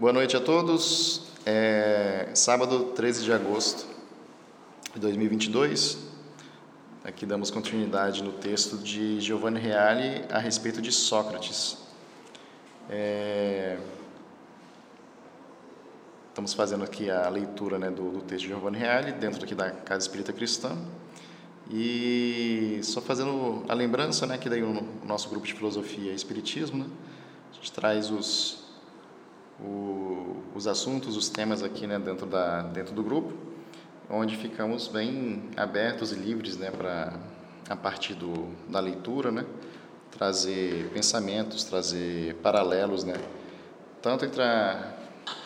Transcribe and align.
Boa 0.00 0.14
noite 0.14 0.34
a 0.34 0.40
todos. 0.40 1.26
É 1.44 2.30
sábado 2.32 2.84
13 2.94 3.22
de 3.22 3.34
agosto 3.34 3.86
de 4.94 4.98
2022. 4.98 5.98
Aqui 7.04 7.26
damos 7.26 7.50
continuidade 7.50 8.22
no 8.22 8.32
texto 8.32 8.78
de 8.78 9.20
Giovanni 9.20 9.60
Reale 9.60 10.24
a 10.30 10.38
respeito 10.38 10.80
de 10.80 10.90
Sócrates. 10.90 11.76
É... 12.88 13.78
Estamos 16.30 16.54
fazendo 16.54 16.82
aqui 16.82 17.10
a 17.10 17.28
leitura 17.28 17.78
né, 17.78 17.90
do, 17.90 18.10
do 18.10 18.20
texto 18.22 18.44
de 18.44 18.48
Giovanni 18.48 18.78
Reale 18.78 19.12
dentro 19.12 19.44
aqui 19.44 19.54
da 19.54 19.70
Casa 19.70 20.06
Espírita 20.06 20.32
Cristã. 20.32 20.78
E 21.70 22.80
só 22.84 23.02
fazendo 23.02 23.66
a 23.68 23.74
lembrança, 23.74 24.26
né, 24.26 24.38
que 24.38 24.48
daí 24.48 24.62
o 24.62 24.82
nosso 25.04 25.28
grupo 25.28 25.46
de 25.46 25.52
filosofia 25.52 26.10
e 26.10 26.14
espiritismo, 26.14 26.84
né, 26.84 26.90
a 27.50 27.54
gente 27.56 27.70
traz 27.70 28.10
os, 28.10 28.69
o, 29.62 30.36
os 30.54 30.66
assuntos, 30.66 31.16
os 31.16 31.28
temas 31.28 31.62
aqui, 31.62 31.86
né, 31.86 31.98
dentro 31.98 32.26
da 32.26 32.62
dentro 32.62 32.94
do 32.94 33.02
grupo, 33.02 33.32
onde 34.08 34.36
ficamos 34.36 34.88
bem 34.88 35.50
abertos 35.56 36.12
e 36.12 36.16
livres, 36.16 36.56
né, 36.56 36.70
para 36.70 37.18
a 37.68 37.76
partir 37.76 38.14
do, 38.14 38.48
da 38.68 38.80
leitura, 38.80 39.30
né, 39.30 39.46
trazer 40.10 40.90
pensamentos, 40.92 41.64
trazer 41.64 42.34
paralelos, 42.36 43.04
né, 43.04 43.14
tanto 44.02 44.24
entre 44.24 44.42
a, 44.42 44.94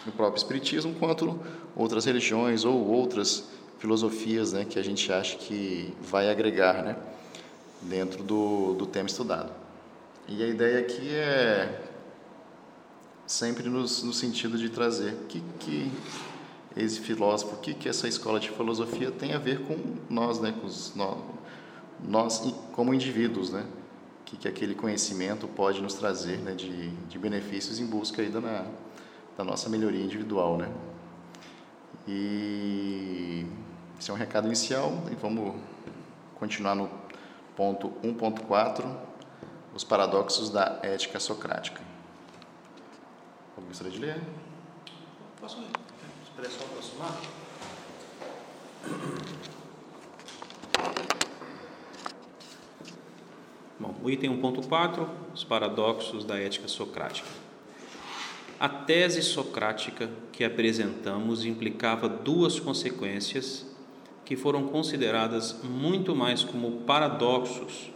o 0.06 0.12
próprio 0.12 0.38
espiritismo 0.38 0.95
quanto 0.95 1.38
outras 1.76 2.04
religiões 2.04 2.65
ou 2.65 2.87
outras 2.87 3.48
filosofias 3.78 4.52
né, 4.52 4.65
que 4.65 4.78
a 4.78 4.82
gente 4.82 5.12
acha 5.12 5.37
que 5.37 5.95
vai 6.01 6.30
agregar 6.30 6.82
né, 6.82 6.96
dentro 7.82 8.23
do, 8.23 8.73
do 8.74 8.87
tema 8.87 9.06
estudado. 9.06 9.52
E 10.26 10.42
a 10.42 10.46
ideia 10.46 10.78
aqui 10.78 11.15
é 11.15 11.82
sempre 13.27 13.69
nos, 13.69 14.02
no 14.02 14.12
sentido 14.12 14.59
de 14.59 14.69
trazer 14.69 15.14
que, 15.28 15.41
que 15.60 15.90
esse 16.76 17.01
filósofo, 17.01 17.57
que, 17.59 17.74
que 17.74 17.88
essa 17.88 18.09
escola 18.09 18.40
de 18.40 18.51
filosofia 18.51 19.10
tem 19.10 19.32
a 19.32 19.38
ver 19.38 19.60
com 19.60 19.76
nós, 20.10 20.40
né, 20.40 20.52
com 20.60 20.66
os, 20.66 20.95
nós, 20.95 21.18
nós 22.02 22.54
como 22.73 22.93
indivíduos, 22.93 23.51
né, 23.51 23.65
que, 24.24 24.37
que 24.37 24.49
aquele 24.49 24.74
conhecimento 24.74 25.46
pode 25.46 25.80
nos 25.80 25.95
trazer 25.95 26.38
né, 26.38 26.52
de, 26.54 26.88
de 26.90 27.18
benefícios 27.18 27.79
em 27.79 27.87
busca 27.87 28.23
aí 28.23 28.29
da, 28.29 28.66
da 29.37 29.45
nossa 29.45 29.68
melhoria 29.68 30.02
individual. 30.02 30.56
Né. 30.59 30.68
E 32.09 33.46
esse 33.99 34.10
é 34.10 34.15
um 34.15 34.16
recado 34.16 34.46
inicial 34.46 35.04
e 35.10 35.15
vamos 35.15 35.54
continuar 36.34 36.74
no 36.74 36.90
ponto 37.56 37.93
1.4, 38.02 38.84
os 39.74 39.84
paradoxos 39.84 40.51
da 40.51 40.80
ética 40.82 41.21
socrática. 41.21 41.84
Alguém 43.57 43.69
gostaria 43.69 43.93
de 43.93 43.99
ler? 43.99 44.21
Posso 45.41 45.59
ler? 45.60 45.69
Espera 46.24 46.51
só 46.51 46.65
aproximar. 46.65 47.21
Bom, 53.79 53.95
o 54.02 54.11
item 54.11 54.41
1.4, 54.41 55.09
os 55.33 55.45
paradoxos 55.45 56.24
da 56.24 56.38
ética 56.38 56.66
socrática. 56.66 57.29
A 58.59 58.69
tese 58.69 59.23
socrática 59.23 60.11
que 60.33 60.43
apresentamos 60.43 61.45
implicava 61.45 62.09
duas 62.09 62.59
consequências 62.59 63.66
que 64.25 64.37
foram 64.37 64.66
consideradas 64.66 65.61
muito 65.62 66.15
mais 66.16 66.43
como 66.43 66.81
paradoxos, 66.83 67.91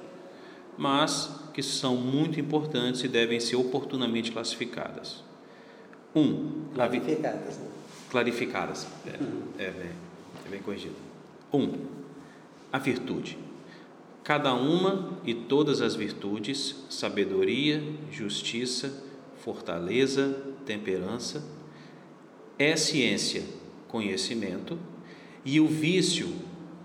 mas 0.77 1.43
que 1.53 1.63
são 1.63 1.97
muito 1.97 2.39
importantes 2.39 3.03
e 3.03 3.09
devem 3.09 3.41
ser 3.41 3.57
oportunamente 3.57 4.31
classificadas. 4.31 5.28
Um, 6.15 6.65
clarificadas. 6.75 7.59
Né? 7.59 7.69
Clarificadas. 8.11 8.87
É, 9.07 9.65
é, 9.65 9.71
bem, 9.71 9.91
é 10.47 10.49
bem 10.51 10.63
corrigido. 10.63 10.97
Um, 11.53 11.73
a 12.73 12.79
virtude. 12.79 13.39
Cada 14.23 14.53
uma 14.55 15.19
e 15.25 15.33
todas 15.33 15.81
as 15.81 15.95
virtudes, 15.95 16.85
sabedoria, 16.91 17.83
justiça, 18.11 19.05
fortaleza, 19.39 20.37
temperança, 20.67 21.43
é 22.59 22.77
ciência, 22.77 23.45
conhecimento 23.87 24.79
e 25.45 25.61
o 25.61 25.67
vício, 25.67 26.29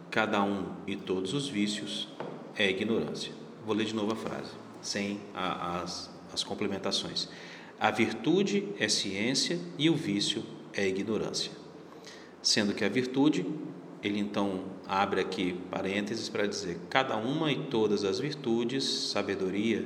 cada 0.10 0.42
um 0.44 0.68
e 0.88 0.96
todos 0.96 1.34
os 1.34 1.50
vícios, 1.50 2.08
é 2.56 2.70
ignorância. 2.70 3.34
Vou 3.66 3.76
ler 3.76 3.86
de 3.86 3.96
novo 3.96 4.14
a 4.14 4.16
frase, 4.16 4.52
sem 4.82 5.20
a, 5.34 5.82
as, 5.82 6.10
as 6.32 6.44
complementações. 6.44 7.28
A 7.84 7.92
virtude 7.92 8.70
é 8.80 8.88
ciência 8.88 9.60
e 9.78 9.90
o 9.90 9.94
vício 9.94 10.42
é 10.72 10.88
ignorância. 10.88 11.52
Sendo 12.42 12.74
que 12.74 12.86
a 12.86 12.88
virtude, 12.88 13.46
ele 14.02 14.20
então 14.20 14.64
abre 14.88 15.20
aqui 15.20 15.60
parênteses 15.70 16.30
para 16.30 16.48
dizer 16.48 16.78
cada 16.90 17.18
uma 17.18 17.52
e 17.52 17.66
todas 17.66 18.06
as 18.06 18.20
virtudes, 18.20 18.86
sabedoria, 18.86 19.86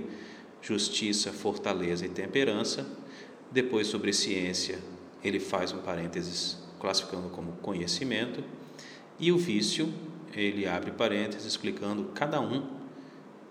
justiça, 0.62 1.34
fortaleza 1.34 2.06
e 2.06 2.10
temperança. 2.10 2.88
Depois, 3.52 3.88
sobre 3.88 4.14
ciência, 4.14 4.78
ele 5.24 5.40
faz 5.40 5.74
um 5.74 5.80
parênteses 5.80 6.56
classificando 6.80 7.30
como 7.30 7.54
conhecimento. 7.64 8.44
E 9.20 9.32
o 9.32 9.40
vício, 9.40 9.92
ele 10.36 10.68
abre 10.68 10.92
parênteses 10.92 11.48
explicando 11.48 12.12
cada 12.14 12.40
um 12.40 12.64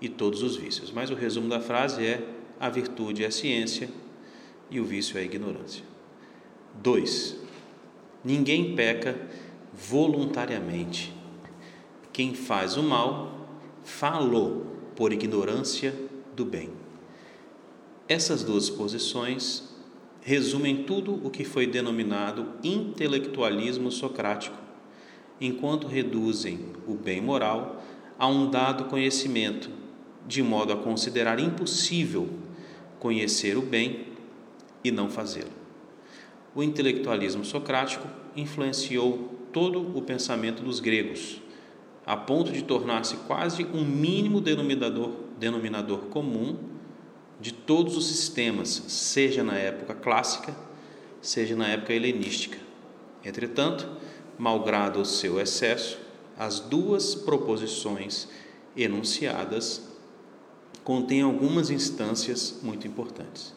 e 0.01 0.09
todos 0.09 0.45
os 0.45 0.55
vícios. 0.55 0.93
Mas 0.93 1.11
o 1.11 1.17
resumo 1.17 1.49
da 1.49 1.59
frase 1.59 2.07
é: 2.07 2.25
a 2.61 2.71
virtude 2.71 3.25
é 3.25 3.31
ciência 3.33 3.91
e 4.71 4.81
o 4.81 4.85
vício 4.85 5.17
é 5.19 5.21
a 5.21 5.25
ignorância. 5.25 5.85
2. 6.83 7.37
Ninguém 8.25 8.75
peca 8.75 9.19
voluntariamente. 9.73 11.15
Quem 12.13 12.35
faz 12.35 12.77
o 12.77 12.83
mal, 12.83 13.49
falou 13.85 14.67
por 14.97 15.13
ignorância 15.13 15.95
do 16.35 16.45
bem. 16.45 16.71
Essas 18.09 18.43
duas 18.43 18.71
posições 18.71 19.75
resumem 20.21 20.85
tudo 20.85 21.21
o 21.25 21.31
que 21.31 21.45
foi 21.45 21.67
denominado 21.67 22.55
intelectualismo 22.63 23.93
socrático 23.93 24.57
enquanto 25.41 25.87
reduzem 25.87 26.73
o 26.87 26.95
bem 26.95 27.21
moral 27.21 27.83
a 28.19 28.27
um 28.27 28.51
dado 28.51 28.87
conhecimento, 28.87 29.71
de 30.27 30.43
modo 30.43 30.73
a 30.73 30.77
considerar 30.77 31.39
impossível 31.39 32.29
conhecer 32.99 33.57
o 33.57 33.63
bem 33.63 34.16
e 34.87 34.91
não 34.93 35.11
fazê-lo. 35.11 35.51
O 36.55 36.63
intelectualismo 36.63 37.45
socrático 37.45 38.07
influenciou 38.37 39.35
todo 39.53 39.97
o 39.99 40.01
pensamento 40.01 40.63
dos 40.63 40.79
gregos, 40.79 41.43
a 42.05 42.17
ponto 42.17 42.53
de 42.53 42.63
tornar-se 42.63 43.17
quase 43.27 43.65
um 43.65 43.85
mínimo 43.85 44.41
denominador, 44.41 45.11
denominador 45.39 45.99
comum 46.07 46.57
de 47.41 47.53
todos 47.53 47.97
os 47.97 48.07
sistemas, 48.07 48.69
seja 48.87 49.43
na 49.43 49.55
época 49.55 49.95
clássica, 49.95 50.55
seja 51.21 51.57
na 51.57 51.67
época 51.67 51.93
helenística. 51.93 52.59
Entretanto, 53.25 53.89
malgrado 54.39 55.01
o 55.01 55.05
seu 55.05 55.41
excesso, 55.41 55.99
as 56.39 56.61
duas 56.61 57.15
proposições 57.15 58.29
enunciadas 58.77 59.83
contêm 60.85 61.23
algumas 61.23 61.71
instâncias 61.71 62.61
muito 62.63 62.87
importantes. 62.87 63.56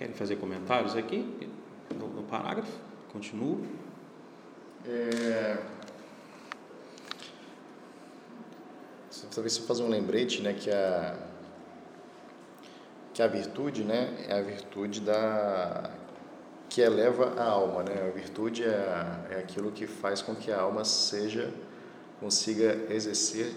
Querem 0.00 0.14
fazer 0.14 0.36
comentários 0.36 0.96
aqui 0.96 1.50
no, 1.94 2.08
no 2.08 2.22
parágrafo? 2.22 2.72
Continuo. 3.12 3.62
É... 4.86 5.58
Talvez 9.34 9.52
você 9.52 9.60
fazer 9.66 9.82
um 9.82 9.90
lembrete, 9.90 10.40
né, 10.40 10.54
que 10.54 10.70
a 10.70 11.18
que 13.12 13.22
a 13.22 13.26
virtude, 13.26 13.84
né, 13.84 14.24
é 14.26 14.38
a 14.38 14.40
virtude 14.40 15.02
da 15.02 15.90
que 16.70 16.80
eleva 16.80 17.34
a 17.38 17.44
alma, 17.44 17.82
né? 17.82 18.08
A 18.08 18.10
virtude 18.10 18.64
é, 18.64 19.26
é 19.32 19.38
aquilo 19.38 19.70
que 19.70 19.86
faz 19.86 20.22
com 20.22 20.34
que 20.34 20.50
a 20.50 20.62
alma 20.62 20.82
seja 20.82 21.52
consiga 22.18 22.86
exercer 22.88 23.52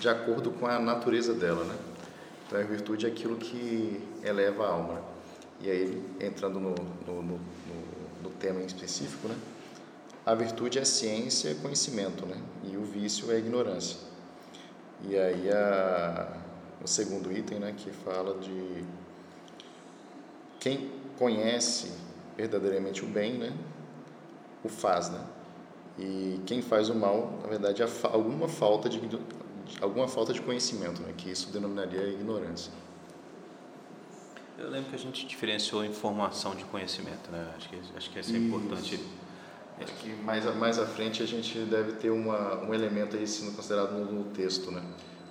de 0.00 0.08
acordo 0.08 0.50
com 0.50 0.66
a 0.66 0.80
natureza 0.80 1.32
dela, 1.32 1.62
né? 1.62 1.76
Então 2.44 2.58
a 2.58 2.64
virtude 2.64 3.06
é 3.06 3.08
aquilo 3.08 3.36
que 3.36 4.02
eleva 4.24 4.66
a 4.66 4.70
alma. 4.70 4.94
Né? 4.94 5.17
E 5.60 5.70
aí 5.70 6.02
entrando 6.20 6.60
no, 6.60 6.74
no, 7.06 7.22
no, 7.22 7.40
no, 8.22 8.30
tema 8.38 8.60
em 8.60 8.66
específico, 8.66 9.28
né? 9.28 9.36
A 10.24 10.34
virtude 10.34 10.78
é 10.78 10.84
ciência, 10.84 11.54
conhecimento, 11.56 12.24
né? 12.26 12.40
E 12.64 12.76
o 12.76 12.84
vício 12.84 13.30
é 13.32 13.38
ignorância. 13.38 13.98
E 15.08 15.16
aí 15.16 15.50
a, 15.50 16.36
o 16.82 16.86
segundo 16.86 17.32
item, 17.32 17.58
né? 17.58 17.74
Que 17.76 17.90
fala 17.90 18.38
de 18.38 18.84
quem 20.60 20.90
conhece 21.18 21.90
verdadeiramente 22.36 23.04
o 23.04 23.08
bem, 23.08 23.34
né, 23.34 23.52
o 24.62 24.68
faz, 24.68 25.10
né? 25.10 25.20
E 25.98 26.40
quem 26.46 26.62
faz 26.62 26.88
o 26.88 26.94
mal, 26.94 27.38
na 27.42 27.48
verdade, 27.48 27.82
é 27.82 27.88
alguma 28.04 28.48
falta 28.48 28.88
de 28.88 29.00
alguma 29.80 30.06
falta 30.06 30.32
de 30.32 30.40
conhecimento, 30.40 31.02
né, 31.02 31.12
que 31.16 31.30
isso 31.30 31.50
denominaria 31.50 32.08
ignorância. 32.08 32.72
Eu 34.58 34.70
lembro 34.70 34.90
que 34.90 34.96
a 34.96 34.98
gente 34.98 35.24
diferenciou 35.24 35.84
informação 35.84 36.52
de 36.56 36.64
conhecimento, 36.64 37.30
né? 37.30 37.52
Acho 37.56 37.68
que, 37.68 37.80
acho 37.96 38.10
que 38.10 38.18
isso 38.18 38.34
é 38.34 38.38
importante. 38.38 39.00
Acho 39.80 39.92
que 39.94 40.08
mais, 40.16 40.44
mais 40.56 40.80
à 40.80 40.86
frente 40.86 41.22
a 41.22 41.26
gente 41.26 41.56
deve 41.60 41.92
ter 41.92 42.10
uma, 42.10 42.56
um 42.64 42.74
elemento 42.74 43.16
aí 43.16 43.24
sendo 43.24 43.54
considerado 43.54 43.92
no, 43.92 44.12
no 44.12 44.24
texto, 44.32 44.72
né? 44.72 44.82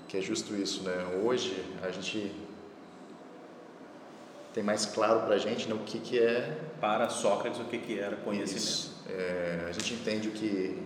Que 0.07 0.18
é 0.18 0.21
justo 0.21 0.56
isso, 0.56 0.83
né? 0.83 1.21
Hoje 1.25 1.62
a 1.83 1.91
gente 1.91 2.31
tem 4.53 4.63
mais 4.63 4.85
claro 4.85 5.25
para 5.25 5.35
a 5.35 5.38
gente 5.38 5.68
né, 5.68 5.75
o 5.75 5.80
que, 5.80 6.00
que 6.00 6.18
é... 6.18 6.63
Para 6.80 7.09
Sócrates, 7.09 7.59
o 7.59 7.65
que, 7.65 7.80
que 7.80 8.00
era 8.00 8.15
conhecimento. 8.15 8.95
É, 9.09 9.65
a 9.68 9.71
gente 9.73 9.94
entende 9.94 10.30
o 10.30 10.31
que, 10.31 10.81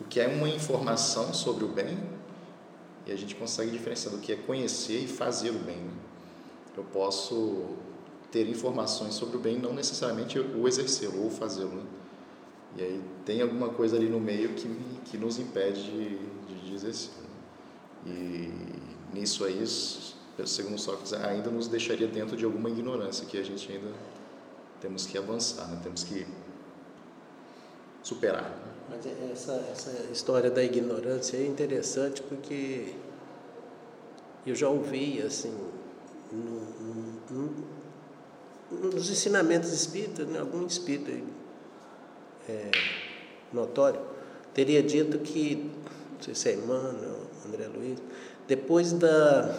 o 0.00 0.04
que 0.04 0.18
é 0.18 0.26
uma 0.26 0.48
informação 0.48 1.32
sobre 1.32 1.64
o 1.64 1.68
bem 1.68 1.96
e 3.06 3.12
a 3.12 3.16
gente 3.16 3.36
consegue 3.36 3.70
diferenciar 3.70 4.12
do 4.12 4.20
que 4.20 4.32
é 4.32 4.36
conhecer 4.36 5.04
e 5.04 5.06
fazer 5.06 5.50
o 5.50 5.58
bem. 5.58 5.76
Né? 5.76 6.07
Eu 6.78 6.84
posso 6.84 7.74
ter 8.30 8.48
informações 8.48 9.14
sobre 9.14 9.36
o 9.36 9.40
bem, 9.40 9.58
não 9.58 9.74
necessariamente 9.74 10.38
o 10.38 10.68
exercê-lo 10.68 11.24
ou 11.24 11.28
fazê-lo. 11.28 11.74
Né? 11.74 11.82
E 12.76 12.82
aí 12.82 13.04
tem 13.24 13.42
alguma 13.42 13.70
coisa 13.70 13.96
ali 13.96 14.08
no 14.08 14.20
meio 14.20 14.50
que, 14.50 14.68
que 15.06 15.18
nos 15.18 15.40
impede 15.40 15.82
de, 15.82 16.18
de 16.66 16.72
exercer. 16.72 17.10
Né? 18.06 18.12
E 18.12 19.12
nisso 19.12 19.44
aí, 19.44 19.66
segundo 20.46 20.78
Sócrates, 20.78 21.12
ainda 21.14 21.50
nos 21.50 21.66
deixaria 21.66 22.06
dentro 22.06 22.36
de 22.36 22.44
alguma 22.44 22.70
ignorância 22.70 23.26
que 23.26 23.36
a 23.36 23.42
gente 23.42 23.72
ainda 23.72 23.92
temos 24.80 25.04
que 25.04 25.18
avançar, 25.18 25.66
né? 25.66 25.80
temos 25.82 26.04
que 26.04 26.24
superar. 28.04 28.56
Mas 28.88 29.04
essa, 29.32 29.52
essa 29.72 30.12
história 30.12 30.48
da 30.48 30.62
ignorância 30.62 31.36
é 31.36 31.44
interessante 31.44 32.22
porque 32.22 32.94
eu 34.46 34.54
já 34.54 34.68
ouvi 34.68 35.20
assim 35.20 35.52
no, 36.32 36.60
no, 37.30 37.50
no, 38.70 38.90
nos 38.90 39.10
ensinamentos 39.10 39.72
espíritas, 39.72 40.26
né, 40.26 40.38
algum 40.40 40.66
espírita 40.66 41.12
é, 42.48 42.70
notório 43.52 44.00
teria 44.54 44.82
dito 44.82 45.18
que, 45.20 45.70
não 46.14 46.20
sei 46.20 46.34
se 46.34 46.48
é 46.48 46.54
Emmanuel, 46.54 47.20
André 47.46 47.68
Luiz, 47.68 47.98
depois 48.46 48.92
da 48.92 49.54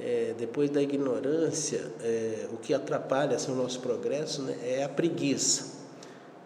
é, 0.00 0.34
depois 0.38 0.70
da 0.70 0.80
ignorância, 0.80 1.92
é, 2.02 2.48
o 2.52 2.56
que 2.56 2.72
atrapalha 2.72 3.36
assim, 3.36 3.50
o 3.50 3.56
nosso 3.56 3.80
progresso 3.80 4.42
né, 4.42 4.56
é 4.62 4.84
a 4.84 4.88
preguiça. 4.88 5.76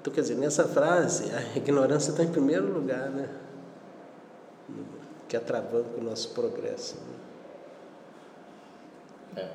Então, 0.00 0.12
quer 0.12 0.22
dizer, 0.22 0.36
nessa 0.36 0.66
frase, 0.66 1.30
a 1.32 1.40
ignorância 1.56 2.10
está 2.10 2.24
em 2.24 2.30
primeiro 2.30 2.72
lugar, 2.72 3.10
né? 3.10 3.28
Que 5.28 5.36
atravanca 5.36 5.98
o 5.98 6.02
nosso 6.02 6.30
progresso. 6.30 6.96
Né? 9.36 9.42
É. 9.42 9.48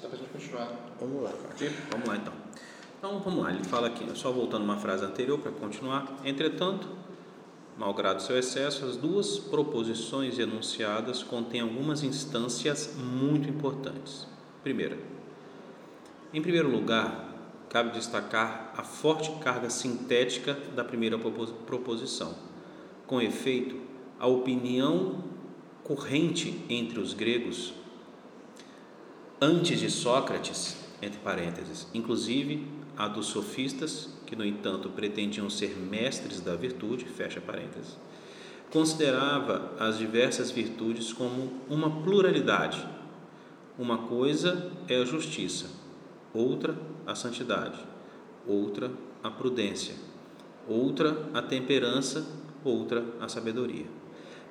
Acho 0.00 0.08
que 0.08 0.08
dá 0.08 0.08
para 0.08 0.16
a 0.16 0.18
gente 0.18 0.32
continuar. 0.32 0.72
Vamos 0.98 1.22
lá. 1.22 1.30
Aqui? 1.50 1.68
Vamos 1.90 2.08
lá, 2.08 2.16
então. 2.16 2.32
Então, 2.98 3.20
vamos 3.20 3.44
lá. 3.44 3.50
Ele 3.52 3.64
fala 3.64 3.86
aqui, 3.88 4.06
só 4.14 4.32
voltando 4.32 4.64
uma 4.64 4.78
frase 4.78 5.04
anterior 5.04 5.38
para 5.38 5.52
continuar. 5.52 6.16
Entretanto, 6.24 6.88
malgrado 7.76 8.22
seu 8.22 8.38
excesso, 8.38 8.86
as 8.86 8.96
duas 8.96 9.38
proposições 9.38 10.38
enunciadas 10.38 11.22
contêm 11.22 11.60
algumas 11.60 12.02
instâncias 12.02 12.94
muito 12.96 13.48
importantes. 13.48 14.26
Primeira, 14.62 14.98
em 16.32 16.40
primeiro 16.40 16.70
lugar, 16.70 17.34
cabe 17.68 17.90
destacar 17.90 18.72
a 18.76 18.82
forte 18.82 19.30
carga 19.40 19.68
sintética 19.68 20.54
da 20.74 20.84
primeira 20.84 21.18
proposição. 21.18 22.34
Com 23.06 23.20
efeito, 23.20 23.76
a 24.18 24.26
opinião 24.26 25.24
corrente 25.82 26.64
entre 26.68 27.00
os 27.00 27.14
gregos 27.14 27.74
antes 29.40 29.80
de 29.80 29.90
Sócrates, 29.90 30.76
entre 31.00 31.18
parênteses, 31.20 31.86
inclusive 31.94 32.66
a 32.96 33.08
dos 33.08 33.26
sofistas, 33.26 34.10
que 34.26 34.36
no 34.36 34.44
entanto 34.44 34.90
pretendiam 34.90 35.48
ser 35.48 35.78
mestres 35.78 36.40
da 36.40 36.54
virtude, 36.54 37.06
fecha 37.06 37.40
parênteses, 37.40 37.96
considerava 38.70 39.72
as 39.78 39.96
diversas 39.96 40.50
virtudes 40.50 41.12
como 41.12 41.54
uma 41.70 42.02
pluralidade. 42.02 42.86
Uma 43.78 43.98
coisa 43.98 44.70
é 44.86 45.00
a 45.00 45.06
justiça, 45.06 45.70
outra 46.34 46.76
a 47.06 47.14
santidade, 47.14 47.78
outra 48.46 48.90
a 49.22 49.30
prudência, 49.30 49.94
outra 50.68 51.30
a 51.32 51.40
temperança, 51.40 52.26
outra 52.62 53.02
a 53.18 53.26
sabedoria, 53.26 53.86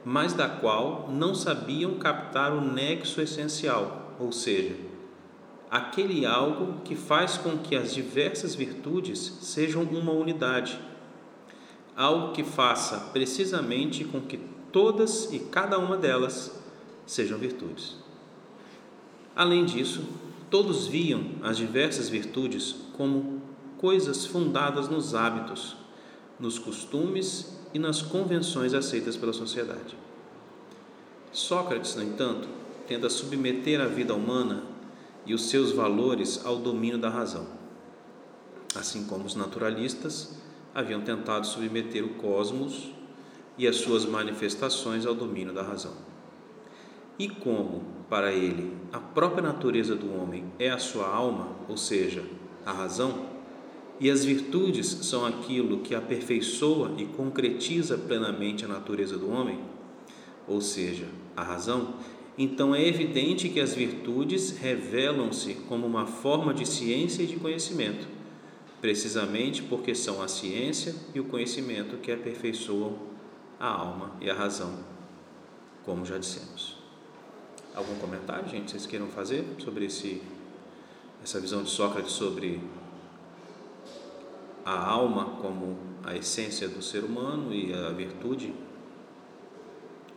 mas 0.04 0.34
da 0.34 0.50
qual 0.50 1.12
não 1.12 1.36
sabiam 1.36 2.00
captar 2.00 2.52
o 2.52 2.60
nexo 2.60 3.22
essencial, 3.22 3.99
ou 4.20 4.32
seja, 4.32 4.76
aquele 5.72 6.26
algo 6.26 6.82
que 6.82 6.96
faz 6.96 7.38
com 7.38 7.58
que 7.58 7.76
as 7.76 7.94
diversas 7.94 8.54
virtudes 8.54 9.20
sejam 9.42 9.84
uma 9.84 10.12
unidade, 10.12 10.80
algo 11.96 12.34
que 12.34 12.44
faça 12.44 13.12
precisamente 13.12 14.04
com 14.04 14.22
que 14.22 14.38
todas 14.72 15.32
e 15.34 15.40
cada 15.40 15.80
uma 15.80 15.98
delas 15.98 16.60
sejam 17.06 17.38
virtudes. 17.38 17.96
Além 19.36 19.66
disso, 19.66 20.04
Todos 20.50 20.88
viam 20.88 21.24
as 21.44 21.58
diversas 21.58 22.10
virtudes 22.10 22.76
como 22.94 23.40
coisas 23.78 24.26
fundadas 24.26 24.90
nos 24.90 25.14
hábitos, 25.14 25.78
nos 26.40 26.58
costumes 26.58 27.56
e 27.72 27.78
nas 27.78 28.02
convenções 28.02 28.74
aceitas 28.74 29.16
pela 29.16 29.32
sociedade. 29.32 29.96
Sócrates, 31.32 31.96
no 31.96 32.02
entanto, 32.02 32.48
tenta 32.90 33.08
submeter 33.08 33.80
a 33.80 33.86
vida 33.86 34.16
humana 34.16 34.64
e 35.24 35.36
os 35.36 35.48
seus 35.48 35.72
valores 35.72 36.44
ao 36.44 36.56
domínio 36.56 36.98
da 36.98 37.08
razão, 37.08 37.46
assim 38.76 39.06
como 39.06 39.26
os 39.26 39.36
naturalistas 39.36 40.36
haviam 40.74 41.00
tentado 41.02 41.46
submeter 41.46 42.04
o 42.04 42.16
cosmos 42.16 42.90
e 43.60 43.68
as 43.68 43.76
suas 43.76 44.06
manifestações 44.06 45.06
ao 45.06 45.14
domínio 45.14 45.54
da 45.54 45.62
razão. 45.62 45.94
E 47.20 47.30
como, 47.30 47.84
para 48.10 48.34
ele, 48.34 48.76
a 48.92 49.00
própria 49.00 49.44
natureza 49.44 49.96
do 49.96 50.12
homem 50.20 50.52
é 50.58 50.72
a 50.72 50.80
sua 50.80 51.08
alma, 51.08 51.50
ou 51.68 51.78
seja, 51.78 52.24
a 52.66 52.72
razão, 52.72 53.28
e 54.00 54.10
as 54.10 54.26
virtudes 54.26 54.88
são 54.88 55.28
aquilo 55.28 55.82
que 55.82 55.94
aperfeiçoa 55.94 56.94
e 56.98 57.06
concretiza 57.06 58.00
plenamente 58.00 58.66
a 58.66 58.68
natureza 58.68 59.16
do 59.16 59.30
homem, 59.30 59.60
ou 60.48 60.60
seja, 60.60 61.06
a 61.36 61.44
razão, 61.44 61.94
então 62.42 62.74
é 62.74 62.82
evidente 62.88 63.50
que 63.50 63.60
as 63.60 63.74
virtudes 63.74 64.58
revelam-se 64.58 65.56
como 65.68 65.86
uma 65.86 66.06
forma 66.06 66.54
de 66.54 66.66
ciência 66.66 67.22
e 67.22 67.28
de 67.28 67.36
conhecimento, 67.36 68.08
precisamente 68.80 69.62
porque 69.62 69.94
são 69.94 70.22
a 70.22 70.28
ciência 70.30 70.96
e 71.14 71.20
o 71.20 71.26
conhecimento 71.26 71.98
que 71.98 72.10
aperfeiçoam 72.10 72.98
a 73.60 73.68
alma 73.68 74.16
e 74.22 74.30
a 74.30 74.34
razão, 74.34 74.74
como 75.84 76.06
já 76.06 76.18
dissemos. 76.18 76.78
Algum 77.76 77.96
comentário, 77.96 78.48
gente, 78.48 78.72
vocês 78.72 78.86
queiram 78.86 79.08
fazer 79.08 79.44
sobre 79.58 79.84
esse, 79.84 80.22
essa 81.22 81.42
visão 81.42 81.62
de 81.62 81.70
Sócrates 81.70 82.14
sobre 82.14 82.62
a 84.64 84.82
alma 84.82 85.26
como 85.42 85.78
a 86.06 86.16
essência 86.16 86.70
do 86.70 86.82
ser 86.82 87.04
humano 87.04 87.54
e 87.54 87.74
a 87.74 87.90
virtude? 87.90 88.54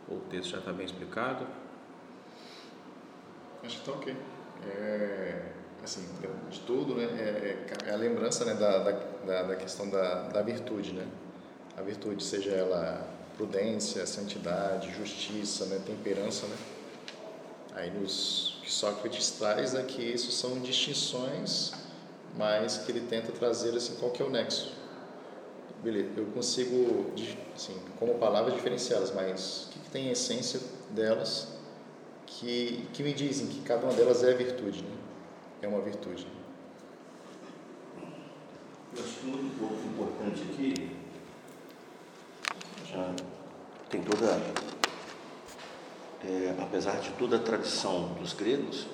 O 0.07 0.21
texto 0.29 0.51
já 0.51 0.59
está 0.59 0.71
bem 0.71 0.85
explicado? 0.85 1.62
Acho 3.63 3.81
que 3.81 3.89
está 3.89 3.91
ok. 3.93 4.15
É, 4.67 5.41
assim, 5.81 6.05
de 6.49 6.59
tudo, 6.61 6.95
né, 6.95 7.05
é, 7.05 7.65
é, 7.87 7.93
a 7.93 7.95
lembrança 7.95 8.43
né, 8.43 8.55
da, 8.55 8.77
da, 8.79 9.43
da 9.43 9.55
questão 9.55 9.89
da, 9.89 10.23
da 10.27 10.41
virtude, 10.41 10.91
né? 10.91 11.07
A 11.77 11.81
virtude, 11.81 12.23
seja 12.23 12.51
ela 12.51 13.07
prudência, 13.37 14.05
santidade, 14.05 14.91
justiça, 14.91 15.65
né, 15.65 15.81
temperança, 15.85 16.45
né? 16.45 16.57
Aí 17.73 17.89
nos 17.89 18.59
que 18.61 18.71
Sócrates 18.71 19.31
traz 19.31 19.73
é 19.75 19.83
que 19.83 20.01
isso 20.01 20.31
são 20.31 20.59
distinções, 20.59 21.71
mas 22.37 22.77
que 22.77 22.91
ele 22.91 23.01
tenta 23.07 23.31
trazer 23.31 23.75
assim 23.75 23.95
qual 23.95 24.11
que 24.11 24.21
é 24.21 24.25
o 24.25 24.29
nexo. 24.29 24.73
Beleza, 25.81 26.09
eu 26.17 26.25
consigo, 26.27 27.11
assim, 27.55 27.77
como 27.99 28.15
palavras 28.15 28.53
diferenciá-las, 28.53 29.11
mas 29.11 29.67
o 29.67 29.69
que, 29.71 29.79
que 29.79 29.89
tem 29.89 30.09
a 30.09 30.11
essência 30.11 30.59
delas 30.91 31.52
que, 32.39 32.87
que 32.93 33.03
me 33.03 33.13
dizem 33.13 33.47
que 33.47 33.61
cada 33.61 33.85
uma 33.85 33.93
delas 33.93 34.23
é 34.23 34.33
virtude, 34.33 34.81
né? 34.81 34.97
é 35.61 35.67
uma 35.67 35.81
virtude. 35.81 36.27
Eu 38.95 39.03
acho 39.03 39.19
que 39.19 39.25
muito 39.25 39.59
pouco 39.59 39.75
importante 39.85 40.41
aqui, 40.51 40.91
já 42.91 43.13
tem 43.89 44.01
toda 44.01 44.39
é, 46.25 46.55
apesar 46.61 46.99
de 46.99 47.11
toda 47.11 47.37
a 47.37 47.39
tradição 47.39 48.13
dos 48.13 48.33
gregos, 48.33 48.87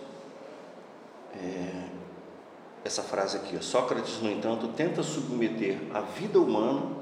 é, 1.34 1.89
essa 2.84 3.03
frase 3.03 3.38
aqui, 3.38 3.63
Sócrates, 3.63 4.22
no 4.22 4.31
entanto, 4.31 4.69
tenta 4.69 5.03
submeter 5.03 5.79
a 5.93 6.01
vida 6.01 6.39
humana 6.39 6.98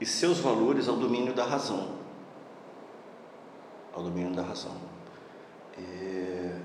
e 0.00 0.06
seus 0.06 0.38
valores 0.38 0.88
ao 0.88 0.96
domínio 0.96 1.34
da 1.34 1.44
razão. 1.44 1.98
Ao 3.92 4.02
domínio 4.02 4.34
da 4.34 4.42
razão. 4.42 4.97
É, 5.78 6.56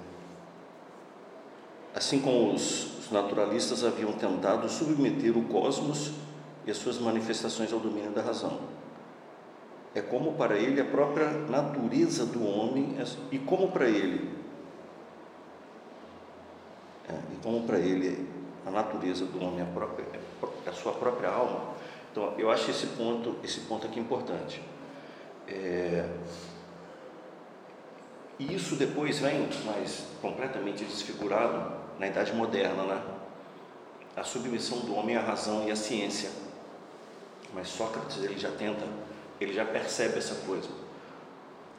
assim 1.95 2.19
como 2.19 2.53
os, 2.53 2.99
os 2.99 3.11
naturalistas 3.11 3.83
haviam 3.83 4.13
tentado 4.13 4.67
submeter 4.67 5.37
o 5.37 5.43
cosmos 5.43 6.11
e 6.65 6.71
as 6.71 6.77
suas 6.77 6.99
manifestações 6.99 7.71
ao 7.71 7.79
domínio 7.79 8.11
da 8.11 8.21
razão. 8.21 8.59
É 9.95 10.01
como 10.01 10.33
para 10.33 10.57
ele 10.57 10.81
a 10.81 10.85
própria 10.85 11.29
natureza 11.29 12.25
do 12.25 12.43
homem, 12.43 12.97
é, 12.99 13.05
e 13.31 13.37
como 13.37 13.71
para 13.71 13.87
ele, 13.87 14.31
é, 17.07 17.13
e 17.13 17.43
como 17.43 17.63
para 17.63 17.77
ele 17.77 18.27
a 18.65 18.71
natureza 18.71 19.25
do 19.25 19.43
homem, 19.43 19.61
a, 19.61 19.65
própria, 19.65 20.05
a 20.65 20.71
sua 20.71 20.93
própria 20.93 21.29
alma. 21.29 21.73
Então, 22.11 22.33
eu 22.37 22.49
acho 22.49 22.71
esse 22.71 22.87
ponto, 22.87 23.35
esse 23.43 23.61
ponto 23.61 23.85
aqui 23.85 23.99
importante. 23.99 24.61
É, 25.47 26.09
e 28.43 28.55
isso 28.55 28.75
depois 28.75 29.19
vem 29.19 29.47
mais 29.65 30.03
completamente 30.21 30.83
desfigurado 30.83 31.77
na 31.97 32.07
Idade 32.07 32.33
Moderna, 32.33 32.83
né? 32.83 33.01
A 34.17 34.23
submissão 34.23 34.79
do 34.79 34.95
homem 34.95 35.15
à 35.15 35.21
razão 35.21 35.65
e 35.65 35.71
à 35.71 35.75
ciência. 35.75 36.29
Mas 37.53 37.69
Sócrates 37.69 38.17
ele 38.17 38.37
já 38.37 38.51
tenta, 38.51 38.85
ele 39.39 39.53
já 39.53 39.63
percebe 39.63 40.17
essa 40.17 40.35
coisa. 40.45 40.67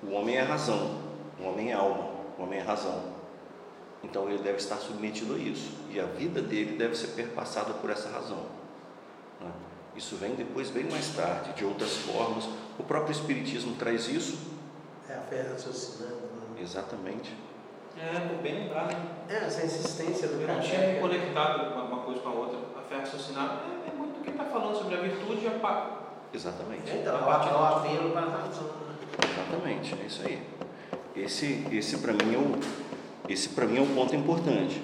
O 0.03 0.13
homem 0.13 0.37
é 0.37 0.43
razão, 0.43 1.03
o 1.39 1.45
homem 1.45 1.71
é 1.71 1.75
alma, 1.75 2.11
o 2.39 2.43
homem 2.43 2.59
é 2.59 2.63
razão. 2.63 3.13
Então 4.03 4.29
ele 4.29 4.43
deve 4.43 4.59
estar 4.59 4.77
submetido 4.77 5.35
a 5.35 5.39
isso. 5.39 5.71
E 5.91 6.01
a 6.01 6.07
vida 6.07 6.41
dele 6.41 6.79
deve 6.79 6.97
ser 6.97 7.09
perpassada 7.09 7.75
por 7.75 7.91
essa 7.91 8.09
razão. 8.09 8.47
Né? 9.41 9.51
Isso 9.97 10.17
vem 10.17 10.35
depois, 10.35 10.71
bem 10.71 10.85
mais 10.85 11.15
tarde, 11.15 11.53
de 11.53 11.65
outras 11.65 11.95
formas. 11.97 12.49
O 12.79 12.83
próprio 12.83 13.13
Espiritismo 13.13 13.77
traz 13.77 14.09
isso. 14.09 14.39
É 15.09 15.15
a 15.15 15.21
fé 15.21 15.43
raciocinando. 15.43 16.24
Exatamente. 16.59 17.35
É, 17.97 18.43
bem 18.43 18.65
lembrado. 18.65 18.97
É, 19.29 19.37
essa 19.37 19.65
insistência 19.65 20.29
do 20.29 20.41
Eu 20.41 20.49
não 20.49 20.61
tinha 20.61 21.01
conectado 21.01 21.81
uma 21.81 22.01
coisa 22.01 22.21
com 22.21 22.29
a 22.29 22.33
outra. 22.33 22.59
A 22.77 22.83
fé 22.83 22.99
raciocinada 22.99 23.61
é, 23.87 23.91
é 23.91 23.95
muito 23.95 24.21
o 24.21 24.23
que 24.23 24.31
está 24.31 24.45
falando 24.45 24.77
sobre 24.77 24.97
a 24.97 25.01
virtude 25.01 25.45
e 25.45 25.47
a 25.47 25.59
paz. 25.59 25.85
Exatamente. 26.33 26.91
Então, 26.93 27.17
a 27.17 27.27
o 27.27 27.77
apelo 27.77 28.11
para 28.11 28.23
a 28.23 28.31
razão. 28.31 28.65
Né? 28.65 28.97
Exatamente, 29.31 29.95
é 29.95 30.07
isso 30.07 30.23
aí. 30.27 30.43
Esse, 31.15 31.67
esse 31.71 31.99
para 31.99 32.13
mim 32.13 32.35
é 32.35 32.39
o, 32.39 32.59
esse 33.29 33.51
para 33.51 33.67
mim 33.67 33.79
é 33.79 33.81
um 33.81 33.95
ponto 33.95 34.15
importante. 34.17 34.83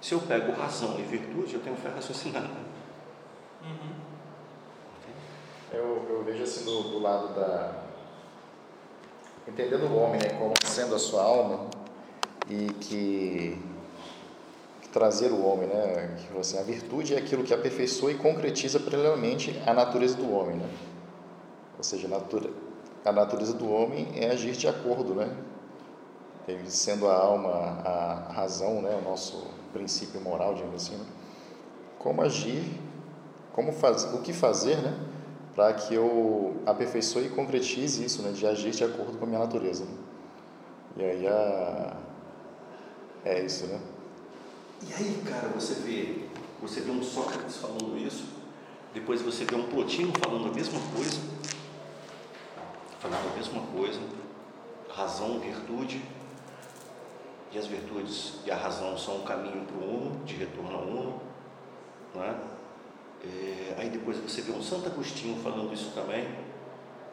Se 0.00 0.12
eu 0.12 0.20
pego 0.20 0.52
razão 0.52 0.98
e 0.98 1.02
virtude, 1.02 1.54
eu 1.54 1.60
tenho 1.60 1.76
fé 1.76 1.90
raciocinada. 1.90 2.50
Uhum. 3.62 3.92
Eu, 5.72 6.06
eu 6.10 6.24
vejo 6.24 6.42
assim 6.42 6.64
do, 6.64 6.82
do 6.82 6.98
lado 6.98 7.34
da 7.34 7.81
entendendo 9.46 9.84
o 9.84 9.96
homem 9.96 10.20
né, 10.20 10.30
como 10.38 10.54
sendo 10.64 10.94
a 10.94 10.98
sua 10.98 11.22
alma 11.22 11.68
e 12.48 12.72
que, 12.80 13.58
trazer 14.92 15.32
o 15.32 15.44
homem, 15.44 15.66
né, 15.66 16.16
que 16.18 16.38
assim, 16.38 16.58
a 16.58 16.62
virtude 16.62 17.14
é 17.14 17.18
aquilo 17.18 17.42
que 17.42 17.54
aperfeiçoa 17.54 18.12
e 18.12 18.14
concretiza 18.14 18.78
plenamente 18.78 19.58
a 19.66 19.72
natureza 19.72 20.16
do 20.16 20.30
homem, 20.30 20.56
né? 20.56 20.68
Ou 21.78 21.82
seja, 21.82 22.06
a, 22.06 22.10
natura, 22.10 22.50
a 23.04 23.10
natureza 23.10 23.54
do 23.54 23.72
homem 23.72 24.12
é 24.14 24.30
agir 24.30 24.52
de 24.52 24.68
acordo, 24.68 25.14
né? 25.14 25.34
Ele 26.46 26.70
sendo 26.70 27.08
a 27.08 27.16
alma, 27.16 27.50
a 27.50 28.32
razão, 28.32 28.82
né, 28.82 28.94
o 29.00 29.08
nosso 29.08 29.46
princípio 29.72 30.20
moral, 30.20 30.54
digamos 30.54 30.82
assim, 30.82 30.96
né? 30.96 31.06
como 31.98 32.20
agir, 32.20 32.62
como 33.52 33.72
faz, 33.72 34.04
o 34.12 34.18
que 34.18 34.32
fazer, 34.32 34.76
né, 34.76 34.94
para 35.54 35.74
que 35.74 35.94
eu 35.94 36.56
aperfeiçoe 36.64 37.26
e 37.26 37.28
concretize 37.28 38.04
isso, 38.04 38.22
né, 38.22 38.32
de 38.32 38.46
agir 38.46 38.70
de 38.70 38.84
acordo 38.84 39.18
com 39.18 39.24
a 39.24 39.28
minha 39.28 39.40
natureza. 39.40 39.84
Né? 39.84 39.96
E 40.96 41.04
aí 41.04 41.26
a 41.26 41.96
é 43.24 43.40
isso, 43.44 43.66
né? 43.66 43.80
E 44.82 44.92
aí, 44.92 45.22
cara, 45.24 45.48
você 45.48 45.74
vê, 45.74 46.26
você 46.60 46.80
vê 46.80 46.90
um 46.90 47.02
Sócrates 47.02 47.56
falando 47.56 47.96
isso, 47.96 48.24
depois 48.92 49.22
você 49.22 49.44
vê 49.44 49.54
um 49.54 49.68
Plotino 49.68 50.12
falando 50.18 50.48
a 50.48 50.52
mesma 50.52 50.80
coisa, 50.94 51.20
falando 52.98 53.32
a 53.32 53.36
mesma 53.36 53.62
coisa, 53.76 54.00
razão, 54.90 55.38
virtude, 55.38 56.02
e 57.52 57.58
as 57.58 57.66
virtudes 57.66 58.40
e 58.44 58.50
a 58.50 58.56
razão 58.56 58.98
são 58.98 59.18
o 59.18 59.22
caminho 59.22 59.64
para 59.66 59.76
o 59.76 60.06
uno, 60.06 60.24
de 60.24 60.34
retorno 60.34 60.74
ao 60.74 60.82
uno, 60.82 61.22
né? 62.14 62.40
É, 62.40 62.51
aí 63.78 63.88
depois 63.90 64.16
você 64.18 64.42
vê 64.42 64.52
um 64.52 64.62
Santo 64.62 64.86
Agostinho 64.86 65.40
falando 65.42 65.72
isso 65.72 65.92
também, 65.94 66.28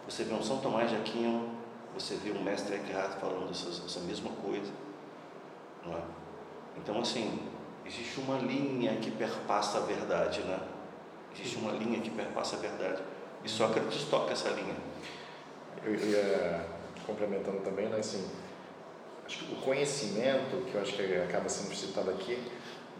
você 0.07 0.23
vê 0.23 0.33
um 0.33 0.41
São 0.41 0.59
Tomás 0.59 0.89
de 0.89 0.95
Aquino, 0.95 1.49
você 1.93 2.15
vê 2.15 2.31
um 2.31 2.41
Mestre 2.43 2.75
Eckhart 2.75 3.19
falando 3.19 3.49
essa, 3.51 3.69
essa 3.69 3.99
mesma 4.01 4.31
coisa. 4.31 4.71
É? 5.85 6.01
Então, 6.77 6.99
assim, 6.99 7.39
existe 7.85 8.19
uma 8.19 8.37
linha 8.37 8.95
que 8.97 9.11
perpassa 9.11 9.79
a 9.79 9.81
verdade, 9.81 10.41
né? 10.41 10.59
Existe 11.33 11.57
uma 11.57 11.71
linha 11.71 11.99
que 11.99 12.09
perpassa 12.09 12.55
a 12.55 12.59
verdade. 12.59 13.01
E 13.43 13.49
Sócrates 13.49 14.03
toca 14.09 14.33
essa 14.33 14.49
linha. 14.49 14.75
Eu 15.83 15.95
ia 15.95 16.65
complementando 17.05 17.59
também, 17.59 17.87
né, 17.87 17.97
assim, 17.97 18.29
acho 19.25 19.45
que 19.45 19.53
o 19.53 19.57
conhecimento, 19.57 20.65
que 20.69 20.75
eu 20.75 20.81
acho 20.81 20.93
que 20.93 21.15
acaba 21.15 21.47
sendo 21.49 21.73
citado 21.73 22.11
aqui, 22.11 22.37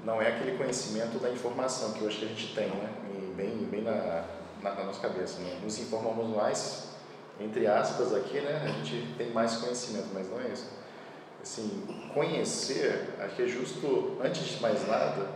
não 0.06 0.22
é 0.22 0.28
aquele 0.30 0.58
conhecimento 0.58 1.20
da 1.20 1.30
informação 1.30 1.94
que 1.94 2.02
eu 2.02 2.08
acho 2.08 2.20
que 2.20 2.26
a 2.26 2.30
gente 2.30 2.54
tem, 2.56 2.68
né? 2.68 2.90
bem, 3.36 3.58
bem 3.70 3.82
na, 3.82 4.26
na, 4.62 4.76
na 4.76 4.84
nossa 4.86 5.00
cabeça. 5.00 5.40
Né? 5.40 5.60
Nos 5.64 5.80
informamos 5.80 6.36
mais, 6.36 6.90
entre 7.40 7.68
aspas, 7.68 8.14
aqui, 8.14 8.40
né? 8.42 8.62
A 8.64 8.68
gente 8.68 9.16
tem 9.18 9.32
mais 9.32 9.58
conhecimento, 9.58 10.08
mas 10.14 10.30
não 10.30 10.40
é 10.42 10.50
isso 10.50 10.80
assim, 11.42 11.86
conhecer, 12.14 13.16
acho 13.20 13.36
que 13.36 13.44
é 13.44 13.48
justo, 13.48 14.18
antes 14.22 14.46
de 14.46 14.62
mais 14.62 14.88
nada, 14.88 15.28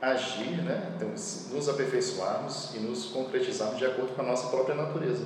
agir, 0.00 0.62
né? 0.62 0.92
Então, 0.96 1.08
nos 1.08 1.68
aperfeiçoarmos 1.68 2.74
e 2.74 2.78
nos 2.78 3.06
concretizarmos 3.06 3.78
de 3.78 3.86
acordo 3.86 4.14
com 4.14 4.22
a 4.22 4.24
nossa 4.24 4.48
própria 4.48 4.74
natureza. 4.74 5.24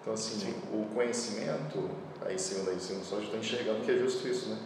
Então, 0.00 0.14
assim, 0.14 0.38
Sim. 0.38 0.54
o 0.72 0.86
conhecimento, 0.94 1.90
aí 2.24 2.38
segundo 2.38 2.70
aí, 2.70 2.80
segundo 2.80 3.04
só, 3.04 3.18
estou 3.18 3.38
enxergando 3.38 3.80
que 3.84 3.90
é 3.90 3.96
justo 3.96 4.26
isso, 4.28 4.50
né? 4.50 4.58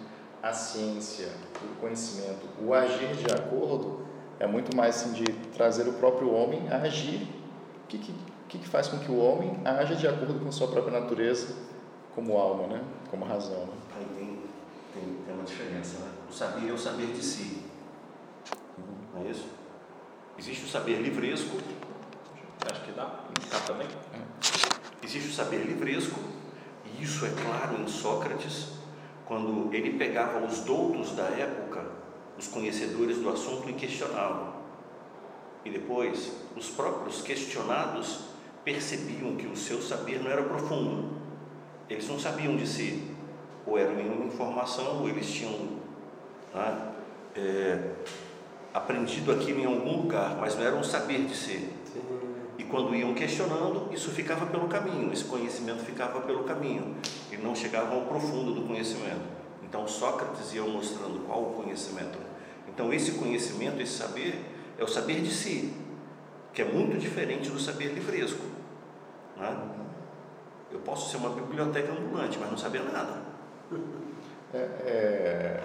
A 0.42 0.52
ciência, 0.52 1.28
o 1.62 1.80
conhecimento, 1.80 2.46
o 2.62 2.72
agir 2.72 3.14
de 3.16 3.32
acordo 3.32 4.06
é 4.38 4.46
muito 4.46 4.76
mais 4.76 4.96
assim, 4.96 5.12
de 5.12 5.24
trazer 5.52 5.88
o 5.88 5.94
próprio 5.94 6.32
homem 6.32 6.68
a 6.70 6.76
agir. 6.76 7.28
O 7.84 7.86
que, 7.88 7.98
que, 7.98 8.58
que 8.58 8.68
faz 8.68 8.86
com 8.86 8.98
que 8.98 9.10
o 9.10 9.18
homem 9.18 9.60
haja 9.64 9.96
de 9.96 10.06
acordo 10.06 10.38
com 10.38 10.52
sua 10.52 10.68
própria 10.68 11.00
natureza 11.00 11.56
como 12.14 12.36
alma, 12.36 12.66
né? 12.68 12.84
Como 13.10 13.24
razão, 13.24 13.66
né? 13.66 13.72
Aí 13.96 14.06
tem, 14.16 14.38
tem, 14.94 15.14
tem 15.24 15.34
uma 15.34 15.44
diferença, 15.44 15.98
né? 15.98 16.10
O 16.28 16.32
saber 16.32 16.68
é 16.68 16.72
o 16.72 16.78
saber 16.78 17.06
de 17.06 17.22
si. 17.22 17.64
Não 19.14 19.22
é 19.22 19.30
isso? 19.30 19.48
Existe 20.38 20.64
o 20.64 20.68
saber 20.68 21.00
livresco. 21.00 21.56
Acho 22.70 22.82
que 22.82 22.92
dá. 22.92 23.24
Dá 23.50 23.58
também. 23.66 23.86
É. 23.86 25.04
Existe 25.04 25.30
o 25.30 25.32
saber 25.32 25.64
livresco, 25.64 26.20
e 26.84 27.02
isso 27.02 27.24
é 27.24 27.30
claro 27.30 27.80
em 27.80 27.88
Sócrates, 27.88 28.72
quando 29.28 29.72
ele 29.72 29.98
pegava 29.98 30.44
os 30.44 30.60
doutos 30.60 31.12
da 31.12 31.24
época, 31.24 31.84
os 32.36 32.48
conhecedores 32.48 33.18
do 33.18 33.28
assunto, 33.28 33.68
e 33.68 33.74
questionava. 33.74 34.54
E 35.64 35.70
depois, 35.70 36.32
os 36.56 36.70
próprios 36.70 37.20
questionados 37.20 38.20
percebiam 38.64 39.36
que 39.36 39.46
o 39.46 39.56
seu 39.56 39.80
saber 39.80 40.22
não 40.22 40.30
era 40.30 40.42
profundo. 40.42 41.18
Eles 41.88 42.08
não 42.08 42.18
sabiam 42.18 42.56
de 42.56 42.66
si 42.66 43.16
ou 43.68 43.78
era 43.78 43.92
nenhuma 43.92 44.24
informação, 44.24 45.00
ou 45.00 45.08
eles 45.08 45.30
tinham 45.30 45.52
né, 46.54 46.92
é, 47.36 47.90
aprendido 48.72 49.30
aquilo 49.30 49.60
em 49.60 49.66
algum 49.66 50.02
lugar, 50.02 50.36
mas 50.40 50.56
não 50.56 50.64
era 50.64 50.74
um 50.74 50.82
saber 50.82 51.26
de 51.26 51.36
ser. 51.36 51.70
Quando 52.70 52.94
iam 52.94 53.14
questionando, 53.14 53.92
isso 53.92 54.10
ficava 54.10 54.46
pelo 54.46 54.68
caminho, 54.68 55.12
esse 55.12 55.24
conhecimento 55.24 55.82
ficava 55.84 56.20
pelo 56.20 56.44
caminho, 56.44 56.96
e 57.32 57.36
não 57.36 57.54
chegavam 57.54 58.00
ao 58.00 58.06
profundo 58.06 58.54
do 58.54 58.66
conhecimento. 58.66 59.22
Então 59.62 59.86
Sócrates 59.86 60.52
ia 60.52 60.62
mostrando 60.62 61.26
qual 61.26 61.42
o 61.42 61.62
conhecimento. 61.62 62.18
Então 62.68 62.92
esse 62.92 63.12
conhecimento, 63.12 63.80
esse 63.80 63.92
saber, 63.92 64.44
é 64.78 64.84
o 64.84 64.88
saber 64.88 65.20
de 65.20 65.32
si, 65.32 65.74
que 66.52 66.62
é 66.62 66.64
muito 66.64 66.98
diferente 66.98 67.50
do 67.50 67.58
saber 67.58 67.92
livresco. 67.92 68.44
Né? 69.36 69.56
Eu 70.70 70.80
posso 70.80 71.10
ser 71.10 71.16
uma 71.16 71.30
biblioteca 71.30 71.92
ambulante, 71.92 72.38
mas 72.38 72.50
não 72.50 72.58
saber 72.58 72.82
nada. 72.84 73.22
É, 74.50 74.56
é, 74.56 75.62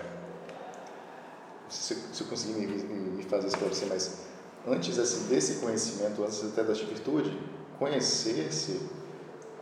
se, 1.69 1.95
se 1.95 2.21
eu 2.21 2.27
conseguir 2.27 2.67
me, 2.67 2.83
me 2.83 3.23
fazer 3.23 3.47
esclarecer, 3.47 3.87
mas 3.87 4.27
antes 4.67 4.97
assim, 4.99 5.27
desse 5.27 5.55
conhecimento, 5.55 6.23
antes 6.23 6.43
até 6.43 6.63
da 6.63 6.73
virtude, 6.73 7.37
conhecer-se, 7.77 8.81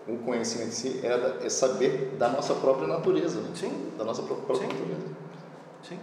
o 0.08 0.17
conhecimento 0.17 0.70
em 0.70 0.72
si 0.72 1.00
é, 1.03 1.46
é, 1.46 1.50
saber 1.50 2.15
da 2.17 2.29
nossa 2.29 2.55
própria 2.55 2.88
natureza, 2.88 3.39
né? 3.41 3.51
Sim. 3.55 3.91
Da 3.98 4.03
nossa 4.03 4.24
própria, 4.24 4.55
Sim. 4.55 4.67
natureza. 4.67 5.08
Sim. 5.84 6.00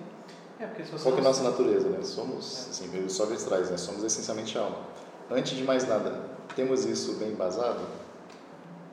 É, 0.61 0.67
porque 0.67 0.85
se 0.85 0.93
você 0.93 1.05
Qual 1.05 1.17
é 1.17 1.21
a 1.21 1.25
nossa 1.25 1.43
natureza, 1.43 1.89
né? 1.89 2.03
Somos, 2.03 2.67
é. 2.67 2.71
assim, 2.71 3.05
o 3.05 3.11
Sócrates 3.11 3.45
traz, 3.45 3.71
né? 3.71 3.77
Somos 3.77 4.03
essencialmente 4.03 4.57
alma. 4.57 4.79
Antes 5.31 5.57
de 5.57 5.65
mais 5.65 5.87
nada, 5.87 6.23
temos 6.57 6.85
isso 6.85 7.15
bem 7.15 7.31
embasado? 7.31 7.81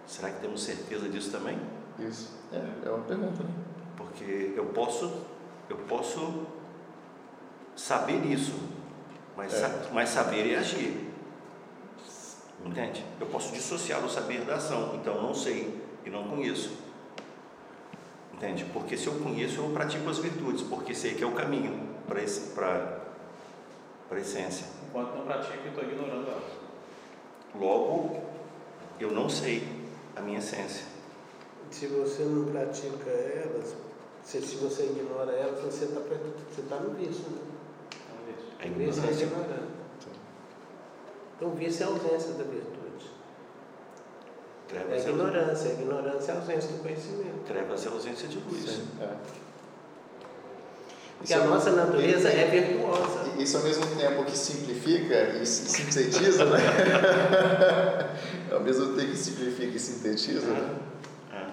Será 0.05 0.29
que 0.29 0.41
temos 0.41 0.63
certeza 0.63 1.09
disso 1.09 1.31
também? 1.31 1.57
Isso. 1.99 2.29
É, 2.51 2.87
é 2.87 2.89
uma 2.89 3.03
pergunta, 3.05 3.43
né? 3.43 3.49
Porque 3.95 4.53
eu 4.55 4.65
posso, 4.65 5.21
eu 5.69 5.77
posso 5.87 6.45
saber 7.75 8.25
isso, 8.25 8.53
mas, 9.37 9.53
É. 9.53 9.57
sa- 9.59 9.89
mas 9.93 10.09
saber 10.09 10.51
é 10.53 10.57
agir. 10.57 11.11
Entende? 12.65 13.05
Eu 13.19 13.27
posso 13.27 13.53
dissociar 13.53 14.03
o 14.03 14.09
saber 14.09 14.41
da 14.45 14.55
ação, 14.55 14.95
então 14.95 15.21
não 15.21 15.33
sei 15.33 15.81
e 16.05 16.09
não 16.09 16.23
conheço. 16.27 16.71
Entende? 18.33 18.65
Porque 18.73 18.97
se 18.97 19.07
eu 19.07 19.13
conheço, 19.19 19.61
eu 19.61 19.69
pratico 19.69 20.09
as 20.09 20.17
virtudes, 20.17 20.61
porque 20.63 20.93
sei 20.93 21.13
que 21.13 21.23
é 21.23 21.27
o 21.27 21.31
caminho 21.33 21.89
para 22.07 22.21
esse 22.21 22.51
para 22.53 23.03
para 24.09 24.17
a 24.17 24.21
essência. 24.21 24.67
Enquanto 24.87 25.15
não 25.15 25.25
pratico, 25.25 25.57
eu 25.65 25.69
estou 25.69 25.83
ignorando 25.83 26.27
ela. 26.29 26.43
Logo, 27.59 28.21
eu 28.99 29.11
não 29.11 29.27
sei 29.29 29.67
a 30.15 30.21
minha 30.21 30.37
essência. 30.39 30.85
Se 31.71 31.87
você 31.87 32.23
não 32.23 32.45
pratica 32.45 33.09
elas, 33.09 33.75
se, 34.23 34.39
se 34.41 34.55
você 34.57 34.83
ignora 34.83 35.31
elas, 35.31 35.59
você 35.61 35.85
está 35.85 35.99
você 36.01 36.61
tá 36.69 36.75
no 36.77 36.91
vício, 36.93 37.23
né? 37.31 37.41
É 38.65 38.69
O 38.69 38.73
vício 38.73 39.03
é 39.03 39.11
ignorante. 39.11 39.75
Então, 41.37 41.49
vício 41.51 41.83
é 41.83 41.85
a 41.85 41.89
ausência 41.89 42.33
da 42.33 42.43
virtude. 42.43 42.75
É 44.67 44.73
Trevas 44.73 44.91
a 44.91 44.95
é, 44.95 45.09
ignorância. 45.11 45.69
A 45.69 45.73
ignorância 45.73 46.31
é 46.31 46.35
a 46.35 46.37
ausência 46.39 46.71
do 46.71 46.81
conhecimento. 46.81 47.43
trevas 47.45 47.85
é 47.85 47.89
ausência 47.89 48.27
de 48.27 48.39
luz. 48.39 48.79
É. 48.99 49.09
Porque 51.17 51.33
a 51.33 51.43
nossa 51.45 51.71
natureza 51.71 52.29
é 52.29 52.45
virtuosa. 52.47 53.25
Isso 53.37 53.57
ao 53.57 53.63
mesmo 53.63 53.85
tempo 53.95 54.23
que 54.25 54.37
simplifica 54.37 55.29
e 55.41 55.45
si- 55.45 55.69
sintetiza, 55.69 56.45
né? 56.45 56.59
ao 58.51 58.59
mesmo 58.61 58.95
tempo 58.95 59.11
que 59.11 59.17
simplifica 59.17 59.75
e 59.75 59.79
sintetiza, 59.79 60.47
né? 60.47 60.75
É. 61.31 61.47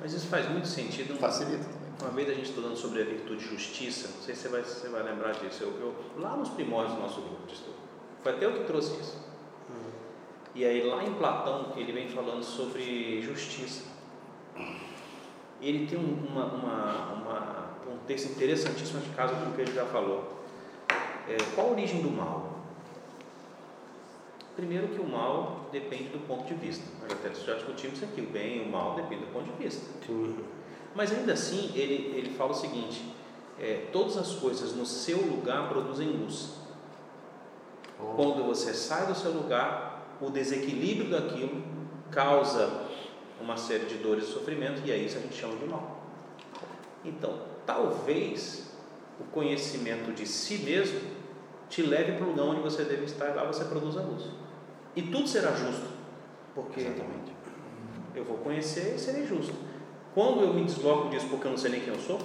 Mas 0.00 0.12
isso 0.12 0.26
faz 0.28 0.48
muito 0.48 0.66
sentido. 0.68 1.18
Facilita. 1.18 1.66
Uma 2.00 2.10
vez 2.10 2.28
a 2.28 2.34
gente 2.34 2.46
estudando 2.50 2.76
sobre 2.76 3.00
a 3.02 3.04
virtude 3.04 3.44
justiça, 3.44 4.08
não 4.14 4.22
sei 4.22 4.34
se 4.34 4.42
você 4.42 4.48
vai, 4.48 4.62
você 4.62 4.88
vai 4.88 5.02
lembrar 5.02 5.32
disso, 5.32 5.62
eu, 5.62 5.68
eu- 5.80 5.94
lá 6.20 6.36
nos 6.36 6.50
primórdios 6.50 6.94
do 6.96 7.00
nosso 7.02 7.20
grupo 7.20 7.46
de 7.46 7.54
estudo, 7.54 7.76
foi 8.22 8.32
até 8.32 8.46
eu 8.46 8.52
que 8.52 8.64
trouxe 8.64 9.00
isso. 9.00 9.24
E 10.54 10.64
aí 10.64 10.82
lá 10.84 11.02
em 11.02 11.12
Platão 11.14 11.72
ele 11.76 11.90
vem 11.92 12.08
falando 12.08 12.42
sobre 12.44 13.20
justiça. 13.22 13.82
Ele 15.60 15.86
tem 15.86 15.98
um, 15.98 16.26
uma, 16.30 16.44
uma, 16.44 17.12
uma- 17.14 17.70
um 17.92 17.98
texto 18.06 18.30
interessantíssimo 18.32 19.00
de 19.00 19.08
caso 19.10 19.34
com 19.34 19.50
o 19.50 19.52
que 19.54 19.62
ele 19.62 19.72
já 19.72 19.84
falou. 19.86 20.44
É, 21.28 21.36
qual 21.54 21.68
a 21.68 21.70
origem 21.72 22.02
do 22.02 22.10
mal? 22.10 22.60
Primeiro 24.54 24.88
que 24.88 25.00
o 25.00 25.08
mal 25.08 25.68
depende 25.72 26.04
do 26.10 26.24
ponto 26.28 26.44
de 26.44 26.54
vista. 26.54 26.84
Nós 27.02 27.10
até- 27.12 27.34
já 27.34 27.54
discutimos 27.54 27.96
isso 27.96 28.04
aqui, 28.04 28.20
o 28.20 28.26
bem 28.26 28.58
e 28.58 28.68
o 28.68 28.70
mal 28.70 28.94
dependem 28.94 29.26
do 29.26 29.32
ponto 29.32 29.46
de 29.50 29.62
vista. 29.64 29.84
Mas 30.94 31.12
ainda 31.12 31.32
assim, 31.32 31.72
ele, 31.74 32.16
ele 32.16 32.30
fala 32.30 32.52
o 32.52 32.54
seguinte: 32.54 33.04
é, 33.58 33.88
todas 33.92 34.16
as 34.16 34.34
coisas 34.34 34.74
no 34.74 34.86
seu 34.86 35.18
lugar 35.18 35.68
produzem 35.68 36.08
luz. 36.08 36.54
Quando 38.16 38.44
você 38.44 38.74
sai 38.74 39.06
do 39.06 39.14
seu 39.14 39.32
lugar, 39.32 40.16
o 40.20 40.30
desequilíbrio 40.30 41.10
daquilo 41.10 41.62
causa 42.10 42.84
uma 43.40 43.56
série 43.56 43.86
de 43.86 43.96
dores 43.96 44.24
e 44.24 44.32
sofrimento, 44.32 44.82
e 44.84 44.90
é 44.90 44.96
isso 44.96 45.16
que 45.16 45.20
a 45.20 45.26
gente 45.26 45.40
chama 45.40 45.56
de 45.56 45.66
mal. 45.66 46.02
Então, 47.04 47.38
talvez 47.66 48.70
o 49.20 49.24
conhecimento 49.24 50.12
de 50.12 50.26
si 50.26 50.58
mesmo 50.58 51.00
te 51.68 51.82
leve 51.82 52.12
para 52.12 52.24
o 52.24 52.30
lugar 52.30 52.44
onde 52.44 52.60
você 52.60 52.84
deve 52.84 53.04
estar 53.04 53.30
e 53.30 53.34
lá 53.34 53.44
você 53.44 53.64
produz 53.64 53.96
a 53.96 54.02
luz. 54.02 54.24
E 54.94 55.02
tudo 55.02 55.26
será 55.26 55.52
justo, 55.52 55.86
porque 56.54 56.80
Exatamente. 56.80 57.32
eu 58.14 58.24
vou 58.24 58.38
conhecer 58.38 58.94
e 58.94 58.98
serei 58.98 59.26
justo. 59.26 59.54
Quando 60.14 60.42
eu 60.42 60.54
me 60.54 60.64
desloco 60.64 61.08
disso 61.08 61.26
porque 61.28 61.46
eu 61.46 61.50
não 61.50 61.58
sei 61.58 61.70
nem 61.72 61.80
quem 61.80 61.92
eu 61.92 62.00
sou, 62.00 62.18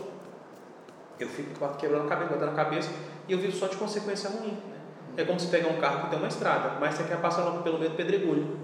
eu 1.19 1.27
fico 1.27 1.49
quebrando 1.77 2.05
a 2.05 2.09
cabeça, 2.09 2.31
batendo 2.33 2.51
a 2.51 2.55
cabeça 2.55 2.89
e 3.27 3.33
eu 3.33 3.39
vivo 3.39 3.51
só 3.55 3.67
de 3.67 3.75
consequência 3.77 4.29
ruim. 4.29 4.51
né? 4.51 4.77
É 5.17 5.25
como 5.25 5.39
se 5.39 5.47
pegar 5.47 5.67
um 5.69 5.79
carro 5.79 6.03
que 6.03 6.09
tem 6.11 6.19
uma 6.19 6.27
estrada, 6.27 6.79
mas 6.79 6.95
você 6.95 7.03
quer 7.03 7.19
passar 7.19 7.43
logo 7.43 7.61
pelo 7.63 7.77
meio 7.79 7.91
do 7.91 7.97
pedregulho. 7.97 8.57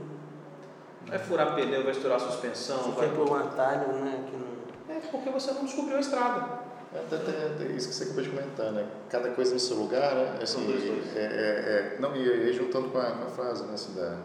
Vai 1.08 1.19
furar 1.19 1.54
pneu, 1.56 1.84
vai 1.84 1.91
estourar 1.91 2.17
a 2.17 2.19
suspensão, 2.19 2.78
Você 2.84 2.91
vai... 3.08 3.10
por 3.10 3.30
um 3.30 3.36
atalho, 3.36 3.88
né? 3.93 4.23
Que 4.30 4.38
não... 4.38 4.95
É 4.95 5.00
porque 5.12 5.30
você 5.30 5.52
não 5.52 5.65
descobriu 5.65 5.97
a 5.97 6.00
estrada. 6.00 6.65
É 6.93 7.00
até, 7.00 7.15
até- 7.17 7.45
até 7.54 7.63
isso 7.73 7.89
que 7.89 7.95
você 7.95 8.04
acabou 8.06 8.23
de 8.23 8.30
comentar, 8.30 8.71
né? 8.71 8.86
Cada 9.10 9.30
coisa 9.32 9.54
no 9.54 9.60
seu 9.60 9.76
lugar, 9.78 10.15
né? 10.15 10.39
Assim, 10.41 10.60
São 10.60 10.65
dois, 10.65 10.84
dois. 10.84 11.15
É, 11.15 11.19
é, 11.19 11.26
é, 11.26 11.97
não, 12.00 12.15
e, 12.15 12.21
e 12.50 12.54
juntando 12.54 12.89
com 12.89 12.97
a, 12.97 13.04
com 13.12 13.26
a 13.26 13.30
frase, 13.30 13.65
né? 13.65 13.73
Assim, 13.73 13.93
da, 13.95 14.17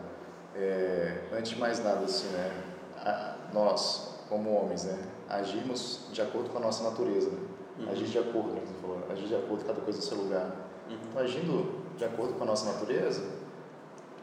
é, 0.55 1.19
antes 1.37 1.53
de 1.53 1.59
mais 1.59 1.83
nada, 1.83 2.05
assim, 2.05 2.29
né? 2.29 2.51
A- 3.05 3.35
nós, 3.53 4.10
como 4.31 4.55
homens, 4.55 4.85
né? 4.85 4.97
Agimos 5.29 6.07
de 6.13 6.23
acordo 6.23 6.49
com 6.49 6.59
a 6.59 6.61
nossa 6.61 6.85
natureza, 6.85 7.31
né? 7.31 7.39
Uhum. 7.81 7.91
Agir 7.91 8.07
de 8.07 8.19
acordo, 8.19 8.53
né? 8.53 8.63
Você 8.65 8.81
falou, 8.81 9.05
agir 9.11 9.27
de 9.27 9.35
acordo 9.35 9.63
com 9.63 9.67
cada 9.67 9.81
coisa 9.81 9.99
no 9.99 10.05
seu 10.05 10.17
lugar. 10.17 10.71
Uhum. 10.89 10.97
Então, 11.11 11.23
agindo 11.23 11.81
de 11.99 12.05
acordo 12.05 12.35
com 12.35 12.45
a 12.45 12.47
nossa 12.47 12.73
natureza, 12.73 13.29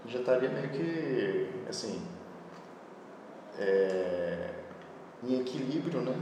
já 0.06 0.20
estaria 0.20 0.50
meio 0.50 0.70
que, 0.70 1.50
assim, 1.70 2.02
é, 3.60 4.52
em 5.24 5.42
equilíbrio, 5.42 6.02
né? 6.02 6.16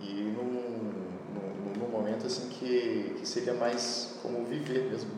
E 0.00 0.34
num, 0.36 0.44
num, 1.32 1.72
num 1.78 1.88
momento 1.88 2.26
assim 2.26 2.48
que, 2.48 3.16
que 3.18 3.28
seria 3.28 3.54
mais 3.54 4.18
como 4.22 4.44
viver 4.46 4.90
mesmo. 4.90 5.10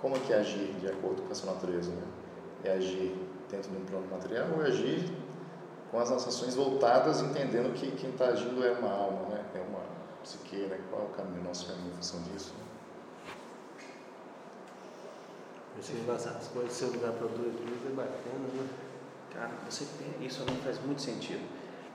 Como 0.00 0.14
é 0.14 0.20
que 0.20 0.32
é 0.32 0.36
agir 0.36 0.74
de 0.78 0.86
acordo 0.86 1.22
com 1.22 1.32
a 1.32 1.34
sua 1.34 1.54
natureza? 1.54 1.90
Né? 1.90 2.02
É 2.64 2.72
agir 2.72 3.16
dentro 3.50 3.70
de 3.70 3.76
um 3.78 3.84
plano 3.84 4.06
material 4.10 4.48
ou 4.54 4.62
é 4.62 4.68
agir 4.68 5.10
com 5.90 6.00
as 6.00 6.10
nossas 6.10 6.34
ações 6.34 6.54
voltadas, 6.54 7.20
entendendo 7.20 7.72
que 7.74 7.90
quem 7.92 8.10
está 8.10 8.26
agindo 8.26 8.64
é 8.64 8.72
uma 8.72 8.90
alma, 8.90 9.28
né? 9.28 9.44
é 9.54 9.60
uma 9.60 9.80
psique, 10.22 10.56
né? 10.56 10.80
qual 10.90 11.02
é 11.02 11.04
o 11.06 11.08
caminho, 11.10 11.44
nosso 11.44 11.66
caminho 11.68 11.88
em 11.92 11.96
função 11.96 12.20
disso? 12.22 12.52
Né? 12.58 12.64
Você 15.80 15.92
passar 16.06 16.30
as 16.30 16.48
coisas 16.48 16.72
do 16.72 16.74
seu 16.74 16.88
lugar 16.88 17.12
produz 17.12 17.38
luz 17.54 17.86
é 17.86 17.94
bacana, 17.94 18.48
né? 18.54 18.66
Cara, 19.32 19.50
você 19.68 19.84
tem, 19.98 20.26
isso 20.26 20.42
não 20.46 20.56
faz 20.56 20.78
muito 20.82 21.02
sentido. 21.02 21.46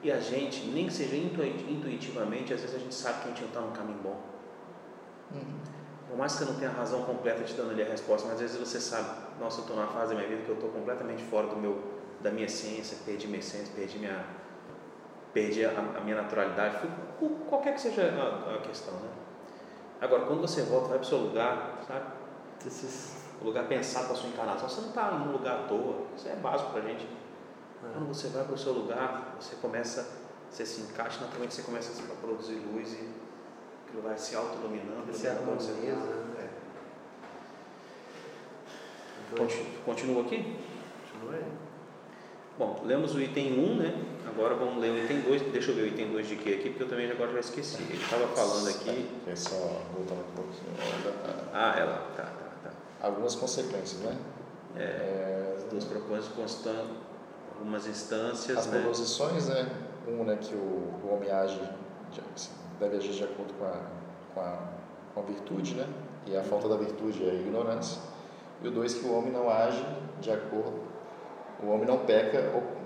E 0.03 0.11
a 0.11 0.19
gente, 0.19 0.67
nem 0.67 0.85
que 0.85 0.93
seja 0.93 1.15
intui- 1.15 1.65
intuitivamente, 1.67 2.53
às 2.53 2.61
vezes 2.61 2.75
a 2.75 2.79
gente 2.79 2.93
sabe 2.93 3.21
que 3.21 3.25
a 3.25 3.27
gente 3.29 3.41
não 3.41 3.47
está 3.47 3.61
no 3.61 3.71
caminho 3.71 3.99
bom. 4.03 4.19
Por 6.07 6.17
mais 6.17 6.33
que 6.33 6.39
você 6.39 6.45
não 6.51 6.59
tenha 6.59 6.69
a 6.69 6.73
razão 6.73 7.03
completa 7.03 7.43
te 7.43 7.53
dando 7.53 7.71
ali 7.71 7.81
a 7.81 7.85
resposta, 7.85 8.27
mas 8.27 8.35
às 8.35 8.41
vezes 8.41 8.57
você 8.57 8.79
sabe, 8.79 9.09
nossa, 9.39 9.59
eu 9.59 9.61
estou 9.61 9.75
numa 9.75 9.87
fase 9.87 10.09
da 10.13 10.15
minha 10.19 10.27
vida 10.29 10.43
que 10.43 10.49
eu 10.49 10.55
estou 10.55 10.69
completamente 10.69 11.23
fora 11.23 11.47
do 11.47 11.55
meu, 11.55 11.81
da 12.21 12.31
minha 12.31 12.45
essência, 12.45 12.97
perdi 13.05 13.27
minha 13.27 13.39
essência, 13.39 13.73
perdi 13.75 13.97
minha, 13.99 14.23
perdi 15.33 15.65
a, 15.65 15.69
a 15.71 16.01
minha 16.01 16.21
naturalidade, 16.21 16.77
qualquer 17.49 17.73
que 17.73 17.81
seja 17.81 18.03
a, 18.03 18.55
a 18.55 18.59
questão, 18.59 18.93
né? 18.95 19.09
Agora, 19.99 20.25
quando 20.25 20.41
você 20.41 20.63
volta, 20.63 20.87
vai 20.89 20.97
para 20.97 21.05
o 21.05 21.09
seu 21.09 21.17
lugar, 21.19 21.79
sabe? 21.87 22.05
O 23.41 23.45
lugar 23.45 23.67
pensado 23.67 24.05
para 24.05 24.13
a 24.15 24.17
sua 24.17 24.29
encarnação, 24.29 24.69
você 24.69 24.81
não 24.81 24.89
está 24.89 25.11
num 25.11 25.31
lugar 25.31 25.61
à 25.61 25.63
toa, 25.63 26.05
isso 26.15 26.27
é 26.27 26.35
básico 26.35 26.71
para 26.71 26.81
a 26.81 26.85
gente. 26.87 27.07
Quando 27.81 28.07
você 28.07 28.27
vai 28.27 28.43
para 28.43 28.53
o 28.53 28.57
seu 28.57 28.73
lugar, 28.73 29.35
você 29.39 29.55
começa, 29.55 30.07
você 30.49 30.63
se 30.65 30.81
encaixa, 30.81 31.21
naturalmente 31.21 31.55
você 31.55 31.63
começa 31.63 31.91
a 32.03 32.15
produzir 32.15 32.55
luz 32.55 32.93
e 32.93 33.09
aquilo 33.87 34.03
vai 34.03 34.15
se 34.17 34.35
onde 34.37 35.11
você 35.11 35.27
harmoniza, 35.27 35.73
tá. 35.73 35.97
né? 35.97 36.49
É. 39.33 39.37
Conti- 39.37 39.65
Continua 39.85 40.21
aqui? 40.23 40.59
Não 41.23 41.33
é? 41.33 41.41
Bom, 42.61 42.79
lemos 42.85 43.15
o 43.15 43.19
item 43.19 43.59
1, 43.59 43.75
né? 43.75 44.05
Agora 44.29 44.53
vamos 44.53 44.79
ler 44.79 44.91
o 44.91 45.03
item 45.03 45.21
2. 45.21 45.41
Deixa 45.51 45.71
eu 45.71 45.75
ver 45.75 45.81
o 45.81 45.87
item 45.87 46.11
2 46.11 46.27
de 46.27 46.35
quê 46.35 46.49
aqui, 46.49 46.69
porque 46.69 46.83
eu 46.83 46.87
também 46.87 47.09
agora 47.09 47.33
já 47.33 47.39
esqueci. 47.39 47.81
Ele 47.81 47.97
estava 47.97 48.27
falando 48.27 48.69
aqui. 48.69 49.09
É 49.25 49.35
só 49.35 49.81
voltando 49.91 50.19
um 50.19 50.35
pouquinho. 50.35 50.71
Ah, 51.51 51.73
ela. 51.75 52.07
Tá, 52.15 52.21
tá, 52.21 52.69
tá. 52.69 52.71
Algumas 53.01 53.33
consequências, 53.33 53.99
né? 54.01 54.15
É, 54.75 55.55
As 55.57 55.63
duas 55.63 55.85
propões 55.85 56.27
constam 56.27 56.85
algumas 57.55 57.87
instâncias, 57.87 58.55
As 58.55 58.67
né? 58.67 58.79
proposições, 58.79 59.47
né? 59.47 59.67
Um, 60.07 60.23
né, 60.23 60.37
que 60.39 60.53
o, 60.53 60.59
o 61.03 61.15
homem 61.15 61.31
age, 61.31 61.59
assim, 62.35 62.51
deve 62.79 62.97
agir 62.97 63.13
de 63.13 63.23
acordo 63.23 63.55
com 63.55 63.65
a, 63.65 63.81
com, 64.35 64.39
a, 64.39 64.59
com 65.15 65.19
a 65.19 65.23
virtude, 65.23 65.73
né? 65.73 65.87
E 66.27 66.37
a 66.37 66.43
falta 66.43 66.69
da 66.69 66.75
virtude 66.77 67.27
é 67.27 67.31
a 67.31 67.33
ignorância. 67.33 67.99
E 68.61 68.67
o 68.67 68.71
dois, 68.71 68.93
que 68.93 69.03
o 69.07 69.17
homem 69.17 69.31
não 69.31 69.49
age 69.49 69.83
de 70.21 70.29
acordo, 70.29 70.90
o 71.63 71.67
homem 71.69 71.85
não 71.85 71.99
peca 71.99 72.39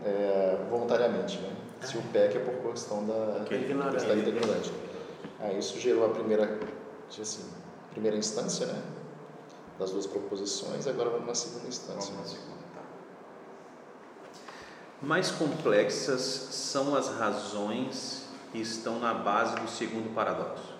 é, 0.03 0.65
voluntariamente, 0.69 1.37
né? 1.39 1.55
Se 1.81 1.97
o 1.97 2.01
peca 2.03 2.37
é 2.37 2.41
por 2.43 2.71
questão 2.71 3.05
da. 3.05 3.45
Ignorante. 3.53 4.05
da 4.05 4.15
vida 4.15 4.29
ignorante. 4.29 4.73
Aí 5.39 5.57
isso 5.57 5.79
gerou 5.79 6.05
a 6.05 6.09
primeira, 6.09 6.59
assim, 7.09 7.45
primeira 7.91 8.17
instância, 8.17 8.65
né? 8.65 8.81
Das 9.77 9.91
duas 9.91 10.07
proposições, 10.07 10.87
agora 10.87 11.09
vamos 11.09 11.27
na 11.27 11.35
segunda 11.35 11.67
instância. 11.67 12.13
Vamos 12.13 12.31
na 12.31 12.37
segunda, 12.37 12.63
tá. 12.73 12.81
Mais 15.01 15.31
complexas 15.31 16.21
são 16.21 16.95
as 16.95 17.09
razões 17.09 18.25
que 18.51 18.59
estão 18.59 18.99
na 18.99 19.13
base 19.13 19.55
do 19.57 19.67
segundo 19.67 20.13
paradoxo. 20.15 20.73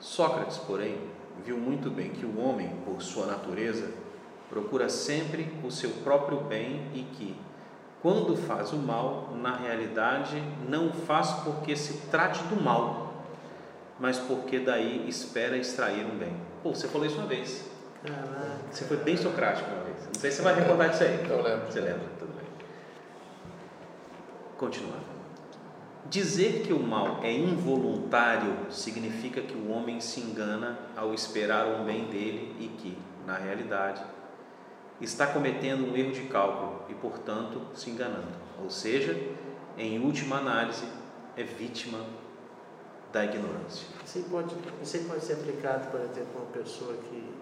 Sócrates, 0.00 0.58
porém, 0.58 1.00
viu 1.44 1.56
muito 1.56 1.88
bem 1.90 2.10
que 2.10 2.26
o 2.26 2.40
homem, 2.40 2.68
por 2.84 3.00
sua 3.00 3.26
natureza, 3.26 3.90
procura 4.48 4.88
sempre 4.88 5.52
o 5.64 5.70
seu 5.70 5.90
próprio 6.02 6.40
bem 6.42 6.88
e 6.94 7.02
que, 7.02 7.36
quando 8.02 8.36
faz 8.36 8.72
o 8.72 8.76
mal, 8.76 9.32
na 9.34 9.56
realidade 9.56 10.42
não 10.68 10.88
o 10.88 10.92
faz 10.92 11.30
porque 11.44 11.74
se 11.74 12.08
trate 12.08 12.42
do 12.44 12.60
mal, 12.60 13.14
mas 13.98 14.18
porque 14.18 14.58
daí 14.58 15.08
espera 15.08 15.56
extrair 15.56 16.04
um 16.04 16.18
bem. 16.18 16.36
Pô, 16.62 16.74
você 16.74 16.88
falou 16.88 17.06
isso 17.06 17.16
uma 17.16 17.26
vez. 17.26 17.70
Caraca. 18.04 18.58
Você 18.70 18.84
foi 18.84 18.98
bem 18.98 19.16
socrático 19.16 19.70
uma 19.70 19.84
vez. 19.84 20.06
Não 20.06 20.20
sei 20.20 20.30
se 20.30 20.36
você 20.38 20.42
vai 20.42 20.54
recordar 20.54 20.90
disso 20.90 21.04
aí. 21.04 21.26
Eu 21.28 21.42
lembro. 21.42 21.72
Você 21.72 21.80
lembra? 21.80 22.04
Tudo 22.18 22.34
bem. 22.34 22.46
Continuando. 24.58 25.14
Dizer 26.10 26.62
que 26.66 26.72
o 26.72 26.78
mal 26.78 27.20
é 27.22 27.32
involuntário 27.32 28.70
significa 28.70 29.40
que 29.40 29.54
o 29.54 29.70
homem 29.70 30.00
se 30.00 30.20
engana 30.20 30.78
ao 30.94 31.14
esperar 31.14 31.66
um 31.66 31.84
bem 31.84 32.04
dele 32.04 32.54
e 32.60 32.68
que, 32.68 32.98
na 33.26 33.38
realidade, 33.38 34.02
está 35.00 35.26
cometendo 35.26 35.90
um 35.90 35.96
erro 35.96 36.12
de 36.12 36.22
cálculo 36.22 36.82
e, 36.88 36.94
portanto, 36.94 37.60
se 37.74 37.90
enganando. 37.90 38.32
Ou 38.62 38.70
seja, 38.70 39.16
em 39.76 40.04
última 40.04 40.38
análise, 40.38 40.86
é 41.36 41.42
vítima 41.42 41.98
da 43.12 43.24
ignorância. 43.24 43.86
Isso 44.04 44.18
aí 44.18 44.24
pode, 44.24 44.54
isso 44.82 44.96
aí 44.96 45.04
pode 45.04 45.24
ser 45.24 45.34
aplicado, 45.34 45.90
por 45.90 46.00
exemplo, 46.00 46.30
a 46.36 46.38
uma 46.42 46.50
pessoa 46.50 46.94
que 46.94 47.34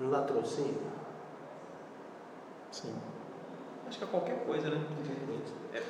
um 0.00 0.08
latrocínio. 0.08 0.80
Sim. 2.70 2.94
Acho 3.86 3.98
que 3.98 4.04
é 4.04 4.06
qualquer 4.06 4.44
coisa, 4.44 4.70
né? 4.70 4.80
É, 5.74 5.78
é, 5.78 5.82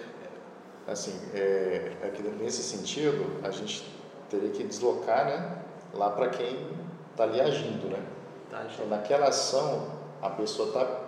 Assim, 0.91 1.13
é, 1.35 2.11
que 2.15 2.23
nesse 2.23 2.63
sentido, 2.63 3.41
a 3.47 3.51
gente 3.51 3.85
teria 4.29 4.51
que 4.51 4.65
deslocar 4.65 5.27
né, 5.27 5.63
lá 5.93 6.11
para 6.11 6.31
quem 6.31 6.67
está 7.11 7.25
ali 7.25 7.41
agindo. 7.41 7.89
Né? 7.89 8.03
Tá, 8.51 8.67
Então, 8.73 8.89
naquela 8.89 9.29
ação, 9.29 10.00
a 10.23 10.31
pessoa 10.31 10.69
está 10.69 11.01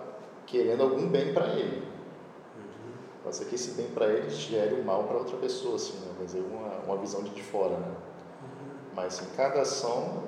querendo 0.45 0.83
algum 0.83 1.07
bem 1.07 1.33
para 1.33 1.47
ele. 1.47 1.77
Uhum. 2.57 2.93
Pode 3.23 3.35
ser 3.35 3.45
que 3.45 3.55
esse 3.55 3.71
bem 3.71 3.87
para 3.87 4.07
ele 4.07 4.29
gere 4.29 4.75
um 4.75 4.83
mal 4.83 5.03
para 5.05 5.17
outra 5.17 5.37
pessoa, 5.37 5.75
assim, 5.75 5.97
né? 5.99 6.11
Quer 6.17 6.25
dizer, 6.25 6.41
uma, 6.41 6.67
uma 6.85 6.97
visão 6.97 7.23
de, 7.23 7.29
de 7.31 7.43
fora. 7.43 7.77
Né? 7.77 7.91
Mas 8.95 9.19
assim, 9.19 9.27
cada 9.35 9.61
ação 9.61 10.23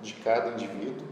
de 0.00 0.14
cada 0.14 0.50
indivíduo 0.50 1.06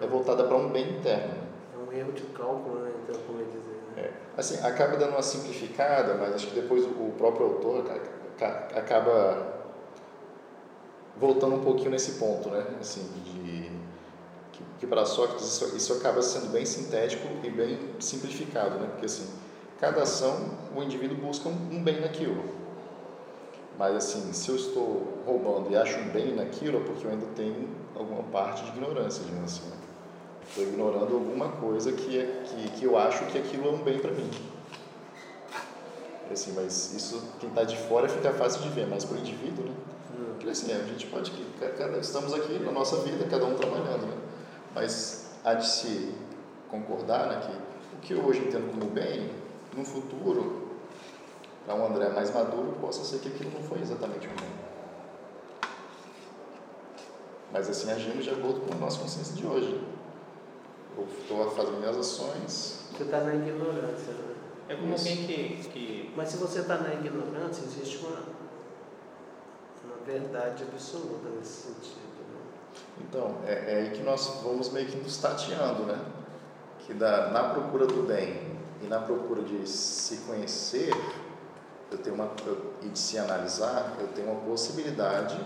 é 0.00 0.06
voltada 0.06 0.44
para 0.44 0.56
um 0.56 0.68
bem 0.68 0.98
interno. 0.98 1.28
né? 1.34 1.42
É 1.74 1.78
um 1.78 1.92
erro 1.92 2.12
de 2.12 2.22
cálculo, 2.22 2.80
né? 2.80 2.92
Então, 3.02 3.20
como 3.26 3.40
eu 3.40 3.46
dizer. 3.46 3.80
Né? 3.96 4.02
É, 4.02 4.12
assim, 4.36 4.58
acaba 4.64 4.96
dando 4.96 5.12
uma 5.12 5.22
simplificada, 5.22 6.14
mas 6.14 6.34
acho 6.34 6.48
que 6.48 6.54
depois 6.60 6.84
o 6.84 7.12
próprio 7.16 7.46
autor 7.46 7.84
ca- 7.84 8.00
ca- 8.38 8.78
acaba 8.78 9.58
voltando 11.18 11.56
um 11.56 11.60
pouquinho 11.60 11.90
nesse 11.90 12.12
ponto, 12.12 12.48
né? 12.50 12.64
Assim, 12.80 13.02
de 13.24 13.70
que, 14.58 14.80
que 14.80 14.86
para 14.86 15.06
Sócrates 15.06 15.46
isso, 15.46 15.76
isso 15.76 15.92
acaba 15.94 16.20
sendo 16.20 16.50
bem 16.52 16.66
sintético 16.66 17.26
e 17.44 17.48
bem 17.50 17.78
simplificado, 18.00 18.78
né? 18.78 18.88
Porque 18.90 19.06
assim, 19.06 19.26
cada 19.80 20.02
ação 20.02 20.50
o 20.74 20.82
indivíduo 20.82 21.16
busca 21.16 21.48
um, 21.48 21.52
um 21.72 21.82
bem 21.82 22.00
naquilo. 22.00 22.42
Mas 23.78 23.94
assim, 23.94 24.32
se 24.32 24.48
eu 24.48 24.56
estou 24.56 25.22
roubando 25.24 25.70
e 25.70 25.76
acho 25.76 25.96
um 26.00 26.08
bem 26.08 26.34
naquilo, 26.34 26.78
é 26.78 26.80
porque 26.84 27.06
eu 27.06 27.10
ainda 27.10 27.26
tenho 27.36 27.68
alguma 27.94 28.24
parte 28.24 28.64
de 28.64 28.70
ignorância, 28.70 29.22
digamos 29.24 29.52
assim. 29.52 29.70
né? 29.70 29.76
Estou 30.48 30.64
ignorando 30.64 31.14
alguma 31.14 31.48
coisa 31.50 31.92
que, 31.92 32.18
é, 32.18 32.42
que, 32.44 32.70
que 32.72 32.84
eu 32.84 32.98
acho 32.98 33.24
que 33.26 33.38
aquilo 33.38 33.68
é 33.68 33.70
um 33.72 33.78
bem 33.82 33.98
para 34.00 34.10
mim. 34.10 34.28
Assim, 36.30 36.52
mas 36.54 36.92
isso, 36.92 37.22
quem 37.40 37.48
está 37.48 37.64
de 37.64 37.76
fora 37.76 38.08
fica 38.08 38.32
fácil 38.32 38.60
de 38.62 38.68
ver, 38.70 38.86
mas 38.86 39.04
para 39.04 39.16
o 39.16 39.20
indivíduo, 39.20 39.64
né? 39.64 39.72
Porque 40.34 40.50
assim, 40.50 40.72
a 40.72 40.84
gente 40.84 41.06
pode, 41.06 41.30
ca- 41.58 41.70
cada, 41.70 41.98
estamos 41.98 42.34
aqui 42.34 42.58
na 42.58 42.70
nossa 42.72 42.96
vida, 42.98 43.24
cada 43.26 43.46
um 43.46 43.54
trabalhando, 43.54 44.06
né? 44.06 44.12
Mas 44.74 45.30
há 45.44 45.54
de 45.54 45.66
se 45.68 46.14
concordar 46.70 47.26
né, 47.28 47.40
que 47.40 47.96
o 47.96 48.00
que 48.00 48.12
eu 48.14 48.24
hoje 48.24 48.40
entendo 48.40 48.70
como 48.70 48.90
bem, 48.90 49.30
no 49.76 49.84
futuro, 49.84 50.68
para 51.64 51.74
um 51.74 51.86
André 51.86 52.08
mais 52.10 52.32
maduro, 52.32 52.72
possa 52.80 53.04
ser 53.04 53.18
que 53.18 53.28
aquilo 53.28 53.50
não 53.52 53.62
foi 53.62 53.80
exatamente 53.80 54.26
um 54.26 54.34
bem. 54.34 54.50
Mas 57.52 57.68
assim, 57.68 57.90
agindo 57.90 58.22
de 58.22 58.30
acordo 58.30 58.60
com 58.60 58.74
a 58.74 58.76
nossa 58.76 58.98
consciência 59.00 59.34
de 59.34 59.46
hoje. 59.46 59.80
Eu 60.96 61.06
estou 61.20 61.50
fazendo 61.52 61.78
minhas 61.78 61.96
ações, 61.96 62.80
Você 62.92 63.04
está 63.04 63.20
na 63.20 63.34
ignorância, 63.34 64.12
né? 64.12 64.34
é 64.68 64.74
como 64.74 64.94
Isso. 64.94 65.08
alguém 65.08 65.26
que, 65.26 65.68
que 65.68 66.12
Mas 66.16 66.28
se 66.30 66.36
você 66.38 66.60
está 66.60 66.76
na 66.78 66.92
ignorância, 66.94 67.62
existe 67.64 67.98
uma, 67.98 68.22
uma 69.84 69.96
verdade 70.04 70.64
absoluta 70.64 71.28
nesse 71.38 71.68
sentido. 71.68 72.07
Então, 73.00 73.36
é, 73.46 73.52
é 73.52 73.76
aí 73.82 73.90
que 73.90 74.02
nós 74.02 74.40
vamos 74.42 74.70
meio 74.70 74.86
que 74.86 74.96
nos 74.96 75.16
tateando, 75.16 75.84
né? 75.84 75.98
Que 76.80 76.94
da, 76.94 77.28
na 77.30 77.44
procura 77.50 77.86
do 77.86 78.02
bem 78.06 78.58
e 78.82 78.86
na 78.86 78.98
procura 79.00 79.42
de 79.42 79.68
se 79.68 80.18
conhecer, 80.18 80.90
eu 81.90 81.98
tenho 81.98 82.14
uma, 82.14 82.30
eu, 82.46 82.74
e 82.82 82.88
de 82.88 82.98
se 82.98 83.18
analisar, 83.18 83.96
eu 84.00 84.08
tenho 84.08 84.30
uma 84.30 84.40
possibilidade 84.42 85.38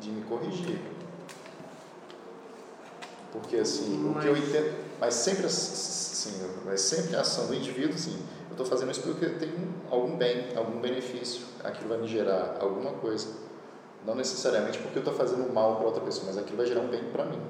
de 0.00 0.10
me 0.10 0.22
corrigir. 0.24 0.80
Porque 3.32 3.56
assim, 3.56 4.08
o 4.10 4.20
que 4.20 4.26
eu 4.26 4.34
Mas- 4.36 4.48
entendo, 4.48 4.74
mas 5.00 5.14
sempre 5.14 5.46
assim, 5.46 6.32
mas 6.64 6.80
sempre 6.82 7.16
a 7.16 7.20
ação 7.22 7.46
do 7.46 7.54
indivíduo, 7.54 7.94
assim, 7.94 8.18
eu 8.48 8.52
estou 8.52 8.66
fazendo 8.66 8.90
isso 8.90 9.00
porque 9.02 9.24
eu 9.24 9.38
tenho 9.38 9.74
algum 9.90 10.16
bem, 10.16 10.54
algum 10.56 10.78
benefício, 10.80 11.42
aquilo 11.64 11.88
vai 11.88 11.98
me 11.98 12.06
gerar 12.06 12.58
alguma 12.60 12.92
coisa. 12.92 13.28
Não 14.06 14.14
necessariamente 14.14 14.78
porque 14.78 14.98
eu 14.98 15.02
estou 15.02 15.14
fazendo 15.14 15.52
mal 15.52 15.76
para 15.76 15.86
outra 15.86 16.00
pessoa, 16.00 16.26
mas 16.26 16.38
aquilo 16.38 16.56
vai 16.56 16.66
gerar 16.66 16.80
um 16.80 16.88
bem 16.88 17.04
para 17.10 17.24
mim. 17.24 17.40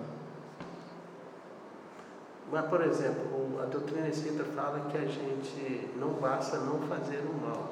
Mas, 2.50 2.66
por 2.66 2.82
exemplo, 2.82 3.58
a 3.62 3.64
doutrina 3.64 4.08
espírita 4.08 4.44
fala 4.54 4.80
que 4.90 4.98
a 4.98 5.06
gente 5.06 5.88
não 5.96 6.10
basta 6.14 6.58
não 6.58 6.80
fazer 6.80 7.20
o 7.20 7.32
mal. 7.46 7.70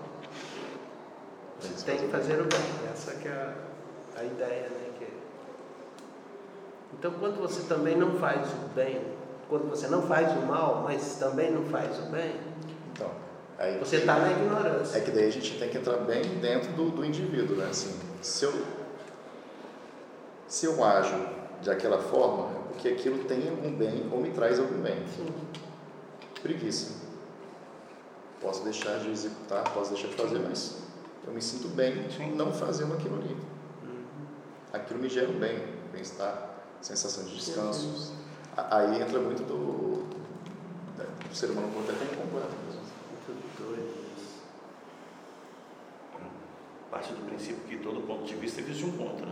Tem 1.61 1.71
que 1.71 1.85
Tem 1.85 1.99
que 1.99 2.09
fazer 2.09 2.40
o 2.40 2.45
bem. 2.45 2.90
Essa 2.90 3.12
que 3.16 3.29
é 3.29 3.33
a, 3.33 4.21
a 4.21 4.25
ideia, 4.25 4.71
né? 4.71 4.90
Que... 4.99 5.09
Então, 6.95 7.12
quando 7.21 7.38
você 7.38 7.69
também 7.69 7.95
não 7.95 8.14
faz 8.14 8.49
o 8.51 8.75
bem, 8.75 9.03
quando 9.51 9.69
você 9.69 9.87
não 9.88 10.01
faz 10.03 10.33
o 10.33 10.47
mal, 10.47 10.83
mas 10.83 11.16
também 11.16 11.51
não 11.51 11.64
faz 11.64 11.99
o 11.99 12.11
bem, 12.11 12.35
aí 13.61 13.79
você 13.79 13.96
está 13.96 14.18
na 14.18 14.33
ignorância. 14.33 14.99
É 14.99 15.01
que 15.01 15.11
daí 15.11 15.27
a 15.27 15.31
gente 15.31 15.59
tem 15.59 15.68
que 15.68 15.79
entrar 15.79 15.99
bem 15.99 16.23
dentro 16.40 16.73
do, 16.73 16.90
do 16.90 17.05
indivíduo, 17.05 17.57
né? 17.57 17.68
Assim, 17.70 17.94
se 18.20 18.44
eu, 18.44 18.53
se 20.49 20.66
eu 20.66 20.83
ajo 20.83 21.14
daquela 21.64 21.99
forma, 21.99 22.51
é 22.51 22.73
porque 22.73 22.88
aquilo 22.88 23.25
tem 23.25 23.49
algum 23.49 23.73
bem 23.73 24.09
ou 24.11 24.20
me 24.20 24.31
traz 24.31 24.59
algum 24.59 24.81
bem. 24.81 25.05
Preguiça. 26.42 27.01
Posso 28.40 28.64
deixar 28.64 28.99
de 28.99 29.11
executar, 29.11 29.62
posso 29.75 29.92
deixar 29.92 30.09
de 30.09 30.14
fazer, 30.14 30.38
mas 30.38 30.79
eu 31.27 31.33
me 31.33 31.42
sinto 31.42 31.68
bem 31.68 32.07
em 32.18 32.33
não 32.35 32.53
fazendo 32.53 32.94
aquilo 32.94 33.16
ali. 33.16 33.37
Aquilo 34.73 35.01
me 35.01 35.09
gera 35.09 35.29
um 35.29 35.38
bem, 35.38 35.62
bem-estar, 35.92 36.55
sensação 36.81 37.25
de 37.25 37.37
descanso. 37.37 38.14
Aí 38.57 39.03
entra 39.03 39.18
muito 39.18 39.42
do, 39.42 40.07
do 41.29 41.35
ser 41.37 41.51
humano 41.51 41.68
até 41.81 41.92
como 41.92 42.23
completo. 42.23 42.55
mesmo. 42.66 42.81
Muito 43.29 43.59
doido 43.59 43.94
isso. 44.16 44.42
Parte 47.01 47.15
do 47.15 47.25
princípio 47.27 47.63
que 47.67 47.79
todo 47.79 48.07
ponto 48.07 48.25
de 48.25 48.35
vista 48.35 48.61
existe 48.61 48.85
um 48.85 48.93
contra. 48.93 49.27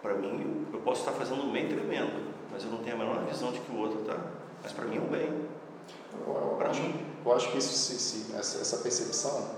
Para 0.00 0.14
mim, 0.14 0.66
eu 0.72 0.80
posso 0.80 1.00
estar 1.00 1.12
fazendo 1.12 1.42
um 1.42 1.52
bem 1.52 1.68
tremendo, 1.68 2.32
mas 2.50 2.64
eu 2.64 2.70
não 2.70 2.78
tenho 2.78 2.96
a 2.96 2.98
menor 2.98 3.22
visão 3.26 3.52
de 3.52 3.60
que 3.60 3.70
o 3.70 3.76
outro 3.76 4.00
está. 4.00 4.16
Mas 4.62 4.72
para 4.72 4.86
mim 4.86 4.96
é 4.96 5.00
um 5.02 5.08
bem. 5.08 5.46
Acho, 6.66 6.80
mim. 6.80 7.06
eu 7.26 7.32
acho 7.34 7.52
que 7.52 7.58
isso, 7.58 7.74
se- 7.74 7.98
se- 7.98 8.34
essa, 8.34 8.62
essa 8.62 8.78
percepção, 8.78 9.50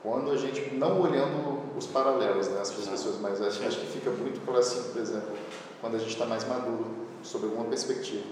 quando 0.00 0.30
a 0.30 0.36
gente, 0.36 0.72
não 0.76 1.00
olhando 1.00 1.76
os 1.76 1.88
paralelos, 1.88 2.46
né, 2.50 2.60
as 2.60 2.70
pessoas, 2.70 3.18
mas 3.20 3.42
acho, 3.42 3.66
acho 3.66 3.80
que 3.80 3.86
fica 3.86 4.10
muito 4.10 4.40
claro 4.44 4.60
assim, 4.60 4.92
por 4.92 5.02
exemplo, 5.02 5.36
quando 5.80 5.96
a 5.96 5.98
gente 5.98 6.12
está 6.12 6.24
mais 6.26 6.46
maduro 6.46 6.86
sobre 7.24 7.48
alguma 7.48 7.68
perspectiva. 7.68 8.28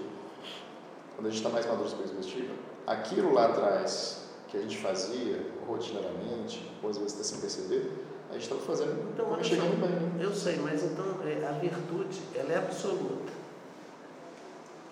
Quando 1.17 1.27
a 1.27 1.29
gente 1.29 1.39
está 1.39 1.49
mais 1.49 1.65
maduro 1.65 1.89
sobre 1.89 2.05
a 2.05 2.07
perspectiva, 2.07 2.53
aquilo 2.87 3.33
lá 3.33 3.47
atrás 3.47 4.20
que 4.51 4.57
a 4.57 4.61
gente 4.61 4.77
fazia 4.79 5.45
rotineiramente, 5.65 6.69
ou 6.83 6.89
às 6.89 6.97
vezes 6.97 7.13
até 7.13 7.23
sem 7.23 7.39
perceber, 7.39 7.89
a 8.29 8.33
gente 8.33 8.43
estava 8.43 8.59
fazendo, 8.61 9.09
Então, 9.13 9.41
chegando 9.41 9.79
bem. 9.79 9.89
né? 9.89 10.25
Eu 10.25 10.33
sei, 10.33 10.57
mas 10.57 10.83
então 10.83 11.05
é, 11.25 11.47
a 11.47 11.53
virtude 11.53 12.21
ela 12.35 12.51
é 12.51 12.57
absoluta. 12.57 13.31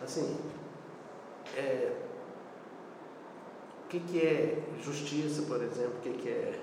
Assim, 0.01 0.37
é, 1.57 1.91
o 3.83 3.89
que, 3.89 3.99
que 3.99 4.19
é 4.19 4.63
justiça, 4.81 5.41
por 5.41 5.61
exemplo? 5.61 5.95
O 5.97 6.01
que, 6.01 6.13
que 6.13 6.29
é. 6.29 6.59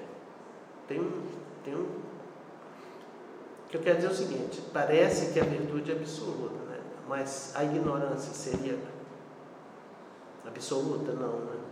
Tem 0.89 0.99
um. 0.99 1.23
Tem 1.63 1.75
um 1.75 2.07
o 3.67 3.69
que 3.69 3.77
eu 3.77 3.83
quero 3.83 3.97
dizer 3.97 4.09
é 4.09 4.13
o 4.13 4.15
seguinte: 4.15 4.63
parece 4.73 5.33
que 5.33 5.41
a 5.41 5.45
virtude 5.45 5.91
é 5.93 5.97
absoluta, 5.97 6.55
né? 6.71 6.81
mas 7.07 7.53
a 7.55 7.65
ignorância 7.65 8.33
seria 8.33 8.79
absoluta? 10.47 11.13
Não, 11.13 11.41
né? 11.41 11.66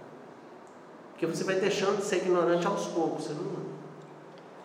Porque 1.24 1.38
você 1.38 1.44
vai 1.44 1.56
deixando 1.56 1.98
de 1.98 2.04
ser 2.04 2.16
ignorante 2.16 2.66
aos 2.66 2.86
poucos, 2.88 3.24
você 3.24 3.32
não. 3.32 3.64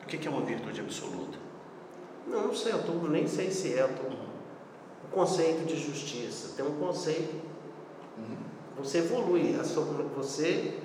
O 0.03 0.05
que 0.05 0.27
é 0.27 0.29
uma 0.29 0.41
virtude 0.41 0.81
absoluta? 0.81 1.37
Não, 2.27 2.47
não 2.47 2.55
sei, 2.55 2.73
eu 2.73 2.83
tô, 2.83 2.91
nem 3.07 3.27
sei 3.27 3.49
se 3.49 3.73
é. 3.75 3.87
Tô, 3.87 4.03
o 4.03 5.11
conceito 5.11 5.65
de 5.65 5.77
justiça. 5.79 6.55
Tem 6.55 6.65
um 6.65 6.77
conceito. 6.77 7.33
Uhum. 8.17 8.37
Você 8.77 8.99
evolui. 8.99 9.57
A 9.59 9.63
sua, 9.63 9.83
você, 10.15 10.79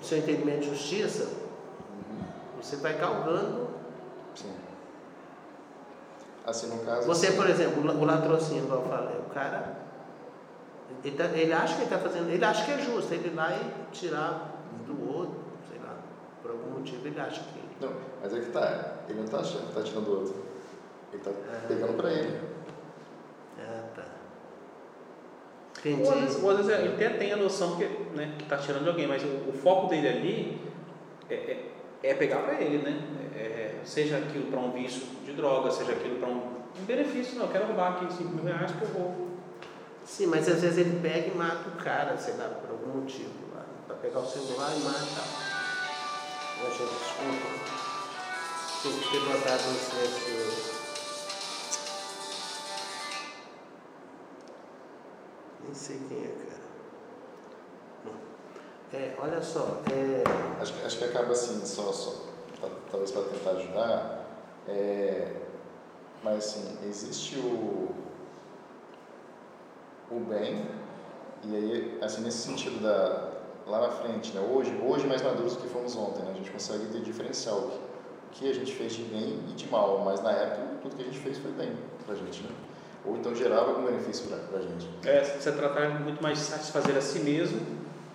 o 0.00 0.04
seu 0.04 0.18
entendimento 0.18 0.60
de 0.60 0.70
justiça, 0.70 1.28
Você 2.60 2.76
vai 2.76 2.96
galgando. 2.96 3.68
Sim. 4.34 4.52
Assim, 6.46 6.68
no 6.68 6.84
caso. 6.84 7.06
Você, 7.06 7.28
assim, 7.28 7.36
por 7.36 7.50
exemplo, 7.50 7.90
o 7.90 8.04
latrocínio, 8.04 8.64
igual 8.64 8.82
eu 8.82 8.88
falei, 8.88 9.16
o 9.18 9.30
cara. 9.30 9.82
Ele, 11.04 11.16
tá- 11.16 11.24
ele 11.36 11.52
acha 11.52 11.74
que 11.74 11.82
ele 11.82 11.94
está 11.94 11.98
fazendo. 11.98 12.30
Ele 12.30 12.44
acha 12.44 12.64
que 12.64 12.70
é 12.70 12.78
justo, 12.78 13.12
ele 13.12 13.30
vai 13.30 13.58
tirar 13.90 14.52
do 14.86 15.14
outro, 15.14 15.36
sei 15.68 15.78
lá. 15.80 15.96
Ele 17.04 17.20
acha 17.20 17.40
que. 17.42 17.84
Não, 17.84 17.92
mas 18.22 18.34
é 18.34 18.40
que 18.40 18.46
tá. 18.50 18.94
Ele 19.08 19.20
não 19.20 19.26
tá 19.28 19.38
achando 19.38 19.68
que 19.68 19.74
tá 19.74 19.82
tirando 19.82 20.04
do 20.04 20.18
outro. 20.20 20.34
Ele 21.12 21.22
tá 21.22 21.30
É. 21.30 21.66
pegando 21.68 21.96
pra 21.96 22.10
ele. 22.12 22.40
Ah, 23.58 23.82
tá. 23.94 24.02
Ou 25.84 25.90
às 26.12 26.14
vezes, 26.20 26.30
Entendi. 26.36 26.44
ou 26.44 26.50
às 26.50 26.56
vezes 26.58 26.72
ele 26.72 26.94
até 26.94 27.08
tem 27.10 27.32
a 27.32 27.36
noção 27.36 27.76
que 27.76 27.84
né, 28.16 28.36
está 28.40 28.56
tirando 28.56 28.84
de 28.84 28.88
alguém, 28.88 29.06
mas 29.08 29.22
o, 29.24 29.48
o 29.48 29.52
foco 29.52 29.88
dele 29.88 30.08
ali 30.08 30.60
é, 31.28 31.34
é, 31.34 31.72
é 32.10 32.14
pegar 32.14 32.38
para 32.42 32.60
ele, 32.60 32.78
né? 32.78 33.00
É, 33.34 33.80
seja 33.84 34.18
aquilo 34.18 34.46
para 34.50 34.60
um 34.60 34.70
vício 34.70 35.02
de 35.24 35.32
droga, 35.32 35.70
seja 35.70 35.92
aquilo 35.92 36.16
para 36.20 36.28
um, 36.28 36.62
um 36.80 36.84
benefício. 36.86 37.36
Não, 37.36 37.46
eu 37.46 37.52
quero 37.52 37.66
roubar 37.66 37.94
aqui 37.94 38.12
5 38.12 38.24
mil 38.32 38.44
reais 38.44 38.70
que 38.70 38.82
eu 38.82 38.88
vou. 38.88 39.28
Sim, 40.04 40.26
mas 40.26 40.48
às 40.48 40.60
vezes 40.62 40.78
ele 40.78 41.00
pega 41.00 41.28
e 41.28 41.34
mata 41.36 41.68
o 41.68 41.82
cara, 41.82 42.16
sei 42.16 42.34
lá, 42.36 42.44
por 42.48 42.70
algum 42.70 43.00
motivo. 43.00 43.30
lá, 43.54 43.64
Pra 43.86 43.96
pegar 43.96 44.20
o 44.20 44.26
celular 44.26 44.70
e 44.76 44.80
mata. 46.62 46.70
Poxa, 46.70 46.84
desculpa. 46.84 47.62
Que 48.82 49.10
ter 49.10 49.20
botado 49.20 49.62
um 49.68 49.74
silêncio. 49.74 50.72
Nem 55.64 55.74
sei 55.74 56.00
quem 56.08 56.18
é, 56.18 56.28
cara. 56.28 56.62
Não. 58.04 58.98
É, 58.98 59.14
olha 59.18 59.42
só, 59.42 59.80
é, 59.92 60.60
Acho, 60.60 60.74
acho 60.84 60.98
que 60.98 61.04
acaba 61.04 61.32
assim, 61.32 61.64
só, 61.64 61.92
só 61.92 62.10
ta- 62.60 62.68
talvez 62.90 63.10
para 63.12 63.22
tentar 63.22 63.50
ajudar. 63.52 64.26
É, 64.68 65.36
mas 66.22 66.36
assim, 66.38 66.78
existe 66.86 67.36
o, 67.38 67.88
o 70.10 70.20
bem, 70.28 70.68
e 71.44 71.56
aí, 71.56 71.98
assim, 72.02 72.22
nesse 72.22 72.38
sentido 72.38 72.80
da, 72.82 73.31
lá 73.66 73.80
na 73.80 73.90
frente, 73.90 74.32
né? 74.32 74.40
hoje, 74.40 74.76
hoje 74.84 75.06
mais 75.06 75.22
maduros 75.22 75.54
do 75.54 75.62
que 75.62 75.68
fomos 75.68 75.96
ontem, 75.96 76.22
né? 76.22 76.30
a 76.32 76.34
gente 76.34 76.50
consegue 76.50 76.86
ter 76.86 77.00
diferencial 77.00 77.58
o 77.58 77.70
que, 78.30 78.50
a 78.50 78.54
gente 78.54 78.72
fez 78.72 78.94
de 78.94 79.02
bem 79.04 79.40
e 79.50 79.52
de 79.52 79.68
mal, 79.68 80.00
mas 80.04 80.22
na 80.22 80.32
época 80.32 80.62
tudo 80.82 80.96
que 80.96 81.02
a 81.02 81.06
gente 81.06 81.18
fez 81.18 81.38
foi 81.38 81.52
bem 81.52 81.72
pra 82.06 82.14
gente, 82.14 82.42
né? 82.42 82.50
ou 83.04 83.16
então 83.16 83.34
gerava 83.34 83.70
algum 83.70 83.84
benefício 83.84 84.26
pra, 84.28 84.38
pra 84.38 84.60
gente. 84.60 84.88
É, 85.04 85.24
você 85.24 85.52
tratar 85.52 86.00
muito 86.00 86.22
mais 86.22 86.38
de 86.38 86.44
satisfazer 86.44 86.96
a 86.96 87.00
si 87.00 87.18
mesmo 87.20 87.58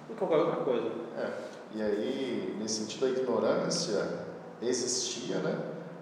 do 0.07 0.13
que 0.13 0.15
qualquer 0.15 0.37
outra 0.37 0.63
coisa. 0.63 0.89
É, 1.17 1.31
e 1.75 1.81
aí, 1.81 2.57
nesse 2.59 2.81
sentido, 2.81 3.05
a 3.05 3.09
ignorância 3.09 4.25
existia, 4.61 5.37
né? 5.39 5.59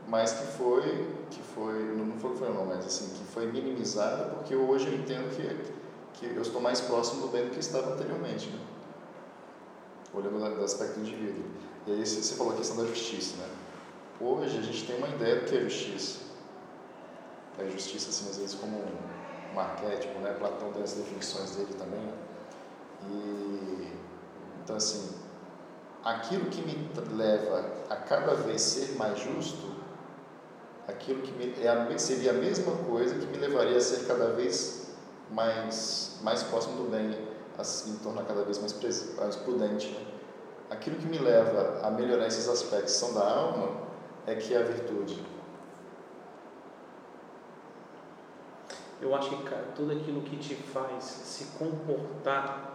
Mas 0.08 0.34
que 0.34 0.46
foi, 0.58 1.08
que 1.32 1.42
foi, 1.42 1.74
não 1.96 2.20
foi 2.20 2.32
que 2.32 2.38
foi 2.38 2.50
não, 2.50 2.66
mas 2.66 2.86
assim, 2.86 3.10
que 3.10 3.24
foi 3.26 3.48
minimizada 3.48 4.26
porque 4.26 4.56
hoje 4.56 4.88
eu 4.88 4.94
entendo 4.94 5.36
que, 5.36 5.74
que 6.14 6.36
eu 6.36 6.42
estou 6.42 6.62
mais 6.62 6.80
próximo 6.80 7.24
do 7.24 7.28
bem 7.30 7.46
do 7.46 7.50
que 7.52 7.60
estava 7.60 7.94
anteriormente, 7.94 8.50
né? 8.50 8.60
Olhando 10.16 10.56
do 10.56 10.64
aspecto 10.64 10.96
do 10.96 11.02
indivíduo. 11.02 11.44
E 11.86 11.92
aí 11.92 12.06
você 12.06 12.36
falou 12.36 12.54
a 12.54 12.56
questão 12.56 12.78
da 12.78 12.86
justiça, 12.86 13.36
né? 13.38 13.50
Hoje 14.20 14.58
a 14.58 14.62
gente 14.62 14.88
tem 14.88 14.98
uma 14.98 15.10
ideia 15.10 15.42
do 15.42 15.46
que 15.46 15.58
é 15.58 15.62
justiça. 15.62 16.20
A 17.60 17.66
justiça, 17.66 18.10
assim, 18.10 18.30
às 18.30 18.38
vezes 18.38 18.56
como 18.56 18.78
um, 18.78 19.56
um 19.56 19.60
arquétipo, 19.60 20.18
né? 20.20 20.34
Platão 20.40 20.72
tem 20.72 20.84
as 20.84 20.94
definições 20.94 21.56
dele 21.56 21.74
também, 21.78 22.00
né? 22.00 22.14
E 23.10 23.92
então 24.64 24.78
assim, 24.78 25.16
aquilo 26.04 26.46
que 26.46 26.62
me 26.62 26.90
leva 27.16 27.66
a 27.90 27.96
cada 27.96 28.34
vez 28.36 28.62
ser 28.62 28.96
mais 28.96 29.20
justo, 29.20 29.76
aquilo 30.88 31.22
que 31.22 31.32
me, 31.34 31.54
é 31.64 31.68
a, 31.68 31.98
seria 32.00 32.32
a 32.32 32.34
mesma 32.34 32.76
coisa 32.88 33.16
que 33.16 33.26
me 33.28 33.38
levaria 33.38 33.78
a 33.78 33.82
ser 33.82 34.08
cada 34.08 34.32
vez 34.32 34.88
mais 35.30 36.18
mais 36.22 36.44
próximo 36.44 36.84
do 36.84 36.90
bem, 36.90 37.25
a 37.58 37.64
se 37.64 37.98
tornar 38.00 38.24
cada 38.24 38.44
vez 38.44 38.60
mais, 38.60 39.16
mais 39.16 39.36
prudente. 39.36 39.88
né? 39.90 40.06
Aquilo 40.70 40.98
que 40.98 41.06
me 41.06 41.18
leva 41.18 41.82
a 41.84 41.92
melhorar 41.92 42.28
esses 42.28 42.48
aspectos 42.48 42.94
são 42.94 43.14
da 43.14 43.22
alma 43.22 43.86
é 44.26 44.36
que 44.36 44.54
é 44.54 44.58
a 44.58 44.64
virtude. 44.64 45.24
Eu 49.02 49.14
acho 49.14 49.30
que, 49.30 49.44
cara, 49.44 49.66
tudo 49.76 49.92
aquilo 49.92 50.22
que 50.22 50.38
te 50.38 50.56
faz 50.56 51.04
se 51.04 51.58
comportar 51.58 52.74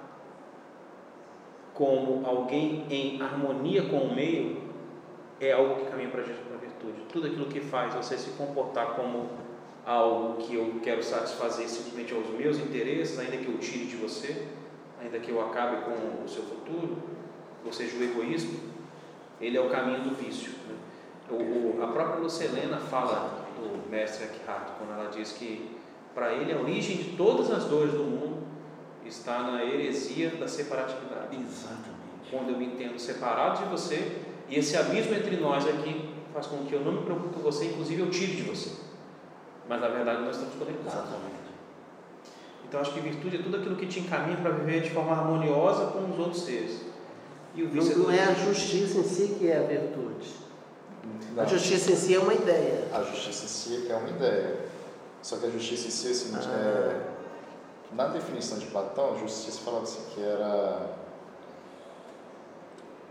como 1.75 2.27
alguém 2.27 2.87
em 2.91 3.21
harmonia 3.23 3.89
com 3.89 3.99
o 3.99 4.15
meio 4.15 4.71
é 5.41 5.53
algo 5.53 5.77
que 5.77 5.91
caminha 5.91 6.11
para 6.11 6.21
a 6.21 6.25
virtude. 6.25 7.07
Tudo 7.11 7.27
aquilo 7.27 7.47
que 7.47 7.61
faz 7.61 7.95
você 7.95 8.19
se 8.19 8.31
comportar 8.33 8.95
como 8.95 9.31
algo 9.87 10.37
que 10.37 10.55
eu 10.55 10.79
quero 10.83 11.03
satisfazer 11.03 11.69
simplesmente 11.69 12.15
aos 12.15 12.29
meus 12.29 12.59
interesses, 12.59 13.19
ainda 13.19 13.39
que 13.39 13.47
eu 13.47 13.59
tire 13.59 13.87
de 13.87 13.97
você, 13.97 14.47
ainda 15.01 15.19
que 15.19 15.31
eu 15.31 15.41
acabe 15.41 15.85
com 15.85 16.25
o 16.25 16.29
seu 16.29 16.43
futuro, 16.43 16.97
ou 17.65 17.73
seja, 17.73 17.97
o 17.97 18.03
egoísmo, 18.03 18.61
ele 19.41 19.57
é 19.57 19.61
o 19.61 19.69
caminho 19.71 20.01
do 20.01 20.15
vício. 20.15 20.53
né? 20.69 20.77
O, 21.31 21.83
a 21.83 21.87
própria 21.89 22.17
Lucelena 22.21 22.79
fala 22.79 23.47
do 23.57 23.89
mestre 23.89 24.25
Eckhart, 24.25 24.73
quando 24.79 24.93
ela 24.93 25.11
diz 25.11 25.33
que 25.33 25.77
para 26.15 26.33
ele 26.33 26.53
a 26.53 26.59
origem 26.59 26.97
de 26.97 27.17
todas 27.17 27.51
as 27.51 27.65
dores 27.65 27.93
do 27.93 28.05
mundo 28.05 28.43
está 29.05 29.43
na 29.43 29.65
heresia 29.65 30.31
da 30.31 30.49
separatividade. 30.49 31.37
Exatamente. 31.37 32.31
Quando 32.31 32.51
eu 32.51 32.59
me 32.59 32.67
entendo 32.67 32.99
separado 32.99 33.65
de 33.65 33.71
você, 33.71 34.21
e 34.49 34.57
esse 34.59 34.77
abismo 34.77 35.15
entre 35.15 35.37
nós 35.37 35.67
aqui 35.67 36.11
faz 36.33 36.47
com 36.47 36.65
que 36.65 36.73
eu 36.73 36.81
não 36.81 36.93
me 36.93 37.03
preocupe 37.03 37.35
com 37.35 37.41
você, 37.41 37.67
inclusive 37.67 38.01
eu 38.03 38.11
tire 38.11 38.37
de 38.37 38.43
você. 38.43 38.71
Mas 39.69 39.81
na 39.81 39.89
verdade 39.89 40.23
nós 40.23 40.37
estamos 40.37 40.55
conectados. 40.57 40.93
Exatamente. 40.93 41.50
Então 42.71 42.81
acho 42.81 42.93
que 42.93 43.01
virtude 43.01 43.37
é 43.39 43.43
tudo 43.43 43.57
aquilo 43.57 43.75
que 43.75 43.87
te 43.89 43.99
encaminha 43.99 44.37
para 44.37 44.53
viver 44.53 44.81
de 44.83 44.91
forma 44.91 45.11
harmoniosa 45.11 45.87
com 45.87 46.09
os 46.09 46.17
outros 46.21 46.45
seres. 46.45 46.83
E 47.53 47.65
o 47.65 47.67
não, 47.67 47.73
vício 47.73 47.99
não 47.99 48.09
é 48.13 48.23
a 48.23 48.31
isso. 48.31 48.45
justiça 48.45 48.99
em 49.01 49.03
si 49.03 49.35
que 49.37 49.51
é 49.51 49.59
a 49.59 49.63
virtude. 49.63 50.33
Não. 51.35 51.43
A 51.43 51.47
justiça 51.47 51.91
em 51.91 51.97
si 51.97 52.15
é 52.15 52.19
uma 52.21 52.33
ideia. 52.33 52.85
A 52.93 53.03
justiça 53.03 53.45
em 53.45 53.49
si 53.49 53.91
é 53.91 53.97
uma 53.97 54.09
ideia. 54.09 54.57
Só 55.21 55.39
que 55.39 55.47
a 55.47 55.51
justiça 55.51 55.89
em 55.89 55.91
si 55.91 56.11
é 56.13 56.15
seguinte, 56.15 56.47
Ah. 56.49 57.11
é, 57.93 57.95
na 57.97 58.07
definição 58.07 58.57
de 58.57 58.67
Platão, 58.67 59.15
a 59.15 59.19
justiça 59.19 59.59
falava 59.65 59.83
assim 59.83 60.05
que 60.15 60.23
era 60.23 60.91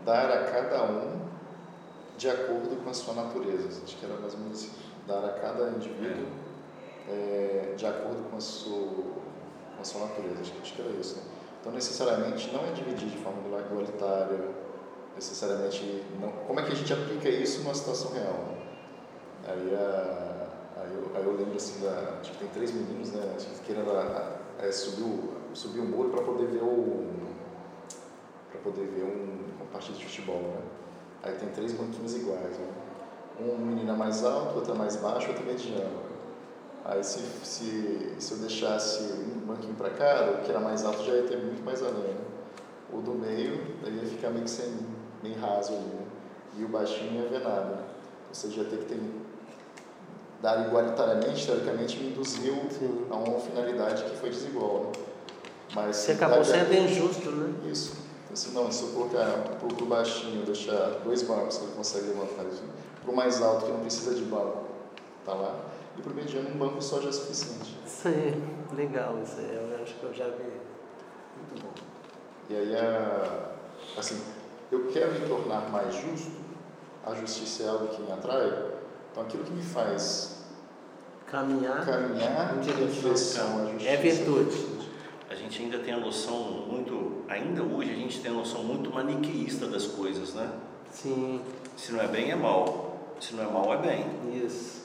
dar 0.06 0.30
a 0.30 0.44
cada 0.44 0.84
um 0.84 1.20
de 2.16 2.30
acordo 2.30 2.82
com 2.82 2.88
a 2.88 2.94
sua 2.94 3.12
natureza. 3.12 3.82
Acho 3.84 3.94
que 3.94 4.06
era 4.06 4.14
mais 4.18 4.32
ou 4.32 4.40
menos 4.40 4.58
assim, 4.58 4.70
dar 5.06 5.22
a 5.22 5.32
cada 5.34 5.68
indivíduo 5.72 6.28
é, 7.10 7.74
de 7.76 7.84
acordo 7.86 8.30
com 8.30 8.36
a 8.38 8.40
sua, 8.40 9.04
a 9.80 9.84
sua 9.84 10.02
natureza. 10.02 10.40
Acho 10.40 10.74
que, 10.74 10.82
era 10.82 10.90
isso. 10.90 11.16
Né? 11.16 11.22
Então, 11.60 11.72
necessariamente, 11.72 12.50
não 12.52 12.64
é 12.64 12.72
dividir 12.72 13.08
de 13.08 13.18
forma 13.18 13.38
igualitária, 13.58 14.48
necessariamente... 15.14 16.04
Não, 16.20 16.30
como 16.46 16.60
é 16.60 16.62
que 16.64 16.72
a 16.72 16.74
gente 16.74 16.92
aplica 16.92 17.28
isso 17.28 17.62
numa 17.62 17.74
situação 17.74 18.12
real? 18.12 18.32
né? 18.32 18.60
Aí, 19.46 19.74
a, 19.74 20.82
aí, 20.82 20.94
eu, 20.94 21.10
aí 21.14 21.24
eu 21.24 21.36
lembro 21.36 21.56
assim, 21.56 21.82
da, 21.82 22.18
acho 22.20 22.32
que 22.32 22.38
tem 22.38 22.48
três 22.48 22.72
meninos, 22.72 23.10
né, 23.10 23.34
acho 23.36 23.46
que 23.46 23.60
querendo 23.60 23.90
a, 23.90 24.38
a, 24.60 24.66
é, 24.66 24.70
subir, 24.70 25.02
o, 25.02 25.30
subir 25.54 25.80
o 25.80 25.84
muro 25.84 26.10
para 26.10 26.22
poder 26.22 26.46
ver 26.46 26.62
o 26.62 27.08
para 28.50 28.60
poder 28.60 28.86
ver 28.86 29.04
um, 29.04 29.56
uma 29.56 29.66
partida 29.72 29.96
de 29.96 30.04
futebol, 30.04 30.40
né? 30.40 30.60
Aí 31.22 31.34
tem 31.34 31.48
três 31.50 31.72
banquinhos 31.72 32.14
iguais, 32.16 32.58
né? 32.58 32.66
Um 33.38 33.56
menino 33.56 33.92
é 33.92 33.96
mais 33.96 34.24
alto, 34.24 34.56
outro 34.56 34.74
é 34.74 34.76
mais 34.76 34.96
baixo, 34.96 35.28
outro 35.28 35.44
mediano. 35.44 36.09
Aí 36.84 37.04
se, 37.04 37.20
se, 37.44 38.14
se 38.18 38.32
eu 38.32 38.38
deixasse 38.38 39.02
um 39.02 39.46
banquinho 39.46 39.74
para 39.74 39.90
cada, 39.90 40.32
o 40.32 40.38
que 40.42 40.50
era 40.50 40.60
mais 40.60 40.84
alto 40.84 41.04
já 41.04 41.12
ia 41.12 41.22
ter 41.24 41.36
muito 41.36 41.64
mais 41.64 41.82
além, 41.82 42.14
né? 42.14 42.24
O 42.92 43.00
do 43.00 43.12
meio, 43.12 43.76
aí 43.84 43.94
ia 43.96 44.06
ficar 44.06 44.30
meio 44.30 44.44
que 44.44 44.50
sem, 44.50 44.72
bem 45.22 45.34
raso 45.34 45.72
ali, 45.72 45.82
né? 45.82 46.06
E 46.58 46.64
o 46.64 46.68
baixinho 46.68 47.12
não 47.12 47.22
ia 47.22 47.28
ver 47.28 47.40
nada, 47.40 47.64
né? 47.64 47.82
Ou 48.28 48.34
seja, 48.34 48.62
ia 48.62 48.68
ter 48.68 48.78
que 48.78 48.84
ter 48.86 49.00
dar 50.42 50.66
igualitariamente, 50.66 51.46
teoricamente, 51.46 51.98
me 51.98 52.10
induziu 52.10 52.54
Sim. 52.70 53.06
a 53.10 53.16
uma 53.16 53.38
finalidade 53.38 54.04
que 54.04 54.16
foi 54.16 54.30
desigual. 54.30 54.84
Né? 54.84 55.02
Mas 55.74 55.96
Você 55.96 56.12
acabou 56.12 56.44
sendo 56.44 56.74
injusto, 56.74 57.30
né? 57.30 57.54
Isso. 57.70 57.92
Então, 58.24 58.32
assim, 58.32 58.52
não, 58.52 58.72
se 58.72 58.82
eu 58.84 58.88
colocar 58.90 59.26
pro, 59.58 59.68
pro 59.68 59.86
baixinho, 59.86 60.44
deixar 60.44 61.00
dois 61.04 61.22
bancos 61.22 61.58
que 61.58 61.64
ele 61.64 61.72
consegue 61.76 62.06
levantar, 62.06 62.44
isso. 62.46 62.62
pro 63.04 63.14
mais 63.14 63.42
alto 63.42 63.66
que 63.66 63.72
não 63.72 63.80
precisa 63.80 64.14
de 64.14 64.22
banco, 64.22 64.64
tá 65.26 65.34
lá, 65.34 65.54
e 65.98 66.02
pro 66.02 66.14
mediano 66.14 66.50
um 66.50 66.58
banco 66.58 66.80
só 66.82 67.00
já 67.00 67.08
é 67.08 67.12
suficiente. 67.12 67.76
Sim, 67.86 68.42
legal 68.74 69.18
isso 69.22 69.36
aí. 69.38 69.54
Eu 69.54 69.82
acho 69.82 69.94
que 69.94 70.04
eu 70.04 70.14
já 70.14 70.24
vi. 70.26 70.44
Muito 70.44 71.62
bom. 71.62 71.72
E 72.48 72.56
aí, 72.56 72.76
a, 72.76 73.50
assim, 73.98 74.20
eu 74.70 74.88
quero 74.92 75.12
me 75.12 75.20
tornar 75.26 75.70
mais 75.70 75.94
justo, 75.94 76.32
a 77.04 77.14
justiça 77.14 77.62
é 77.64 77.68
algo 77.68 77.88
que 77.88 78.02
me 78.02 78.12
atrai, 78.12 78.72
então 79.10 79.22
aquilo 79.22 79.44
que 79.44 79.52
me 79.52 79.62
faz 79.62 80.38
Caminhar 81.26 81.86
caminhar 81.86 82.56
em 82.56 82.60
direção 82.60 83.58
à 83.58 83.66
justiça. 83.70 83.88
é 83.88 83.96
virtude. 83.96 84.80
A 85.30 85.34
gente 85.36 85.62
ainda 85.62 85.78
tem 85.78 85.94
a 85.94 86.00
noção 86.00 86.66
muito, 86.68 87.22
ainda 87.28 87.62
hoje 87.62 87.92
a 87.92 87.94
gente 87.94 88.20
tem 88.20 88.32
a 88.32 88.34
noção 88.34 88.64
muito 88.64 88.90
maniqueísta 88.90 89.66
das 89.68 89.86
coisas, 89.86 90.34
né? 90.34 90.50
Sim. 90.90 91.40
Se 91.76 91.92
não 91.92 92.00
é 92.00 92.08
bem, 92.08 92.32
é 92.32 92.34
mal. 92.34 93.14
Se 93.20 93.34
não 93.36 93.44
é 93.44 93.46
mal, 93.46 93.72
é 93.74 93.76
bem. 93.78 94.06
Isso. 94.44 94.79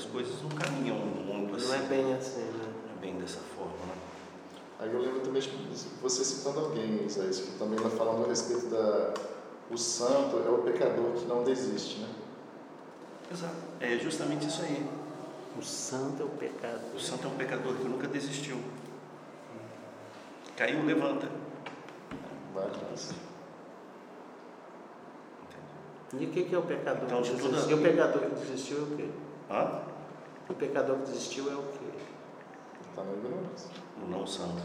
As 0.00 0.06
coisas 0.06 0.32
não 0.42 0.48
caminham 0.48 0.96
muito 0.96 1.56
assim. 1.56 1.68
Não 1.68 1.74
é 1.74 1.78
bem 1.80 2.14
assim, 2.14 2.40
né? 2.40 2.72
Não 2.86 2.96
é 2.96 3.00
bem 3.02 3.18
dessa 3.20 3.40
forma, 3.54 3.72
né? 3.86 3.94
Aí 4.78 4.90
eu 4.90 4.98
lembro 4.98 5.20
também 5.20 5.42
de 5.42 5.50
você 6.00 6.24
citando 6.24 6.58
alguém, 6.60 7.04
Isaías, 7.04 7.38
que 7.40 7.58
também 7.58 7.76
está 7.76 7.90
falando 7.90 8.24
a 8.24 8.28
respeito 8.28 8.64
da. 8.68 9.12
O 9.70 9.76
santo 9.76 10.38
é 10.38 10.50
o 10.50 10.62
pecador 10.62 11.12
que 11.12 11.26
não 11.26 11.44
desiste, 11.44 11.98
né? 12.00 12.08
Exato. 13.30 13.54
É 13.78 13.98
justamente 13.98 14.46
isso 14.48 14.62
aí. 14.62 14.88
O 15.58 15.62
santo 15.62 16.22
é 16.22 16.24
o 16.24 16.30
pecado. 16.30 16.80
O 16.96 16.98
santo 16.98 17.26
é 17.26 17.30
um 17.30 17.34
pecador 17.36 17.74
que 17.74 17.84
nunca 17.86 18.08
desistiu. 18.08 18.58
Caiu, 20.56 20.82
levanta. 20.86 21.28
Vai 22.54 22.64
atrás. 22.64 23.12
E 26.18 26.24
o 26.24 26.30
que 26.30 26.54
é 26.54 26.58
o 26.58 26.62
pecador 26.62 27.04
Então, 27.04 27.20
que 27.22 27.34
de 27.34 27.36
toda- 27.42 27.52
desistiu? 27.52 27.76
E 27.76 27.80
o 27.80 27.82
pecador 27.82 28.22
que 28.22 28.34
desistiu 28.46 28.78
é 28.78 28.80
o 28.80 28.96
quê? 28.96 29.08
Hã? 29.50 29.89
O 30.50 30.54
pecador 30.54 30.96
que 30.98 31.10
desistiu 31.12 31.50
é 31.50 31.54
o 31.54 31.62
quê? 31.62 31.86
Está 32.90 33.02
na 33.04 33.12
ignorância. 33.12 33.70
O 34.04 34.10
não 34.10 34.26
santo. 34.26 34.62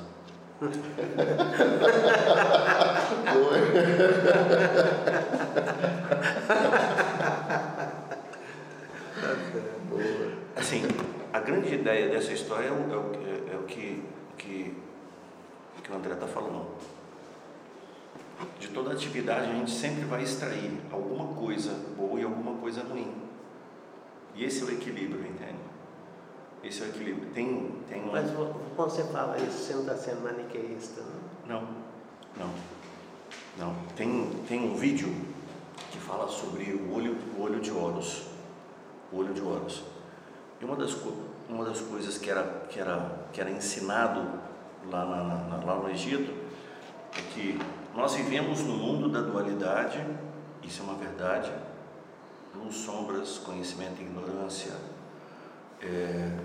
Boa. 9.90 10.32
Assim, 10.56 10.84
a 11.34 11.40
grande 11.40 11.74
ideia 11.76 12.10
dessa 12.10 12.32
história 12.34 12.68
é 12.68 12.72
o, 12.72 12.92
é 12.92 12.98
o, 12.98 13.10
que- 13.12 13.52
é 13.52 13.58
o 13.58 13.64
que, 13.64 14.04
que, 14.38 14.76
que 15.84 15.92
o 15.92 15.96
André 15.96 16.14
está 16.14 16.28
falando. 16.28 16.68
De 18.60 18.68
toda 18.70 18.92
atividade, 18.92 19.50
a 19.50 19.54
gente 19.54 19.72
sempre 19.72 20.04
vai 20.06 20.24
extrair 20.24 20.72
alguma 20.92 21.34
coisa 21.36 21.72
boa 21.98 22.20
e 22.20 22.24
alguma 22.24 22.58
coisa 22.60 22.84
ruim. 22.84 23.14
E 24.36 24.44
esse 24.44 24.62
é 24.62 24.66
o 24.66 24.72
equilíbrio, 24.72 25.22
entende? 25.22 25.56
Esse 26.66 26.82
é 26.82 26.86
o 26.86 26.90
equilíbrio. 26.90 27.30
Tem, 27.34 27.72
tem 27.88 28.04
um... 28.04 28.12
Mas 28.12 28.30
quando 28.76 28.90
você 28.90 29.04
fala 29.06 29.38
isso, 29.38 29.58
você 29.60 29.74
não 29.74 29.82
está 29.82 29.96
sendo 29.96 30.22
maniqueísta, 30.24 31.02
não? 31.48 31.62
Não, 31.62 31.68
não, 32.38 32.50
não. 33.58 33.76
Tem, 33.96 34.30
tem 34.48 34.62
um 34.70 34.76
vídeo 34.76 35.14
que 35.92 36.00
fala 36.00 36.28
sobre 36.28 36.72
o 36.74 36.94
olho, 36.94 37.16
o 37.38 37.42
olho 37.42 37.60
de 37.60 37.72
Horus. 37.72 38.24
O 39.12 39.18
olho 39.18 39.34
de 39.34 39.42
Horus. 39.42 39.84
E 40.60 40.66
uma 40.66 40.76
das, 40.76 40.96
uma 41.48 41.64
das 41.66 41.80
coisas 41.82 42.18
que 42.18 42.30
era, 42.30 42.44
que 42.70 42.80
era, 42.80 43.28
que 43.32 43.40
era 43.40 43.52
ensinado 43.52 44.22
lá, 44.90 45.06
na, 45.06 45.24
na- 45.24 45.64
lá 45.66 45.76
no 45.76 45.90
Egito 45.90 46.34
é 47.18 47.22
que 47.34 47.60
nós 47.94 48.16
vivemos 48.16 48.62
no 48.62 48.74
mundo 48.76 49.08
da 49.10 49.22
dualidade, 49.22 50.04
isso 50.64 50.82
é 50.82 50.84
uma 50.84 50.96
verdade, 50.96 51.52
luz, 52.56 52.76
sombras, 52.76 53.38
conhecimento 53.38 54.02
e 54.02 54.04
ignorância, 54.06 54.74
é, 55.82 56.38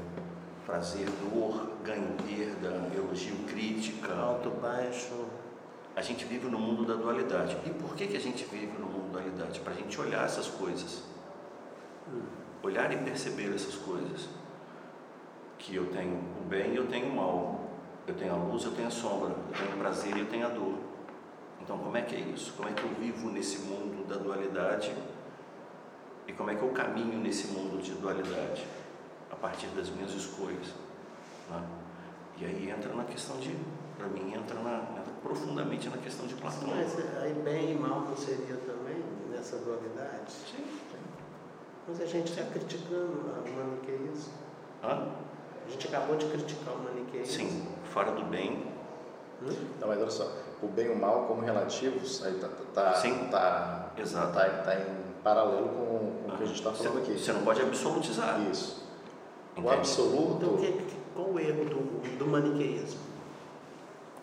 prazer, 0.67 1.07
dor, 1.11 1.71
ganho, 1.85 2.15
perda, 2.27 2.91
elogio, 2.95 3.37
crítica, 3.49 4.15
Alto, 4.15 4.51
baixo. 4.51 5.27
a 5.97 6.03
gente 6.03 6.25
vive 6.25 6.47
no 6.49 6.59
mundo 6.59 6.85
da 6.85 6.95
dualidade. 6.95 7.57
E 7.67 7.71
por 7.71 7.95
que, 7.95 8.07
que 8.07 8.17
a 8.17 8.21
gente 8.21 8.45
vive 8.45 8.79
no 8.79 8.87
mundo 8.87 9.13
da 9.13 9.21
dualidade? 9.21 9.61
Para 9.61 9.73
a 9.73 9.77
gente 9.77 10.01
olhar 10.01 10.25
essas 10.25 10.47
coisas. 10.47 11.03
Olhar 12.63 12.93
e 12.93 12.97
perceber 12.99 13.55
essas 13.55 13.75
coisas. 13.75 14.29
Que 15.59 15.75
eu 15.75 15.87
tenho 15.87 16.17
o 16.41 16.45
bem 16.49 16.73
e 16.73 16.77
eu 16.77 16.87
tenho 16.87 17.09
o 17.09 17.17
mal. 17.17 17.71
Eu 18.07 18.15
tenho 18.15 18.33
a 18.33 18.37
luz, 18.37 18.65
eu 18.65 18.73
tenho 18.73 18.89
a 18.89 18.91
sombra. 18.91 19.31
Eu 19.31 19.59
tenho 19.59 19.75
o 19.75 19.79
prazer 19.79 20.17
e 20.17 20.21
eu 20.21 20.27
tenho 20.27 20.47
a 20.47 20.51
dor. 20.51 20.79
Então, 21.61 21.79
como 21.79 21.97
é 21.97 22.03
que 22.03 22.17
é 22.17 22.21
isso? 22.21 22.55
Como 22.57 22.69
é 22.69 22.73
que 22.73 22.83
eu 22.83 22.91
vivo 22.95 23.31
nesse 23.31 23.59
mundo 23.59 24.07
da 24.09 24.17
dualidade? 24.17 24.93
E 26.27 26.33
como 26.33 26.51
é 26.51 26.55
que 26.55 26.63
eu 26.63 26.71
caminho 26.71 27.19
nesse 27.19 27.49
mundo 27.49 27.83
de 27.83 27.93
dualidade? 27.93 28.65
A 29.31 29.37
partir 29.37 29.67
das 29.69 29.89
minhas 29.91 30.13
escolhas. 30.13 30.69
né? 31.51 31.63
E 32.39 32.45
aí 32.45 32.71
entra 32.71 32.93
na 32.95 33.05
questão 33.05 33.37
de, 33.39 33.55
para 33.97 34.07
mim, 34.09 34.35
entra, 34.35 34.59
na, 34.61 34.79
entra 34.99 35.13
profundamente 35.23 35.89
na 35.89 35.99
questão 35.99 36.27
de 36.27 36.35
Platão. 36.35 36.69
Mas 36.69 36.97
aí 37.23 37.35
bem 37.35 37.73
e 37.73 37.75
mal 37.75 38.01
não 38.01 38.17
seria 38.17 38.57
também 38.57 39.03
nessa 39.31 39.57
dualidade? 39.59 40.31
Sim. 40.31 40.65
Mas 41.87 42.01
a 42.01 42.07
gente 42.07 42.31
está 42.31 42.45
criticando 42.45 43.13
o 43.47 43.57
maniqueísmo. 43.57 44.33
Hã? 44.83 45.09
A 45.67 45.71
gente 45.71 45.89
acabou 45.89 46.17
de 46.17 46.27
criticar 46.27 46.75
o 46.75 46.79
maniqueísmo. 46.79 47.33
Sim, 47.33 47.69
fora 47.85 48.13
do 48.13 48.25
bem, 48.25 48.71
Hum? 49.43 49.49
Não, 49.81 49.89
mas 49.89 49.99
olha 49.99 50.11
só, 50.11 50.31
o 50.63 50.67
bem 50.69 50.87
e 50.87 50.91
o 50.91 50.99
mal 50.99 51.25
como 51.25 51.41
relativos, 51.41 52.23
aí 52.23 52.35
tá, 52.35 52.49
tá, 52.75 52.93
Sim. 52.95 53.29
tá, 53.31 53.91
Exato. 53.97 54.35
tá, 54.35 54.45
tá 54.51 54.75
em 54.75 54.85
paralelo 55.25 55.67
com, 55.69 56.29
com 56.29 56.35
o 56.35 56.37
que 56.37 56.43
a 56.43 56.47
gente 56.47 56.59
está 56.59 56.71
falando 56.73 56.93
você, 56.93 57.13
aqui. 57.13 57.19
você 57.19 57.33
não 57.33 57.43
pode 57.43 57.63
absolutizar. 57.63 58.39
Isso. 58.51 58.83
O 59.63 59.71
absoluto, 59.71 60.45
Então, 60.45 60.57
que, 60.57 60.73
que- 60.73 60.97
qual 61.15 61.29
o 61.31 61.39
erro 61.39 61.65
do, 61.65 62.19
do 62.19 62.27
maniqueísmo? 62.27 63.01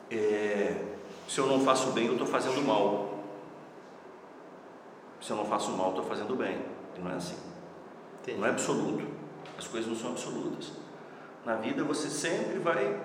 É, 0.10 0.82
se 1.28 1.40
eu 1.40 1.48
não 1.48 1.60
faço 1.62 1.92
bem, 1.92 2.06
eu 2.08 2.14
estou 2.14 2.28
fazendo 2.28 2.62
mal. 2.66 3.20
Se 5.22 5.32
eu 5.32 5.38
não 5.38 5.46
faço 5.46 5.72
mal, 5.72 5.90
estou 5.90 6.06
fazendo 6.06 6.36
bem. 6.36 6.58
E 6.98 7.02
não 7.02 7.12
é 7.12 7.16
assim. 7.16 7.36
Entendi. 8.22 8.40
Não 8.40 8.48
é 8.48 8.52
absoluto. 8.52 9.06
As 9.58 9.68
coisas 9.68 9.90
não 9.90 9.98
são 9.98 10.12
absolutas. 10.12 10.72
Na 11.46 11.56
vida 11.56 11.84
você 11.84 12.10
sempre 12.10 12.60
vai. 12.60 13.00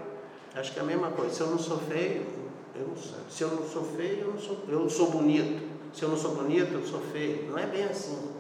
Acho 0.55 0.73
que 0.73 0.79
é 0.79 0.83
a 0.83 0.87
mesma 0.87 1.11
coisa. 1.11 1.35
Se 1.35 1.41
eu 1.41 1.49
não 1.49 1.59
sou 1.59 1.79
feio, 1.79 2.27
eu 2.75 2.87
não 2.89 2.97
sou. 2.97 3.19
Se 3.29 3.43
eu 3.43 3.49
não 3.51 3.67
sou 3.69 3.85
feio, 3.85 4.21
eu 4.21 4.31
não 4.33 4.39
sou, 4.39 4.59
eu 4.69 4.81
não 4.81 4.89
sou 4.91 5.11
bonito. 5.11 5.63
Se 5.95 6.03
eu 6.03 6.09
não 6.11 6.17
sou 6.17 6.35
bonito, 6.35 6.73
eu 6.73 6.85
sou 6.87 7.01
feio. 7.01 7.51
Não 7.51 7.59
é 7.59 7.67
bem 7.67 7.85
assim. 7.85 8.31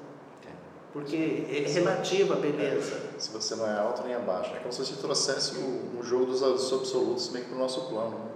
Porque 0.92 1.46
é 1.48 1.68
relativa 1.70 2.35
a 2.35 2.37
beleza. 2.38 3.00
se 3.18 3.31
você 3.31 3.55
não 3.57 3.66
é 3.66 3.78
alto 3.78 4.02
nem 4.05 4.14
abaixo, 4.14 4.55
é 4.55 4.59
como 4.59 4.72
se 4.72 4.85
você 4.85 4.94
trouxesse 5.00 5.57
o, 5.57 5.98
um 5.98 6.02
jogo 6.02 6.26
dos, 6.26 6.42
absolutos 6.42 7.31
meio 7.31 7.44
que 7.46 7.50
para 7.50 7.59
o 7.59 7.62
nosso 7.62 7.88
plano. 7.88 8.18
né? 8.18 8.31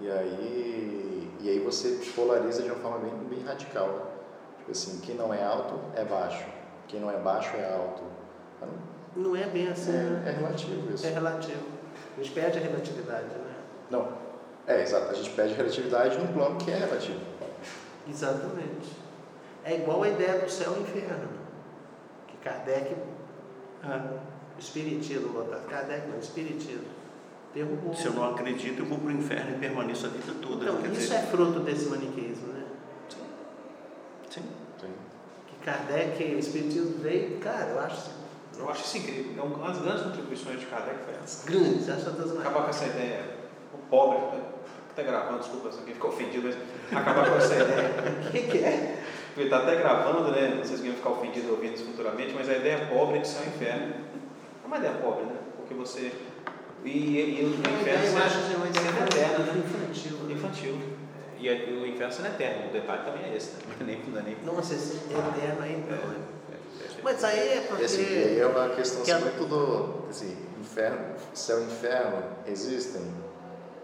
E 0.00 0.10
aí, 0.10 1.30
e 1.40 1.48
aí 1.48 1.58
você 1.60 2.00
polariza 2.14 2.62
de 2.62 2.70
uma 2.70 2.80
forma 2.80 2.98
bem, 2.98 3.12
bem 3.30 3.44
radical. 3.44 3.86
né? 3.88 4.00
Tipo 4.58 4.70
assim, 4.72 5.00
quem 5.00 5.14
não 5.14 5.32
é 5.32 5.44
alto 5.44 5.74
é 5.94 6.04
baixo, 6.04 6.44
quem 6.88 6.98
não 7.00 7.10
é 7.10 7.16
baixo 7.18 7.56
é 7.56 7.72
alto. 7.72 8.02
Não- 8.60 9.22
Não 9.30 9.36
é 9.36 9.46
bem 9.46 9.68
assim. 9.68 9.92
né? 9.92 10.22
É, 10.26 10.30
é 10.30 10.32
relativo 10.32 10.92
isso. 10.92 11.06
É 11.06 11.10
relativo. 11.10 11.62
A 12.18 12.20
gente 12.20 12.32
perde 12.34 12.58
a 12.58 12.62
relatividade, 12.62 13.26
né? 13.26 13.54
Não, 13.90 14.08
é 14.66 14.82
exato, 14.82 15.08
a 15.10 15.14
gente 15.14 15.30
pede 15.30 15.54
relatividade 15.54 16.18
num 16.18 16.26
plano 16.32 16.56
que 16.58 16.70
é 16.70 16.76
relativo. 16.78 17.20
Exatamente. 18.08 18.90
É 19.64 19.76
igual 19.76 20.02
a 20.02 20.08
ideia 20.08 20.38
do 20.40 20.50
céu 20.50 20.74
e 20.76 20.80
inferno. 20.80 21.28
Que 22.46 22.52
Kardec, 22.52 22.96
Ah, 23.82 24.10
Espiritismo, 24.58 25.30
botar 25.30 25.58
Kardec 25.68 26.08
não, 26.08 26.18
Espiritismo, 26.18 26.84
derrubou. 27.52 27.92
se 27.94 28.06
eu 28.06 28.12
não 28.12 28.30
acredito, 28.30 28.80
eu 28.80 28.86
vou 28.86 28.98
para 28.98 29.08
o 29.08 29.12
inferno 29.12 29.56
e 29.56 29.58
permaneço 29.58 30.06
a 30.06 30.08
vida 30.10 30.32
toda. 30.40 30.64
Então, 30.64 30.76
Quer 30.80 30.90
isso 30.92 31.00
dizer, 31.00 31.14
é 31.16 31.22
fruto 31.22 31.60
desse 31.60 31.86
maniqueísmo, 31.88 32.52
né? 32.52 32.64
sim. 34.30 34.42
Sim. 34.80 34.92
Que 35.48 35.64
Kardec, 35.64 36.22
o 36.22 36.38
Espiritismo 36.38 36.98
veio, 36.98 37.38
cara, 37.38 37.70
eu 37.70 37.80
acho 37.80 38.10
Eu 38.58 38.70
acho 38.70 38.84
isso 38.84 38.98
incrível. 38.98 39.42
É 39.42 39.46
uma 39.46 39.68
das 39.68 39.78
grandes 39.82 40.02
contribuições 40.04 40.60
de 40.60 40.66
Kardec 40.66 40.98
foi 41.04 41.14
essa. 41.14 41.50
grandes, 41.50 41.88
acho 41.90 42.10
das 42.10 42.30
Acabar 42.38 42.62
com 42.62 42.70
essa 42.70 42.86
ideia, 42.86 43.24
o 43.74 43.78
pobre, 43.90 44.18
até 44.90 45.02
gravando, 45.02 45.40
desculpa 45.40 45.70
se 45.72 45.78
alguém 45.80 45.94
ficou 45.94 46.10
ofendido, 46.10 46.48
mas 46.48 46.98
acabar 46.98 47.28
com 47.28 47.36
essa 47.36 47.54
ideia. 47.54 47.90
O 48.26 48.30
que, 48.30 48.42
que 48.42 48.58
é? 48.58 49.02
Porque 49.36 49.48
está 49.48 49.58
até 49.58 49.76
gravando, 49.76 50.32
né? 50.32 50.54
Não 50.56 50.64
sei 50.64 50.76
se 50.78 50.82
alguém 50.82 50.92
vai 50.92 50.96
ficar 50.96 51.10
ofendido 51.10 51.50
ouvindo 51.50 51.74
isso 51.74 51.84
futuramente, 51.84 52.32
mas 52.34 52.48
a 52.48 52.54
ideia 52.56 52.86
pobre 52.86 53.18
de 53.18 53.28
céu 53.28 53.42
e 53.44 53.48
inferno 53.48 53.92
é 53.92 54.66
uma 54.66 54.78
ideia 54.78 54.94
pobre, 54.94 55.24
né? 55.26 55.36
Porque 55.58 55.74
você. 55.74 56.10
E, 56.82 56.88
e, 56.88 57.40
e 57.42 57.44
o 57.44 57.48
inferno 57.50 58.06
é 58.06 58.10
uma 58.12 58.30
sendo 58.30 58.64
eterno, 58.64 59.44
né? 59.44 59.62
infantil. 59.62 60.16
né? 60.22 60.32
Infantil. 60.32 60.78
E, 61.38 61.48
a- 61.50 61.52
e 61.52 61.70
o 61.82 61.86
inferno 61.86 62.12
sendo 62.14 62.28
eterno. 62.28 62.70
O 62.70 62.72
detalhe 62.72 63.02
também 63.04 63.30
é 63.30 63.36
esse, 63.36 63.50
né? 63.56 63.60
Nem, 63.84 64.00
não 64.08 64.18
é 64.20 64.22
nem. 64.22 64.36
Nossa, 64.42 64.72
esse 64.72 64.96
eterno 65.04 65.62
aí 65.62 65.84
não. 65.86 66.08
né? 66.08 66.16
É, 66.50 66.54
é, 66.54 66.86
é. 66.86 67.02
Mas 67.04 67.22
aí 67.22 67.38
é 67.38 67.68
E 67.78 67.84
assim, 67.84 68.00
e 68.00 68.06
aí 68.06 68.24
porque. 68.24 68.40
é 68.40 68.46
uma 68.46 68.68
questão 68.70 69.02
que 69.04 69.10
a- 69.12 69.16
assim, 69.16 69.24
muito 69.26 69.44
do 69.44 70.08
assim, 70.08 70.36
inferno, 70.58 70.98
céu 71.34 71.60
e 71.60 71.64
inferno 71.64 72.22
existem 72.46 73.02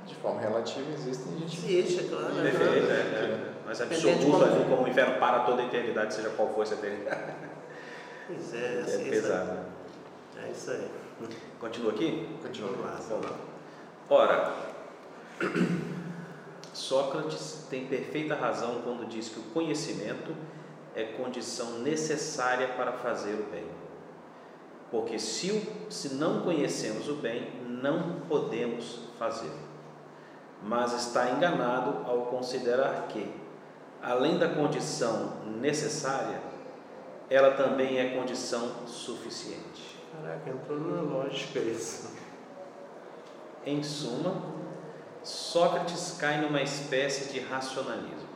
de 0.07 0.15
forma 0.15 0.41
relativa, 0.41 0.87
existem 0.95 1.39
gente. 1.41 1.59
Existe, 1.77 2.05
claro. 2.05 2.33
né? 2.33 2.43
Perfeito, 2.51 2.91
é, 2.91 2.95
é. 2.95 3.52
Mas 3.65 3.79
de 3.79 3.85
absoluto 3.85 4.25
como- 4.69 4.83
o 4.85 4.89
inferno 4.89 5.19
para 5.19 5.41
toda 5.41 5.63
a 5.63 5.67
eternidade, 5.67 6.15
seja 6.15 6.31
qual 6.31 6.49
for 6.53 6.63
essa 6.63 6.75
eternidade. 6.75 7.35
Pois 8.27 8.55
é, 8.55 8.79
É 8.79 8.81
assim, 8.81 9.11
pesado. 9.11 9.53
né? 9.53 9.65
É 10.47 10.51
isso 10.51 10.71
aí. 10.71 10.89
Continua 11.61 11.93
aqui? 11.93 12.29
Continua. 12.43 12.71
Vamos 13.09 13.25
lá. 13.27 13.37
Ora, 14.11 14.53
Sócrates 16.73 17.67
tem 17.69 17.87
perfeita 17.87 18.35
razão 18.35 18.81
quando 18.83 19.07
diz 19.07 19.29
que 19.29 19.39
o 19.39 19.43
conhecimento 19.55 20.35
é 20.95 21.05
condição 21.05 21.79
necessária 21.81 22.69
para 22.69 22.93
fazer 22.93 23.35
o 23.35 23.45
bem. 23.51 23.65
Porque 24.91 25.19
se, 25.19 25.51
o, 25.53 25.91
se 25.91 26.15
não 26.15 26.43
conhecemos 26.43 27.09
o 27.09 27.15
bem, 27.17 27.51
não 27.67 28.21
podemos 28.29 29.09
fazer. 29.19 29.51
Mas 30.63 30.93
está 30.93 31.31
enganado 31.31 32.05
ao 32.09 32.27
considerar 32.27 33.07
que, 33.09 33.31
além 34.03 34.39
da 34.39 34.49
condição 34.49 35.35
necessária, 35.61 36.41
ela 37.31 37.53
também 37.53 37.99
é 37.99 38.17
condição 38.17 38.87
suficiente. 38.87 39.99
Caraca, 40.13 40.51
entrou 40.51 40.79
na 40.79 41.01
lógica 41.01 41.59
isso. 41.61 42.11
Em 43.65 43.83
suma, 43.83 44.53
Sócrates 45.23 46.17
cai 46.19 46.41
numa 46.41 46.61
espécie 46.61 47.33
de 47.33 47.39
racionalismo. 47.39 48.29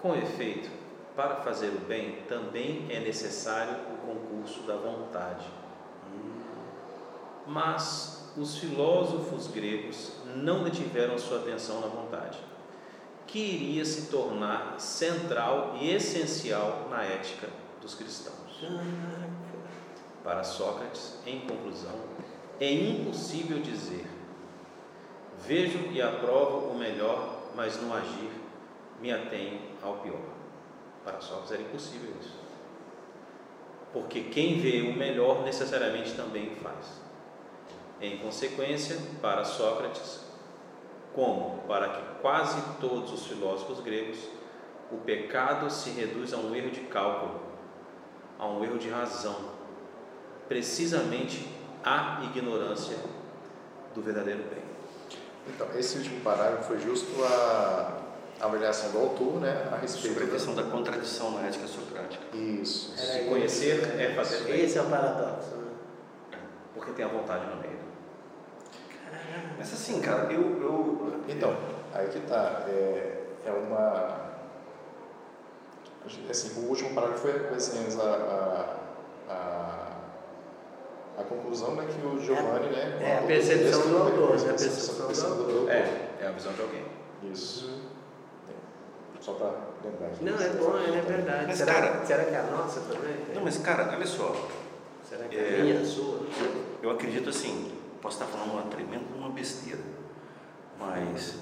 Com 0.00 0.14
efeito, 0.14 0.70
para 1.14 1.36
fazer 1.36 1.68
o 1.68 1.80
bem 1.80 2.22
também 2.26 2.86
é 2.88 2.98
necessário 2.98 3.76
o 3.92 4.06
concurso 4.06 4.62
da 4.62 4.74
vontade. 4.74 5.46
Mas 7.46 8.32
os 8.36 8.56
filósofos 8.56 9.48
gregos 9.48 10.12
não 10.34 10.64
detiveram 10.64 11.18
sua 11.18 11.40
atenção 11.40 11.82
na 11.82 11.88
vontade, 11.88 12.38
que 13.26 13.38
iria 13.38 13.84
se 13.84 14.10
tornar 14.10 14.80
central 14.80 15.76
e 15.80 15.90
essencial 15.90 16.88
na 16.90 17.02
ética 17.02 17.48
dos 17.80 17.94
cristãos. 17.94 18.64
Para 20.22 20.44
Sócrates, 20.44 21.18
em 21.26 21.40
conclusão, 21.40 21.98
é 22.60 22.72
impossível 22.72 23.60
dizer: 23.60 24.06
vejo 25.46 25.78
e 25.90 26.00
aprovo 26.00 26.68
o 26.68 26.78
melhor, 26.78 27.50
mas 27.56 27.80
no 27.80 27.92
agir 27.92 28.30
me 29.00 29.12
atenho 29.12 29.60
ao 29.82 29.96
pior. 29.96 30.20
Para 31.04 31.20
Sócrates 31.20 31.52
era 31.52 31.62
impossível 31.62 32.14
isso. 32.20 32.42
Porque 33.92 34.22
quem 34.22 34.60
vê 34.60 34.82
o 34.82 34.96
melhor 34.96 35.42
necessariamente 35.42 36.14
também 36.14 36.52
o 36.52 36.56
faz. 36.56 37.00
Em 38.00 38.18
consequência, 38.18 38.96
para 39.20 39.44
Sócrates, 39.44 40.21
como 41.14 41.62
para 41.68 41.88
que 41.88 42.02
quase 42.20 42.60
todos 42.80 43.12
os 43.12 43.26
filósofos 43.26 43.80
gregos, 43.80 44.18
o 44.90 44.96
pecado 44.98 45.70
se 45.70 45.90
reduz 45.90 46.32
a 46.32 46.36
um 46.36 46.54
erro 46.54 46.70
de 46.70 46.80
cálculo, 46.80 47.40
a 48.38 48.46
um 48.46 48.62
erro 48.64 48.78
de 48.78 48.88
razão, 48.90 49.36
precisamente 50.48 51.48
a 51.84 52.20
ignorância 52.24 52.96
do 53.94 54.02
verdadeiro 54.02 54.44
bem. 54.50 54.62
Então, 55.48 55.66
esse 55.76 55.98
último 55.98 56.20
parágrafo 56.20 56.64
foi 56.64 56.80
justo 56.80 57.24
a, 57.24 57.98
a 58.40 58.44
avaliação 58.44 58.92
do 58.92 58.98
autor, 58.98 59.40
né, 59.40 59.68
a 59.72 59.76
respeito 59.76 60.14
Sobre 60.14 60.24
a 60.24 60.28
questão 60.28 60.54
da 60.54 60.62
contradição 60.64 61.32
na 61.32 61.46
ética 61.46 61.66
socrática. 61.66 62.36
Isso. 62.36 62.96
Se 62.96 63.24
conhecer 63.24 64.00
é 64.00 64.14
fazer 64.14 64.44
bem, 64.44 64.60
Esse 64.60 64.78
é 64.78 64.82
o 64.82 64.86
paradoxo, 64.86 65.56
né? 65.56 66.38
porque 66.74 66.92
tem 66.92 67.04
a 67.04 67.08
vontade 67.08 67.44
no 67.46 67.56
meio. 67.56 67.71
Mas 69.58 69.72
assim, 69.72 70.00
cara, 70.00 70.32
eu. 70.32 70.40
eu 70.60 71.20
Então, 71.28 71.56
aí 71.94 72.08
que 72.08 72.20
tá. 72.20 72.64
É, 72.68 73.22
é 73.46 73.50
uma. 73.52 74.32
Assim, 76.28 76.60
o 76.60 76.68
último 76.68 76.94
parágrafo 76.94 77.28
foi 77.28 77.56
assim, 77.56 77.78
a, 78.00 78.04
a, 78.04 79.32
a, 79.32 81.20
a 81.20 81.24
conclusão 81.24 81.76
né, 81.76 81.86
que 81.86 82.04
o 82.06 82.18
Giovanni, 82.20 82.70
né? 82.70 82.98
É, 83.00 83.18
a 83.18 83.22
percepção 83.22 83.80
texto, 83.82 83.88
do 83.88 83.98
autor, 83.98 84.32
a 84.32 84.36
né, 84.36 84.42
a 84.42 84.48
percepção 84.48 85.06
percepção 85.06 85.36
do 85.36 85.42
autor. 85.58 85.70
É, 85.70 86.08
é 86.20 86.26
a 86.26 86.32
visão 86.32 86.52
de 86.52 86.60
alguém. 86.60 86.84
Isso. 87.32 87.80
Só 89.20 89.34
para 89.34 89.52
lembrar 89.84 90.08
aqui. 90.08 90.24
Não, 90.24 90.34
é 90.34 90.48
bom, 90.48 90.76
é 90.76 91.00
verdade. 91.00 91.44
Mas, 91.46 91.58
será, 91.58 91.72
cara- 91.74 92.04
será 92.04 92.24
que 92.24 92.34
é 92.34 92.38
a 92.38 92.42
nossa 92.42 92.80
também? 92.80 93.14
Não, 93.32 93.42
mas 93.44 93.58
cara, 93.58 93.88
olha 93.94 94.06
só. 94.06 94.34
Será 95.08 95.24
que 95.28 95.36
É. 95.36 95.40
é 95.58 95.60
a 95.60 95.64
minha, 95.64 95.80
a 95.80 95.84
sua? 95.84 96.18
Eu 96.82 96.90
acredito 96.90 97.28
assim, 97.28 97.71
posso 98.02 98.20
estar 98.20 98.26
falando 98.26 98.52
uma 98.52 98.62
tremenda 98.62 99.04
uma 99.16 99.30
besteira, 99.30 99.80
mas 100.78 101.38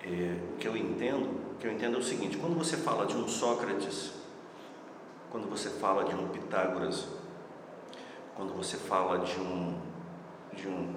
é, 0.00 0.38
o 0.54 0.56
que 0.56 0.68
eu 0.68 0.76
entendo, 0.76 1.24
o 1.52 1.58
que 1.58 1.66
eu 1.66 1.72
entendo 1.72 1.96
é 1.96 1.98
o 1.98 2.02
seguinte: 2.02 2.36
quando 2.36 2.56
você 2.56 2.76
fala 2.76 3.04
de 3.04 3.16
um 3.16 3.26
Sócrates, 3.26 4.12
quando 5.30 5.50
você 5.50 5.68
fala 5.68 6.04
de 6.04 6.14
um 6.14 6.28
Pitágoras, 6.28 7.08
quando 8.36 8.54
você 8.54 8.76
fala 8.76 9.18
de 9.18 9.38
um, 9.40 9.76
de 10.54 10.68
um, 10.68 10.94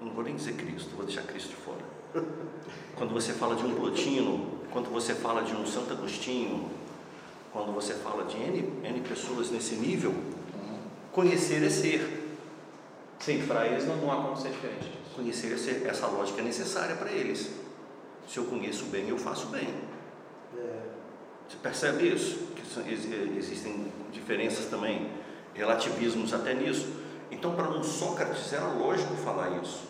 não 0.00 0.12
vou 0.12 0.22
nem 0.22 0.36
dizer 0.36 0.52
Cristo, 0.54 0.94
vou 0.94 1.06
deixar 1.06 1.22
Cristo 1.22 1.48
de 1.48 1.56
fora. 1.56 1.96
Quando 2.94 3.12
você 3.12 3.32
fala 3.32 3.56
de 3.56 3.64
um 3.64 3.74
Plotino, 3.74 4.60
quando 4.70 4.90
você 4.90 5.14
fala 5.14 5.42
de 5.42 5.54
um 5.54 5.66
Santo 5.66 5.92
Agostinho, 5.92 6.70
quando 7.52 7.72
você 7.72 7.94
fala 7.94 8.24
de 8.24 8.36
N, 8.36 8.72
N 8.82 9.00
pessoas 9.00 9.50
nesse 9.50 9.76
nível, 9.76 10.14
conhecer 11.12 11.62
é 11.62 11.70
ser. 11.70 12.25
Sim, 13.18 13.46
para 13.46 13.66
eles 13.66 13.86
não, 13.86 13.96
não 13.96 14.12
há 14.12 14.16
como 14.16 14.36
ser 14.36 14.50
diferente 14.50 14.84
disso. 14.84 15.14
Conhecer 15.14 15.86
essa 15.86 16.06
lógica 16.06 16.40
é 16.40 16.44
necessária 16.44 16.94
para 16.96 17.10
eles. 17.10 17.50
Se 18.28 18.38
eu 18.38 18.44
conheço 18.44 18.84
bem, 18.86 19.08
eu 19.08 19.16
faço 19.18 19.46
bem. 19.46 19.68
É. 20.56 20.80
Você 21.48 21.56
percebe 21.62 22.08
isso? 22.12 22.38
Que 22.54 22.66
são- 22.66 22.86
ex- 22.86 23.06
existem 23.36 23.90
diferenças 24.12 24.66
também, 24.66 25.10
relativismos 25.54 26.34
até 26.34 26.54
nisso. 26.54 26.88
Então, 27.30 27.54
para 27.54 27.68
um 27.70 27.82
Sócrates 27.82 28.52
era 28.52 28.66
lógico 28.66 29.14
falar 29.16 29.50
isso. 29.62 29.84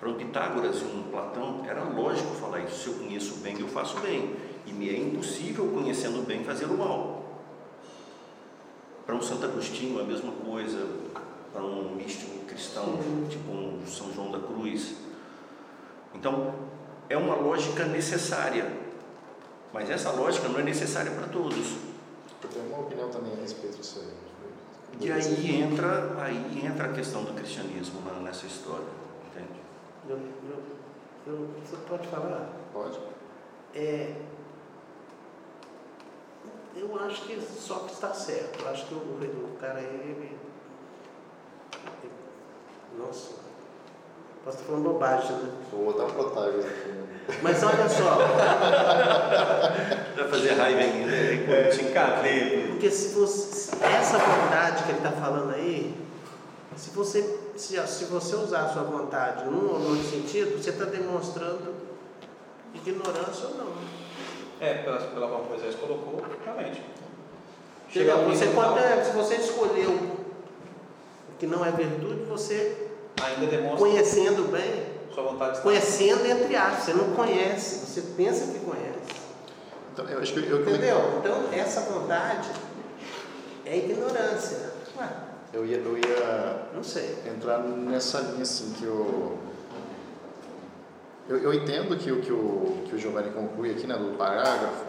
Para 0.00 0.08
um 0.10 0.14
Pitágoras 0.14 0.80
e 0.80 0.84
um 0.84 1.04
Platão 1.04 1.62
era 1.66 1.82
lógico 1.84 2.34
falar 2.34 2.60
isso. 2.60 2.82
Se 2.82 2.86
eu 2.88 2.94
conheço 2.94 3.36
bem, 3.36 3.58
eu 3.60 3.68
faço 3.68 3.98
bem. 4.00 4.34
E 4.66 4.72
me 4.72 4.88
é 4.90 4.98
impossível, 4.98 5.68
conhecendo 5.72 6.26
bem, 6.26 6.42
fazer 6.44 6.66
o 6.66 6.76
mal. 6.76 7.40
Para 9.06 9.14
um 9.14 9.22
Santo 9.22 9.44
Agostinho, 9.46 10.00
a 10.00 10.04
mesma 10.04 10.32
coisa. 10.32 11.05
Para 11.56 11.64
um 11.64 11.94
místico 11.94 12.44
cristão, 12.44 12.98
tipo 13.30 13.50
um 13.50 13.82
São 13.86 14.12
João 14.12 14.30
da 14.30 14.38
Cruz. 14.38 14.94
Então, 16.14 16.54
é 17.08 17.16
uma 17.16 17.34
lógica 17.34 17.86
necessária. 17.86 18.70
Mas 19.72 19.88
essa 19.88 20.10
lógica 20.10 20.48
não 20.48 20.60
é 20.60 20.62
necessária 20.62 21.10
para 21.12 21.28
todos. 21.28 21.76
Eu 22.42 22.48
tenho 22.50 22.66
uma 22.66 22.80
opinião 22.80 23.08
também 23.08 23.32
a 23.32 23.40
respeito 23.40 23.78
disso 23.78 24.00
aí. 24.00 24.12
E 25.00 25.10
aí 25.10 25.62
entra, 25.62 26.14
aí 26.22 26.62
entra 26.62 26.90
a 26.90 26.92
questão 26.92 27.24
do 27.24 27.32
cristianismo 27.32 28.02
nessa 28.22 28.44
história, 28.44 28.84
entende? 29.30 29.60
Eu, 30.10 30.16
eu, 30.18 30.62
eu, 31.26 31.48
você 31.64 31.76
pode 31.88 32.06
falar? 32.08 32.50
Pode? 32.70 32.98
É, 33.74 34.14
eu 36.76 37.00
acho 37.00 37.22
que 37.22 37.40
só 37.40 37.78
que 37.80 37.94
está 37.94 38.12
certo. 38.12 38.62
Eu 38.62 38.68
acho 38.68 38.86
que 38.86 38.94
o, 38.94 38.98
o 38.98 39.56
cara 39.58 39.80
ele- 39.80 40.36
Nossa, 42.98 43.30
posso 44.44 44.56
estar 44.58 44.66
falando 44.66 44.84
bobagem, 44.84 45.32
né? 45.32 45.50
Vou 45.72 45.92
botar 45.92 46.04
Protágoras 46.12 46.64
aqui. 46.64 46.88
né? 46.88 47.02
Mas 47.42 47.62
olha 47.62 47.88
só, 47.88 48.18
Vai 50.16 50.28
fazer 50.28 50.52
raiva 50.52 50.80
ainda, 50.80 51.12
é, 51.12 51.68
te 51.70 51.84
encadei. 51.84 52.68
porque 52.68 52.90
se 52.90 53.08
você. 53.14 53.74
Essa 53.84 54.18
vontade 54.18 54.84
que 54.84 54.90
ele 54.90 54.98
está 54.98 55.10
falando 55.12 55.52
aí, 55.52 55.94
se 56.76 56.90
você, 56.90 57.38
se, 57.56 57.84
se 57.86 58.04
você 58.04 58.36
usar 58.36 58.66
a 58.66 58.68
sua 58.68 58.82
vontade 58.82 59.44
num 59.46 59.68
ou 59.68 59.80
outro 59.90 60.04
sentido, 60.04 60.62
você 60.62 60.70
está 60.70 60.84
demonstrando 60.84 61.74
ignorância 62.74 63.48
ou 63.48 63.54
não. 63.56 63.72
É, 64.60 64.74
pela, 64.74 64.98
pela 64.98 65.28
forma 65.28 65.44
que 65.44 65.50
Moisés 65.50 65.74
colocou, 65.74 66.22
realmente. 66.44 66.82
Chega, 67.90 68.16
você 68.16 68.46
pode, 68.48 69.04
se 69.04 69.12
você 69.12 69.34
escolheu 69.36 69.90
o 69.90 70.16
que 71.38 71.46
não 71.46 71.64
é 71.64 71.70
virtude, 71.72 72.22
você 72.24 72.85
ainda 73.22 73.46
demonstra 73.46 73.78
conhecendo 73.78 74.50
bem, 74.50 74.84
sua 75.12 75.24
vontade 75.24 75.60
conhecendo 75.60 76.26
entre 76.26 76.56
aspas, 76.56 76.84
você 76.84 76.92
não 76.94 77.14
conhece, 77.14 77.86
você 77.86 78.02
pensa 78.16 78.52
que 78.52 78.58
conhece. 78.60 78.96
Então, 79.92 80.06
eu 80.06 80.18
acho 80.18 80.32
que 80.32 80.40
eu, 80.40 80.58
eu, 80.58 80.60
Entendeu? 80.60 81.18
Então 81.18 81.44
essa 81.52 81.80
vontade 81.82 82.50
é 83.64 83.78
ignorância. 83.78 84.72
Ué, 84.98 85.08
eu, 85.54 85.64
ia, 85.64 85.78
eu 85.78 85.96
ia 85.96 86.68
não 86.74 86.82
sei. 86.82 87.16
entrar 87.26 87.58
nessa 87.60 88.20
linha 88.20 88.42
assim 88.42 88.72
que 88.78 88.84
eu 88.84 89.38
eu, 91.28 91.38
eu 91.38 91.54
entendo 91.54 91.96
que 91.96 92.12
o 92.12 92.20
que 92.20 92.32
o 92.32 92.82
que 92.86 92.94
o 92.94 92.98
Giovanni 92.98 93.30
conclui 93.30 93.72
aqui 93.72 93.86
né, 93.86 93.96
do 93.96 94.16
parágrafo 94.16 94.84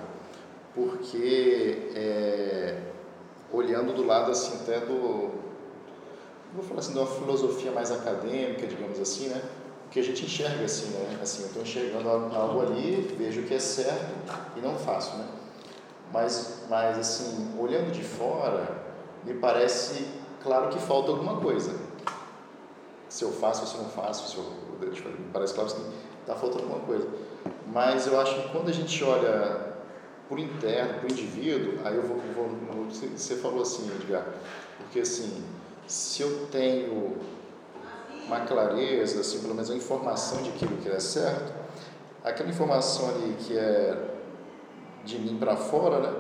porque 0.75 1.89
é, 1.95 2.77
olhando 3.51 3.93
do 3.93 4.05
lado 4.05 4.31
assim 4.31 4.55
até 4.61 4.79
do 4.81 5.31
vou 6.57 6.65
falar 6.65 6.79
assim 6.79 6.93
de 6.93 6.99
uma 6.99 7.07
filosofia 7.07 7.71
mais 7.71 7.91
acadêmica 7.91 8.67
digamos 8.67 8.99
assim 8.99 9.27
né? 9.29 9.41
O 9.85 9.89
que 9.89 9.99
a 9.99 10.03
gente 10.03 10.25
enxerga 10.25 10.65
assim 10.65 10.89
né? 10.89 11.19
Assim 11.21 11.43
eu 11.43 11.47
estou 11.47 11.61
enxergando 11.63 12.09
algo 12.09 12.61
ali 12.61 13.15
vejo 13.17 13.43
que 13.43 13.53
é 13.53 13.59
certo 13.59 14.13
e 14.55 14.59
não 14.59 14.75
faço 14.75 15.15
né? 15.17 15.25
Mas 16.11 16.65
mas 16.69 16.97
assim 16.97 17.53
olhando 17.57 17.91
de 17.91 18.03
fora 18.03 18.85
me 19.23 19.33
parece 19.33 20.07
claro 20.41 20.69
que 20.69 20.79
falta 20.79 21.11
alguma 21.11 21.37
coisa. 21.37 21.75
Se 23.09 23.23
eu 23.23 23.31
faço 23.31 23.61
ou 23.61 23.67
se 23.67 23.75
eu 23.75 23.83
não 23.83 23.89
faço, 23.89 24.29
se 24.29 24.37
eu, 24.37 24.43
me 24.83 25.29
parece 25.33 25.53
claro 25.53 25.69
que 25.69 25.81
está 26.21 26.35
faltando 26.35 26.63
alguma 26.63 26.81
coisa. 26.81 27.07
Mas 27.65 28.05
eu 28.07 28.19
acho 28.19 28.35
que 28.41 28.49
quando 28.49 28.69
a 28.69 28.73
gente 28.73 29.03
olha 29.03 29.75
por 30.27 30.39
interno, 30.39 31.03
o 31.03 31.11
indivíduo, 31.11 31.79
aí 31.85 31.95
eu 31.95 32.03
vou, 32.03 32.17
vou, 32.17 32.49
vou- 32.49 32.85
você 32.89 33.35
falou 33.37 33.61
assim, 33.61 33.89
Edgar, 33.95 34.25
porque 34.77 34.99
assim, 34.99 35.43
se 35.87 36.21
eu 36.21 36.47
tenho 36.51 37.17
uma 38.25 38.41
clareza, 38.41 39.21
assim, 39.21 39.39
pelo 39.39 39.55
menos 39.55 39.71
a 39.71 39.75
informação 39.75 40.43
de 40.43 40.49
aquilo 40.49 40.77
que 40.77 40.89
é 40.89 40.99
certo, 40.99 41.53
aquela 42.23 42.49
informação 42.49 43.09
ali 43.09 43.35
que 43.39 43.57
é 43.57 43.97
de 45.05 45.17
mim 45.17 45.37
para 45.37 45.55
fora, 45.55 45.99
né? 45.99 46.13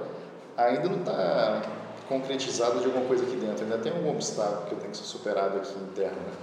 Ainda 0.55 0.89
não 0.89 0.99
está 0.99 1.61
concretizado 2.07 2.79
de 2.79 2.85
alguma 2.85 3.05
coisa 3.05 3.23
aqui 3.23 3.35
dentro. 3.35 3.63
Ainda 3.63 3.77
tem 3.77 3.91
algum 3.91 4.09
obstáculo 4.09 4.65
que 4.67 4.71
eu 4.71 4.79
tenho 4.79 4.91
que 4.91 4.97
ser 4.97 5.03
superado 5.03 5.57
aqui 5.57 5.77
interno, 5.77 6.15
né? 6.15 6.33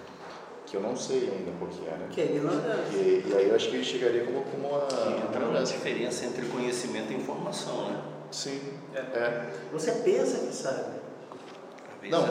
que 0.67 0.77
eu 0.77 0.81
não 0.81 0.97
sei 0.97 1.31
ainda 1.31 1.53
qual 1.59 1.71
que 1.71 1.87
é, 1.87 1.91
né? 1.91 2.09
Que 2.11 2.21
é 2.21 2.25
ignorância. 2.25 2.97
E, 2.97 3.25
e 3.29 3.35
aí 3.37 3.49
eu 3.49 3.55
acho 3.55 3.69
que 3.69 3.77
ele 3.77 3.85
chegaria 3.85 4.25
como, 4.25 4.43
como 4.43 4.69
uma... 4.69 4.87
Entra 5.29 5.45
uma 5.45 5.61
na 5.61 5.63
diferença 5.63 6.27
entre 6.27 6.47
conhecimento 6.47 7.13
e 7.13 7.17
informação, 7.17 7.91
né? 7.91 8.03
Sim, 8.31 8.61
é. 8.95 9.53
Você 9.73 9.93
pensa 9.93 10.47
que 10.47 10.55
sabe. 10.55 11.04
Não, 12.11 12.27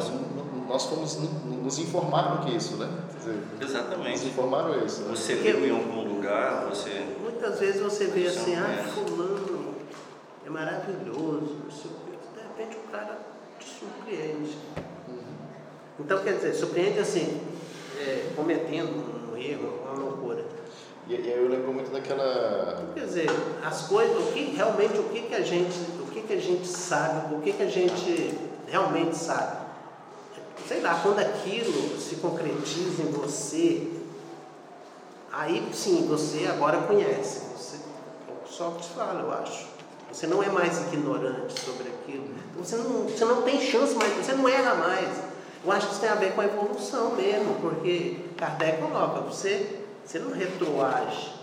nós 0.68 0.86
fomos, 0.86 1.20
nos 1.46 1.80
informaram 1.80 2.44
que 2.44 2.56
isso, 2.56 2.78
né? 2.78 2.90
Quer 3.12 3.18
dizer, 3.20 3.44
nos 3.60 3.70
Exatamente. 3.70 4.26
informaram 4.26 4.86
isso. 4.86 5.02
Né? 5.04 5.16
Você 5.16 5.36
viu 5.36 5.66
em 5.66 5.72
algum 5.72 6.04
lugar, 6.04 6.68
você. 6.70 7.06
Muitas 7.22 7.60
vezes 7.60 7.82
você 7.82 8.06
vê 8.06 8.28
assim, 8.28 8.56
ah, 8.56 8.84
fulano 8.94 9.76
é 10.46 10.50
maravilhoso, 10.50 11.58
não 11.64 11.72
sei 11.72 11.92
o 11.92 11.96
quê. 12.06 12.18
De 12.36 12.42
repente 12.42 12.78
o 12.78 12.92
cara 12.92 13.20
te 13.60 13.66
surpreende. 13.66 14.58
Então, 16.00 16.24
quer 16.24 16.34
dizer, 16.34 16.54
surpreende 16.54 17.00
assim, 17.00 17.40
é, 18.00 18.32
cometendo 18.36 19.32
um 19.32 19.38
erro, 19.38 19.80
uma 19.84 19.94
loucura. 19.94 20.44
E, 21.08 21.14
e 21.14 21.16
aí 21.16 21.38
eu 21.38 21.50
lembro 21.50 21.74
muito 21.74 21.92
daquela. 21.92 22.92
Quer 22.94 23.06
dizer, 23.06 23.30
as 23.64 23.88
coisas, 23.88 24.18
o 24.18 24.32
que 24.32 24.56
realmente, 24.56 24.98
o 24.98 25.04
que, 25.10 25.22
que 25.22 25.36
a 25.36 25.42
gente, 25.42 25.78
o 26.02 26.08
que, 26.08 26.22
que 26.22 26.34
a 26.34 26.40
gente 26.40 26.68
sabe, 26.68 27.36
o 27.36 27.42
que, 27.42 27.54
que 27.54 27.64
a 27.64 27.70
gente 27.70 28.38
realmente 28.68 29.16
sabe. 29.16 29.63
Sei 30.68 30.80
lá, 30.80 31.00
quando 31.04 31.20
aquilo 31.20 32.00
se 32.00 32.16
concretiza 32.18 33.02
em 33.02 33.12
você, 33.12 33.92
aí 35.32 35.70
sim, 35.74 36.08
você 36.08 36.48
agora 36.48 36.84
conhece. 36.84 37.42
Você, 37.56 37.78
que 38.46 38.54
Sócrates 38.54 38.90
fala, 38.90 39.22
eu 39.22 39.32
acho. 39.34 39.68
Você 40.12 40.28
não 40.28 40.42
é 40.44 40.50
mais 40.50 40.80
ignorante 40.94 41.60
sobre 41.60 41.90
aquilo. 41.90 42.28
Você 42.58 42.78
não, 42.78 43.04
você 43.04 43.26
não 43.26 43.42
tem 43.42 43.60
chance 43.60 43.96
mais, 43.96 44.14
você 44.14 44.34
não 44.34 44.48
erra 44.48 44.76
mais. 44.76 45.10
Eu 45.66 45.72
acho 45.72 45.88
que 45.88 45.94
isso 45.94 46.02
tem 46.02 46.10
a 46.10 46.16
ver 46.16 46.34
com 46.34 46.42
a 46.42 46.46
evolução 46.46 47.16
mesmo, 47.16 47.56
porque 47.62 48.18
Kardec 48.38 48.82
coloca, 48.82 49.22
você, 49.22 49.80
você 50.06 50.20
não 50.20 50.32
retroage. 50.32 51.34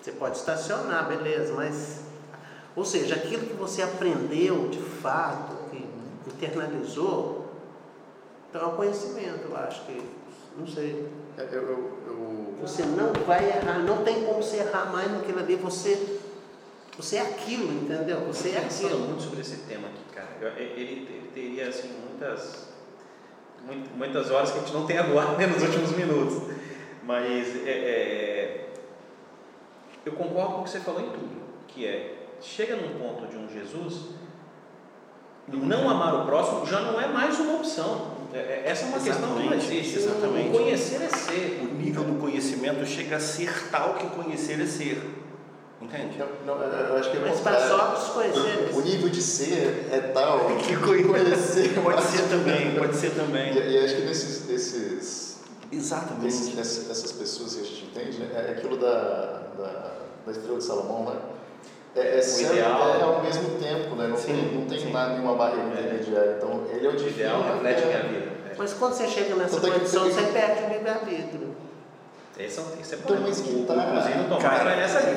Você 0.00 0.12
pode 0.12 0.36
estacionar, 0.36 1.08
beleza, 1.08 1.52
mas. 1.54 2.00
Ou 2.76 2.84
seja, 2.84 3.16
aquilo 3.16 3.46
que 3.46 3.54
você 3.54 3.82
aprendeu 3.82 4.68
de 4.68 4.78
fato, 4.78 5.56
que 5.70 5.84
internalizou, 6.28 7.35
então 8.56 8.70
é 8.70 8.72
o 8.72 8.76
conhecimento, 8.76 9.48
eu 9.50 9.56
acho 9.56 9.84
que. 9.84 10.02
Não 10.56 10.66
sei. 10.66 11.06
é, 11.36 11.42
Eu, 11.52 11.62
eu, 11.62 11.98
eu, 12.06 12.54
Você 12.62 12.82
não 12.84 13.12
vai 13.26 13.46
errar, 13.46 13.80
não 13.80 14.02
tem 14.02 14.24
como 14.24 14.42
você 14.42 14.56
errar 14.56 14.90
mais 14.90 15.12
naquilo 15.12 15.40
ali. 15.40 15.56
Você, 15.56 16.18
você 16.96 17.16
é 17.16 17.20
aquilo, 17.20 17.70
entendeu? 17.70 18.20
Você 18.20 18.50
é 18.50 18.58
aquilo. 18.58 18.98
muito 19.00 19.22
sobre 19.22 19.42
esse 19.42 19.58
tema 19.68 19.88
aqui, 19.88 20.02
cara. 20.14 20.28
Eu- 20.40 20.56
ele, 20.56 20.80
ele 20.80 21.30
teria 21.34 21.68
assim 21.68 21.90
muitas 22.08 22.74
muitas 23.96 24.30
horas 24.30 24.52
que 24.52 24.58
a 24.58 24.60
gente 24.60 24.72
não 24.72 24.86
tem 24.86 24.96
agora, 24.96 25.36
né, 25.36 25.46
nos 25.46 25.60
últimos 25.60 25.90
minutos. 25.90 26.54
Mas 27.02 27.66
é, 27.66 27.70
é, 27.70 28.68
eu 30.04 30.12
concordo 30.12 30.54
com 30.54 30.60
o 30.60 30.64
que 30.64 30.70
você 30.70 30.80
falou 30.80 31.00
em 31.00 31.10
tudo, 31.10 31.42
que 31.68 31.84
é 31.84 32.28
chega 32.40 32.76
num 32.76 32.98
ponto 32.98 33.26
de 33.26 33.36
um 33.36 33.48
Jesus 33.48 34.10
não 35.48 35.88
amar 35.88 36.22
o 36.22 36.26
próximo 36.26 36.66
já 36.66 36.80
não 36.80 37.00
é 37.00 37.06
mais 37.06 37.38
uma 37.38 37.56
opção. 37.56 38.15
É- 38.36 38.62
é- 38.66 38.70
essa 38.70 38.84
é 38.84 38.88
uma 38.88 38.98
questão 39.00 39.34
que 39.36 39.42
não 39.44 39.54
existe. 39.54 39.98
exatamente. 39.98 40.48
O 40.48 40.52
conhecer 40.52 41.00
é 41.02 41.08
ser. 41.08 41.60
O 41.62 41.74
nível 41.74 42.04
do 42.04 42.20
conhecimento 42.20 42.84
chega 42.84 43.16
a 43.16 43.20
ser 43.20 43.70
tal 43.70 43.94
que 43.94 44.06
conhecer 44.08 44.60
é 44.60 44.66
ser. 44.66 45.22
Entende? 45.80 46.18
não, 46.46 46.56
não, 46.58 46.64
eu 46.64 46.96
acho 46.96 47.10
que 47.10 47.16
é 47.18 47.20
Mas 47.20 47.40
para 47.40 47.52
conhecer. 48.12 48.70
O 48.74 48.80
nível 48.80 49.08
de 49.08 49.22
ser 49.22 49.88
é 49.92 50.00
tal 50.12 50.46
Que 50.56 50.68
que 50.68 50.76
conhe- 50.76 51.04
conhecer 51.04 51.74
Pode 51.82 52.02
ser 52.02 52.22
também, 52.28 52.74
pode 52.74 52.96
ser 52.96 53.06
E, 53.08 53.10
também. 53.10 53.54
e 53.56 53.78
acho 53.84 53.96
que 53.96 54.02
nesses, 54.02 54.46
nesses, 54.48 54.74
esses- 54.92 55.36
Exatamente. 55.70 56.58
essas, 56.58 56.90
essas 56.90 57.12
pessoas 57.12 57.54
que 57.54 57.60
a 57.60 57.64
gente 57.64 57.84
entende, 57.84 58.18
né, 58.18 58.30
é 58.48 58.52
aquilo 58.52 58.76
da, 58.78 59.42
da, 59.58 59.92
da 60.24 60.32
estrela 60.32 60.58
de 60.58 60.64
Salomão, 60.64 61.04
né? 61.12 61.20
É, 61.96 62.18
é, 62.18 62.40
ideal. 62.42 62.92
terra 62.92 63.04
ao 63.06 63.22
mesmo 63.22 63.50
tempo, 63.58 63.96
né? 63.96 64.06
Não 64.08 64.16
Sim, 64.16 64.26
tem, 64.26 64.58
não 64.60 64.66
tem 64.66 64.78
sim. 64.80 64.92
nada, 64.92 65.14
nenhuma 65.14 65.34
barreira 65.34 65.64
intermediária. 65.68 66.34
Então, 66.36 66.64
ele 66.70 66.86
é 66.86 66.90
o 66.90 67.08
ideal 67.08 67.38
né? 67.40 67.52
reflete 67.54 67.82
É. 67.82 67.86
minha 67.86 68.02
vida. 68.02 68.32
É. 68.50 68.54
Mas 68.58 68.72
quando 68.74 68.92
você 68.92 69.08
chega 69.08 69.34
nessa 69.34 69.56
é 69.56 69.60
que 69.60 69.70
condição, 69.70 70.02
tem- 70.04 70.12
você 70.12 70.22
perde 70.32 70.64
o 70.64 70.68
livre-arbítrio. 70.74 71.56
Esse 72.38 72.58
é, 72.58 72.62
um- 72.62 72.80
esse 72.80 72.94
é 72.94 72.98
Então, 72.98 73.16
polêmico. 73.16 73.28
mas 73.30 73.40
que 73.40 73.54
O- 73.54 73.64
tá- 73.64 73.74
Inclusive, 73.74 74.20
o 74.20 74.24
Tomás 74.24 74.42
Cara, 74.42 74.64
vai 74.64 74.76
nessa 74.76 75.00
linha. 75.00 75.16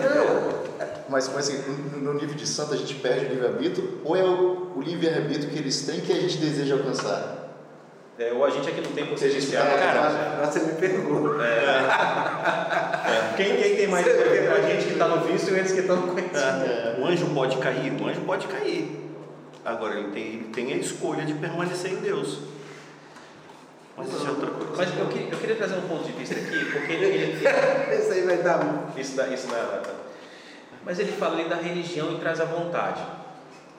Mas, 1.09 1.27
mas 1.33 1.49
assim, 1.49 1.57
no- 1.97 2.13
nível 2.13 2.35
de 2.35 2.47
santo 2.47 2.73
a 2.73 2.77
gente 2.77 2.93
perde 2.95 3.25
o 3.25 3.29
livre-arbítrio 3.29 3.99
ou 4.05 4.15
é 4.15 4.23
o, 4.23 4.71
o 4.77 4.81
livre-arbítrio 4.81 5.49
que 5.49 5.57
eles 5.59 5.81
têm 5.85 5.99
que 5.99 6.13
a 6.13 6.15
gente 6.15 6.37
deseja 6.37 6.75
alcançar? 6.75 7.35
É, 8.17 8.31
ou 8.31 8.45
a 8.45 8.49
gente 8.49 8.69
aqui 8.69 8.79
não 8.81 8.91
tem 8.91 9.05
Porque 9.05 9.25
a 9.25 9.29
gente 9.29 9.47
potencial. 9.47 9.65
tá- 9.65 9.77
cara, 9.77 9.99
Agora 10.33 10.47
você 10.51 10.59
me 10.59 10.71
pergunta. 10.73 11.39
tem 11.39 11.49
mais 13.89 14.05
poder? 14.07 14.51
A 14.51 14.61
gente 14.69 14.85
que 14.85 14.93
está 14.93 15.07
no 15.07 15.23
vício 15.25 15.55
e 15.55 15.59
eles 15.59 15.71
que 15.71 15.79
estão 15.79 15.95
no 15.97 16.07
conhecimento. 16.13 17.01
O 17.01 17.05
anjo 17.05 17.25
pode 17.33 17.57
cair, 17.57 17.91
o 18.01 18.07
anjo 18.07 18.21
pode 18.21 18.47
cair. 18.47 18.99
Agora 19.65 19.99
ele 19.99 20.11
tem, 20.11 20.23
ele 20.23 20.49
tem 20.53 20.73
a 20.73 20.77
escolha 20.77 21.25
de 21.25 21.33
permanecer 21.33 21.91
em 21.93 21.97
Deus. 21.97 22.39
Mas 23.97 24.07
isso 24.07 24.25
é 24.25 24.29
outra 24.29 24.47
coisa. 24.51 24.73
Mas 24.77 24.97
eu, 24.97 25.07
que- 25.07 25.29
eu 25.31 25.37
queria 25.37 25.55
trazer 25.55 25.75
um 25.75 25.87
ponto 25.87 26.03
de 26.05 26.11
vista 26.13 26.35
aqui, 26.35 26.65
porque 26.71 26.93
ele, 26.93 27.05
ele- 27.05 27.35
Isso 27.99 28.11
aí 28.13 28.21
vai 28.21 28.37
dar. 28.37 28.93
isso 28.97 29.15
dá, 29.15 29.27
isso 29.27 29.47
dá, 29.47 29.81
dá- 29.83 29.93
mas 30.85 30.97
ele 30.97 31.11
fala 31.11 31.37
ali 31.37 31.49
da 31.49 31.57
religião 31.57 32.13
e 32.13 32.19
traz 32.19 32.39
a 32.39 32.45
vontade. 32.45 33.01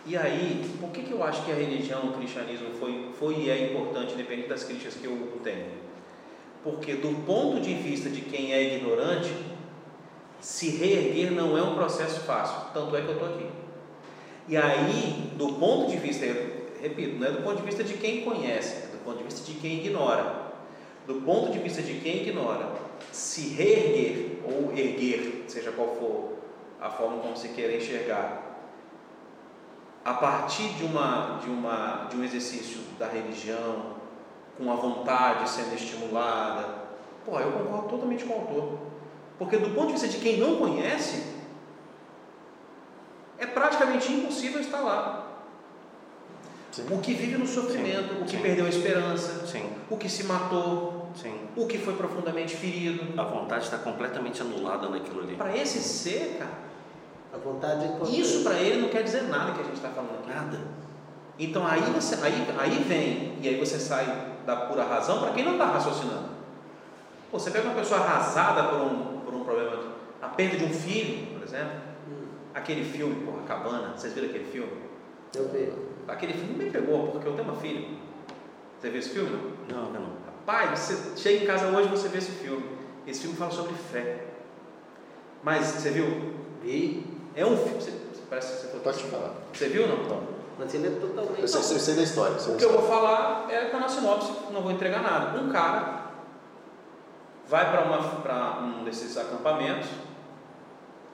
E 0.06 0.16
aí, 0.16 0.70
por 0.80 0.90
que, 0.90 1.02
que 1.02 1.12
eu 1.12 1.24
acho 1.24 1.42
que 1.44 1.50
a 1.50 1.54
religião, 1.54 2.00
o 2.08 2.12
cristianismo 2.12 2.68
foi, 2.78 3.08
foi 3.18 3.34
e 3.36 3.50
é 3.50 3.70
importante, 3.70 4.12
independente 4.14 4.48
das 4.48 4.62
críticas 4.64 4.94
que 4.94 5.06
eu 5.06 5.40
tenho? 5.42 5.66
Porque 6.62 6.94
do 6.94 7.24
ponto 7.24 7.58
de 7.60 7.72
vista 7.74 8.10
de 8.10 8.20
quem 8.20 8.52
é 8.52 8.76
ignorante, 8.76 9.32
se 10.40 10.70
reerguer 10.70 11.32
não 11.32 11.56
é 11.56 11.62
um 11.62 11.74
processo 11.74 12.20
fácil, 12.20 12.72
tanto 12.72 12.96
é 12.96 13.02
que 13.02 13.08
eu 13.08 13.14
estou 13.14 13.28
aqui. 13.28 13.46
E 14.48 14.56
aí, 14.56 15.32
do 15.36 15.54
ponto 15.54 15.90
de 15.90 15.96
vista, 15.96 16.24
repito, 16.80 17.18
não 17.18 17.26
é 17.26 17.30
do 17.30 17.42
ponto 17.42 17.56
de 17.56 17.62
vista 17.62 17.84
de 17.84 17.94
quem 17.94 18.22
conhece, 18.22 18.84
é 18.84 18.86
do 18.92 19.04
ponto 19.04 19.18
de 19.18 19.24
vista 19.24 19.44
de 19.44 19.58
quem 19.58 19.78
ignora. 19.78 20.50
Do 21.06 21.14
ponto 21.22 21.52
de 21.52 21.58
vista 21.58 21.82
de 21.82 21.94
quem 21.94 22.22
ignora, 22.22 22.72
se 23.12 23.48
reerguer 23.50 24.38
ou 24.44 24.72
erguer, 24.76 25.44
seja 25.48 25.72
qual 25.72 25.94
for 25.96 26.38
a 26.80 26.90
forma 26.90 27.18
como 27.18 27.36
se 27.36 27.48
queira 27.48 27.76
enxergar, 27.76 28.50
a 30.04 30.14
partir 30.14 30.68
de, 30.70 30.84
uma, 30.84 31.38
de, 31.42 31.50
uma, 31.50 32.06
de 32.10 32.16
um 32.16 32.24
exercício 32.24 32.80
da 32.98 33.06
religião, 33.06 33.96
com 34.56 34.72
a 34.72 34.74
vontade 34.74 35.48
sendo 35.48 35.74
estimulada, 35.74 36.74
pô, 37.24 37.38
eu 37.38 37.52
concordo 37.52 37.88
totalmente 37.88 38.24
com 38.24 38.34
o 38.34 38.40
autor. 38.40 38.89
Porque 39.40 39.56
do 39.56 39.70
ponto 39.70 39.86
de 39.86 39.92
vista 39.94 40.06
de 40.06 40.18
quem 40.18 40.38
não 40.38 40.56
conhece, 40.56 41.24
é 43.38 43.46
praticamente 43.46 44.12
impossível 44.12 44.60
estar 44.60 44.80
lá. 44.80 45.28
Sim. 46.70 46.84
O 46.90 46.98
que 46.98 47.14
vive 47.14 47.38
no 47.38 47.46
sofrimento, 47.46 48.14
Sim, 48.16 48.20
o 48.20 48.24
que 48.26 48.36
sim. 48.36 48.42
perdeu 48.42 48.66
a 48.66 48.68
esperança, 48.68 49.46
Sim, 49.46 49.72
o 49.88 49.96
que 49.96 50.10
se 50.10 50.24
matou, 50.24 51.08
sim. 51.16 51.34
o 51.56 51.66
que 51.66 51.78
foi 51.78 51.94
profundamente 51.94 52.54
ferido. 52.54 53.18
A 53.18 53.24
vontade 53.24 53.64
está 53.64 53.78
completamente 53.78 54.42
anulada 54.42 54.90
naquilo 54.90 55.22
ali. 55.22 55.36
Para 55.36 55.56
esse 55.56 55.80
ser, 55.82 56.36
cara, 56.38 56.68
A 57.32 57.38
vontade 57.38 57.86
é 57.86 58.10
isso 58.10 58.44
para 58.44 58.56
ele 58.58 58.82
não 58.82 58.90
quer 58.90 59.02
dizer 59.02 59.22
nada 59.22 59.52
que 59.52 59.60
a 59.60 59.64
gente 59.64 59.76
está 59.76 59.88
falando 59.88 60.18
aqui. 60.18 60.28
Nada. 60.28 60.60
Então 61.38 61.66
aí, 61.66 61.80
você, 61.80 62.16
aí, 62.22 62.46
aí 62.58 62.84
vem, 62.86 63.38
e 63.40 63.48
aí 63.48 63.58
você 63.58 63.78
sai 63.80 64.34
da 64.44 64.54
pura 64.56 64.84
razão 64.84 65.20
para 65.20 65.30
quem 65.32 65.44
não 65.46 65.52
está 65.52 65.64
raciocinando. 65.64 66.28
Pô, 67.30 67.38
você 67.38 67.50
pega 67.50 67.68
uma 67.68 67.74
pessoa 67.76 68.00
arrasada 68.00 68.64
por 68.64 68.80
um, 68.82 69.09
por 69.30 69.40
um 69.40 69.44
problema, 69.44 69.82
a 70.20 70.28
perda 70.28 70.56
de 70.58 70.64
um 70.64 70.72
filho, 70.72 71.34
por 71.38 71.42
exemplo, 71.44 71.90
Hum, 72.08 72.26
aquele 72.54 72.84
filme, 72.84 73.24
porra, 73.24 73.42
Cabana, 73.46 73.92
vocês 73.96 74.12
viram 74.12 74.28
aquele 74.28 74.44
filme? 74.46 74.72
Eu 75.36 75.48
vejo. 75.48 75.72
Aquele 76.08 76.32
filme 76.32 76.64
me 76.64 76.70
pegou, 76.70 77.08
porque 77.08 77.28
eu 77.28 77.32
tenho 77.34 77.44
uma 77.48 77.56
filha. 77.60 77.86
Você 78.80 78.90
viu 78.90 78.98
esse 78.98 79.10
filme? 79.10 79.30
Não? 79.68 79.84
Não, 79.84 79.90
não. 79.92 80.10
Rapaz, 80.26 80.78
você 80.80 81.16
chega 81.16 81.44
em 81.44 81.46
casa 81.46 81.66
hoje 81.68 81.88
e 81.88 81.90
você 81.90 82.08
vê 82.08 82.18
esse 82.18 82.32
filme. 82.32 82.64
Esse 83.06 83.20
filme 83.22 83.36
fala 83.36 83.50
sobre 83.50 83.74
fé. 83.74 84.24
Mas 85.42 85.66
você 85.66 85.90
viu? 85.90 86.34
Vi, 86.62 87.04
É 87.36 87.46
um 87.46 87.56
filme. 87.56 87.80
Você, 87.80 87.90
você- 87.92 88.22
parece 88.28 88.52
que 88.56 88.62
você 88.62 88.68
foi. 88.72 88.80
Pode 88.80 88.98
te 88.98 89.04
falar. 89.04 89.32
Você 89.52 89.68
viu 89.68 89.82
ou 89.82 89.88
não? 89.88 90.02
Então, 90.04 90.22
mas 90.58 90.74
ele 90.74 90.88
é 90.88 90.90
totalmente. 90.90 91.40
eu, 91.42 91.48
sei, 91.48 91.76
eu 91.76 91.80
sei 91.80 91.94
da 91.94 92.02
história. 92.02 92.38
sei 92.38 92.48
O 92.48 92.52
da 92.54 92.58
que 92.58 92.64
eu 92.64 92.72
vou 92.72 92.80
história. 92.82 93.00
falar 93.08 93.46
é 93.50 93.64
tá 93.66 93.78
na 93.78 93.88
sinopse, 93.88 94.32
não 94.52 94.62
vou 94.62 94.72
entregar 94.72 95.00
nada. 95.02 95.38
Um 95.40 95.48
cara 95.50 95.99
vai 97.50 97.70
para 97.72 98.60
um 98.62 98.84
desses 98.84 99.18
acampamentos 99.18 99.90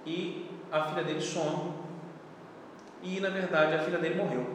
e 0.04 0.46
a 0.70 0.82
filha 0.82 1.02
dele 1.02 1.20
some 1.20 1.72
e 3.02 3.18
na 3.20 3.30
verdade 3.30 3.74
a 3.74 3.78
filha 3.78 3.98
dele 3.98 4.14
morreu. 4.16 4.46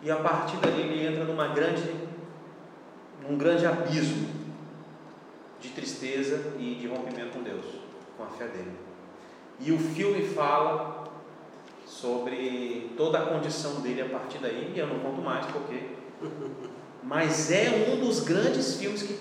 E 0.00 0.10
a 0.10 0.16
partir 0.16 0.56
dali 0.58 0.80
ele 0.80 1.06
entra 1.06 1.24
numa 1.24 1.48
grande 1.48 2.08
num 3.20 3.36
grande 3.36 3.66
abismo 3.66 4.28
de 5.60 5.70
tristeza 5.70 6.52
e 6.58 6.76
de 6.76 6.86
rompimento 6.86 7.36
com 7.36 7.42
Deus, 7.42 7.64
com 8.16 8.22
a 8.22 8.28
fé 8.28 8.46
dele. 8.46 8.72
E 9.58 9.72
o 9.72 9.78
filme 9.78 10.24
fala 10.28 11.04
sobre 11.84 12.92
toda 12.96 13.18
a 13.18 13.26
condição 13.26 13.80
dele 13.80 14.02
a 14.02 14.08
partir 14.08 14.38
daí, 14.38 14.72
e 14.74 14.78
eu 14.78 14.86
não 14.86 15.00
conto 15.00 15.20
mais 15.20 15.46
porque. 15.46 15.96
Mas 17.02 17.50
é 17.50 17.88
um 17.88 18.04
dos 18.04 18.20
grandes 18.20 18.76
filmes 18.76 19.02
que. 19.02 19.18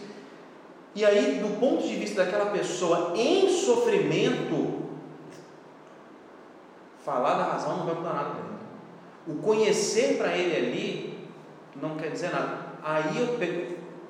E 0.98 1.06
aí, 1.06 1.36
do 1.36 1.60
ponto 1.60 1.88
de 1.88 1.96
vista 1.96 2.26
daquela 2.26 2.48
pessoa 2.48 3.14
em 3.16 3.48
sofrimento, 3.50 4.82
falar 7.06 7.36
da 7.36 7.44
razão 7.44 7.78
não 7.78 7.86
vai 7.86 7.94
mudar 7.94 8.14
nada. 8.16 8.36
O 9.28 9.36
conhecer 9.36 10.18
para 10.18 10.36
ele 10.36 10.56
ali 10.56 11.30
não 11.76 11.98
quer 11.98 12.10
dizer 12.10 12.32
nada. 12.32 12.66
Aí 12.82 13.16
eu 13.16 13.38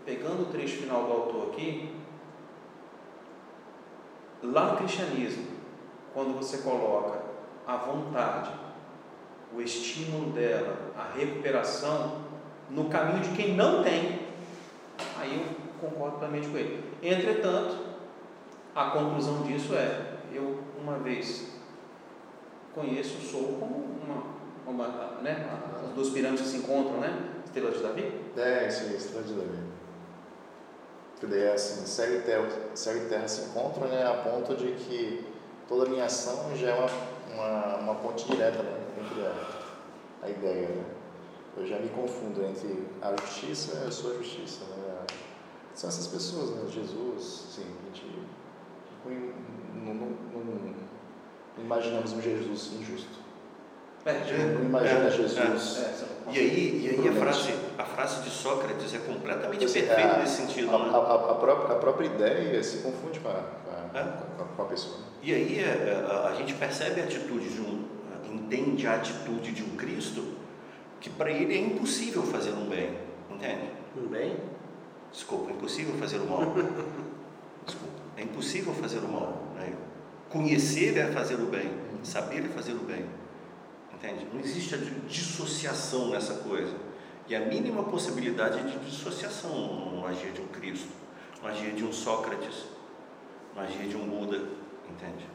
pegando 0.06 0.44
o 0.44 0.46
trecho 0.46 0.78
final 0.78 1.04
do 1.04 1.12
autor 1.12 1.50
aqui, 1.50 1.94
lá 4.42 4.72
no 4.72 4.78
cristianismo, 4.78 5.46
quando 6.14 6.38
você 6.38 6.60
coloca 6.60 7.22
a 7.68 7.76
vontade, 7.76 8.52
o 9.54 9.62
estímulo 9.62 10.32
dela, 10.32 10.94
a 10.98 11.18
recuperação 11.18 12.22
no 12.70 12.86
caminho 12.86 13.20
de 13.20 13.36
quem 13.36 13.56
não 13.56 13.84
tem, 13.84 14.22
aí 15.20 15.34
eu 15.34 15.67
concordo 15.80 16.18
plenamente 16.18 16.50
com 16.50 16.58
ele. 16.58 16.84
Entretanto, 17.02 17.78
a 18.76 18.92
conclusão 18.92 19.44
disso 19.44 19.76
é: 19.76 20.18
eu, 20.32 20.60
uma 20.80 21.00
vez 21.00 21.58
conheço, 22.74 23.20
sou 23.20 23.58
como 23.60 23.98
uma, 24.04 24.24
uma 24.68 25.22
né, 25.22 25.50
as 25.84 25.94
duas 25.96 26.10
pirâmides 26.10 26.44
que 26.44 26.50
se 26.50 26.58
encontram, 26.58 27.00
né? 27.00 27.32
Estrela 27.44 27.72
de 27.72 27.82
Davi? 27.82 28.22
É, 28.38 28.60
aí, 28.60 28.68
Estrela 28.68 29.24
de 29.24 29.34
Davi. 29.34 29.68
Que 31.20 31.26
daí 31.26 31.42
é 31.42 31.54
assim, 31.54 31.84
céu 31.88 32.20
e, 32.20 32.22
terra, 32.22 32.48
céu 32.76 32.96
e 32.96 33.10
terra 33.10 33.28
se 33.28 33.50
encontram, 33.50 33.88
né, 33.88 34.06
a 34.06 34.14
ponto 34.14 34.56
de 34.56 34.74
que 34.74 35.26
toda 35.68 35.88
a 35.88 35.90
minha 35.90 36.06
ação 36.06 36.56
já 36.56 36.70
é 36.70 36.74
uma, 36.76 36.90
uma, 37.34 37.76
uma 37.78 37.96
ponte 37.96 38.28
direta 38.28 38.62
né, 38.62 38.78
entre 39.04 39.26
a, 39.26 40.28
a 40.28 40.30
ideia. 40.30 40.68
Né? 40.68 40.84
Eu 41.58 41.66
já 41.66 41.80
me 41.80 41.90
confundo 41.90 42.46
entre 42.46 42.88
a 43.02 43.16
justiça 43.20 43.84
e 43.84 43.88
a 43.88 43.92
sua 43.92 44.14
justiça. 44.14 44.64
Né? 44.66 44.87
São 45.78 45.92
essas 45.92 46.08
pessoas, 46.08 46.50
né? 46.56 46.64
Jesus, 46.72 47.46
sim, 47.52 47.62
a 47.62 47.96
gente 47.96 48.04
não, 49.76 49.94
não, 49.94 50.08
não, 50.34 50.44
não 50.44 51.64
imaginamos 51.64 52.14
um 52.14 52.20
Jesus 52.22 52.72
injusto. 52.80 53.20
É, 54.04 54.56
não 54.56 54.64
imagina 54.64 55.06
é, 55.06 55.12
Jesus. 55.12 55.38
É, 55.38 56.32
é. 56.32 56.34
E 56.34 56.40
aí, 56.40 56.82
e 56.84 57.00
aí 57.00 57.08
a, 57.10 57.12
frase, 57.14 57.54
a 57.78 57.84
frase 57.84 58.24
de 58.24 58.30
Sócrates 58.32 58.92
é 58.96 58.98
completamente 58.98 59.60
perfeita 59.60 59.94
é, 59.94 60.20
nesse 60.20 60.38
sentido. 60.38 60.76
A, 60.76 60.80
né? 60.80 60.90
a, 60.92 60.98
a, 60.98 61.36
própria, 61.36 61.76
a 61.76 61.80
própria 61.80 62.08
ideia 62.08 62.64
se 62.64 62.80
confunde 62.80 63.20
com 63.20 63.30
a, 63.30 63.34
com 63.34 63.98
a, 63.98 64.00
é. 64.00 64.18
com 64.56 64.62
a 64.64 64.66
pessoa. 64.66 64.98
E 65.22 65.32
aí 65.32 65.64
a, 65.64 66.30
a, 66.30 66.34
gente 66.34 66.56
percebe 66.56 67.02
a 67.02 67.04
atitude 67.04 67.50
de 67.50 67.62
um, 67.62 67.86
entende 68.34 68.88
a 68.88 68.96
atitude 68.96 69.52
de 69.52 69.62
um 69.62 69.76
Cristo 69.76 70.38
que 71.00 71.12
para 71.12 71.30
ele 71.30 71.54
é 71.54 71.60
impossível 71.60 72.24
fazer 72.24 72.50
um 72.54 72.68
bem, 72.68 72.98
entende? 73.30 73.70
Um 73.96 74.08
bem? 74.08 74.57
Desculpa, 75.12 75.52
é 75.52 75.54
impossível 75.54 75.94
fazer 75.98 76.18
o 76.18 76.28
mal. 76.28 76.42
Desculpa, 77.66 77.94
é 78.18 78.24
impossível 78.24 78.74
fazer 78.74 79.00
o 79.00 79.08
mal. 79.08 79.52
Né? 79.56 79.74
Conhecer 80.30 80.98
é 80.98 81.12
fazer 81.12 81.36
o 81.36 81.46
bem, 81.46 81.72
saber 82.04 82.46
é 82.46 82.50
fazer 82.50 82.74
o 82.74 82.80
bem. 82.80 83.06
Entende? 83.94 84.28
Não 84.32 84.40
existe 84.40 84.76
a 84.76 84.78
dissociação 85.08 86.10
nessa 86.10 86.36
coisa. 86.36 86.76
E 87.28 87.36
a 87.36 87.42
mínima 87.42 87.84
possibilidade 87.84 88.62
de 88.72 88.78
dissociação 88.86 89.92
no 89.92 90.06
agir 90.06 90.32
de 90.32 90.42
um 90.42 90.48
Cristo, 90.48 90.88
no 91.42 91.48
agir 91.48 91.74
de 91.74 91.84
um 91.84 91.92
Sócrates, 91.92 92.66
no 93.54 93.62
agir 93.62 93.88
de 93.90 93.98
um 93.98 94.08
Buda, 94.08 94.38
entende? 94.90 95.28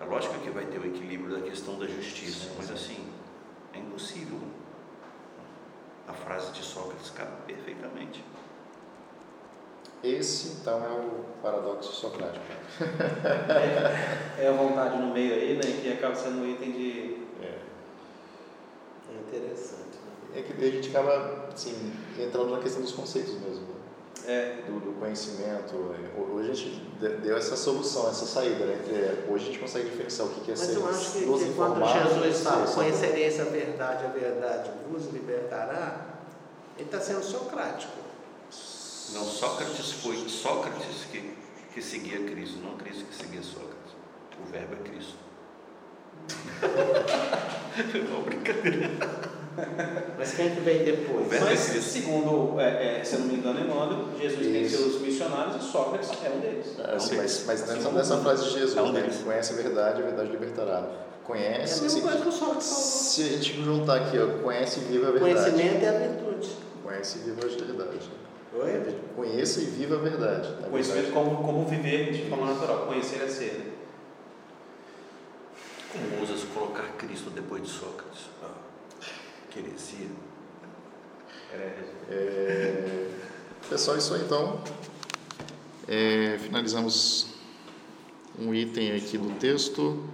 É 0.00 0.04
lógico 0.04 0.38
que 0.38 0.50
vai 0.50 0.64
ter 0.66 0.78
o 0.78 0.86
equilíbrio 0.86 1.36
da 1.36 1.42
questão 1.42 1.78
da 1.78 1.86
justiça, 1.86 2.44
sim, 2.44 2.54
mas 2.56 2.70
assim, 2.70 3.04
é 3.74 3.78
impossível. 3.78 4.38
A 6.06 6.12
frase 6.12 6.52
de 6.52 6.62
Sócrates 6.62 7.10
cabe 7.10 7.32
perfeitamente. 7.46 8.24
Esse, 10.02 10.60
então, 10.60 10.82
é 10.84 10.88
o 10.88 11.24
paradoxo 11.42 11.92
socrático. 11.92 12.44
é, 14.38 14.44
é 14.44 14.48
a 14.48 14.52
vontade 14.52 14.96
no 14.98 15.12
meio 15.12 15.34
aí, 15.34 15.54
né, 15.56 15.80
que 15.82 15.92
acaba 15.92 16.14
sendo 16.14 16.40
um 16.40 16.50
item 16.50 16.72
de 16.72 17.20
Interessante. 19.30 19.98
É 20.34 20.42
que 20.42 20.64
a 20.64 20.70
gente 20.70 20.88
acaba 20.88 21.48
assim, 21.52 21.92
entrando 22.18 22.50
na 22.50 22.58
questão 22.58 22.82
dos 22.82 22.92
conceitos 22.92 23.34
mesmo. 23.34 23.66
Né? 23.66 23.80
É. 24.26 24.62
Do, 24.66 24.80
do, 24.80 25.00
conhecimento. 25.00 25.74
Hoje 26.16 26.50
a 26.50 26.54
gente 26.54 26.80
deu 27.22 27.36
essa 27.36 27.56
solução, 27.56 28.08
essa 28.08 28.26
saída. 28.26 28.64
Né? 28.64 28.78
Entre, 28.80 29.32
hoje 29.32 29.44
a 29.44 29.46
gente 29.46 29.58
consegue 29.58 29.88
diferenciar 29.88 30.28
o 30.28 30.30
que 30.30 30.50
é 30.50 30.54
Mas 30.54 30.60
ser 30.60 30.76
eu 30.76 30.88
acho 30.88 31.12
que, 31.12 31.18
que 31.20 31.54
quando 31.54 31.84
Jesus 31.84 32.40
fala, 32.42 32.66
conhecereis 32.66 33.40
a 33.40 33.44
verdade, 33.44 34.04
a 34.04 34.08
verdade 34.08 34.70
vos 34.90 35.06
libertará, 35.12 36.18
ele 36.76 36.86
está 36.86 37.00
sendo 37.00 37.22
socrático. 37.22 38.09
Não, 39.14 39.24
Sócrates 39.24 39.92
foi 39.92 40.16
Sócrates 40.28 41.04
que, 41.10 41.34
que 41.74 41.82
seguia 41.82 42.18
Cristo, 42.24 42.58
não 42.62 42.76
Cristo 42.76 43.04
que 43.04 43.14
seguia 43.14 43.42
Sócrates. 43.42 43.94
O 44.40 44.50
verbo 44.50 44.74
é 44.74 44.88
Cristo. 44.88 45.16
Não, 48.10 48.22
brincadeira. 48.22 48.90
Mas 50.18 50.34
quem 50.34 50.46
é 50.46 50.50
que 50.50 50.60
veio 50.60 50.84
depois? 50.84 51.40
Mas, 51.40 51.58
segundo, 51.58 52.60
é, 52.60 53.00
é, 53.00 53.04
se 53.04 53.14
eu 53.14 53.20
não 53.20 53.26
me 53.26 53.34
engano, 53.34 53.60
Emmanuel, 53.60 54.08
Jesus 54.18 54.40
Isso. 54.40 54.52
tem 54.52 54.68
seus 54.68 55.00
missionários 55.00 55.56
e 55.56 55.70
Sócrates 55.70 56.10
é 56.24 56.30
um 56.30 56.40
deles. 56.40 56.66
É, 56.78 56.82
um 56.82 57.16
mas, 57.16 57.44
mas 57.46 57.66
nessa, 57.66 57.90
nessa 57.90 58.18
frase 58.18 58.44
de 58.44 58.50
Jesus, 58.52 58.76
é 58.76 58.82
um 58.82 58.92
né, 58.92 59.08
conhece 59.24 59.52
a 59.52 59.56
verdade, 59.56 60.02
a 60.02 60.04
verdade 60.04 60.30
libertará. 60.30 60.88
Conhece. 61.24 61.74
É 61.74 61.78
a 61.78 61.82
mesma 61.82 62.00
coisa 62.00 62.16
que 62.18 62.28
o 62.28 62.32
Sócrates 62.32 62.68
falou. 62.68 62.82
Se 62.82 63.22
a 63.22 63.28
gente 63.28 63.62
juntar 63.62 63.96
aqui, 63.96 64.18
ó, 64.18 64.42
conhece 64.42 64.80
e 64.80 64.84
viva 64.84 65.08
a 65.08 65.10
verdade. 65.12 65.34
Conhecimento 65.34 65.84
é 65.84 65.88
a 65.88 66.08
virtude. 66.08 66.48
Conhece 66.82 67.18
e 67.18 67.20
viva 67.22 67.40
a 67.44 67.48
verdade. 67.48 68.10
Oi? 68.52 68.98
Conheça 69.14 69.60
e 69.60 69.64
viva 69.66 69.94
a 69.94 69.98
verdade. 69.98 70.68
Conhecimento 70.68 71.12
como, 71.12 71.42
como 71.42 71.66
viver 71.66 72.12
de 72.12 72.28
forma 72.28 72.52
natural. 72.52 72.86
Conhecer 72.86 73.22
é 73.22 73.28
ser. 73.28 73.52
Né? 73.52 73.72
Como 75.92 76.20
ousas 76.20 76.44
colocar 76.52 76.88
Cristo 76.98 77.30
depois 77.30 77.62
de 77.62 77.68
Sócrates? 77.68 78.26
Ah, 78.42 78.54
que 79.50 79.60
heresia. 79.60 80.08
É, 81.52 83.08
pessoal, 83.68 83.96
isso 83.96 84.14
aí 84.14 84.22
então. 84.22 84.62
É, 85.88 86.38
finalizamos 86.38 87.34
um 88.38 88.54
item 88.54 88.96
aqui 88.96 89.18
do 89.18 89.30
texto. 89.38 90.08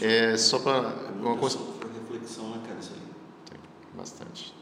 É, 0.00 0.36
só 0.36 0.58
para 0.58 1.10
uma 1.14 1.36
coisa. 1.36 1.58
reflexão, 1.94 2.50
né, 2.50 2.62
cara? 2.66 2.78
Isso 2.80 2.92
aí. 2.94 3.00
Tem 3.50 3.60
bastante. 3.94 4.59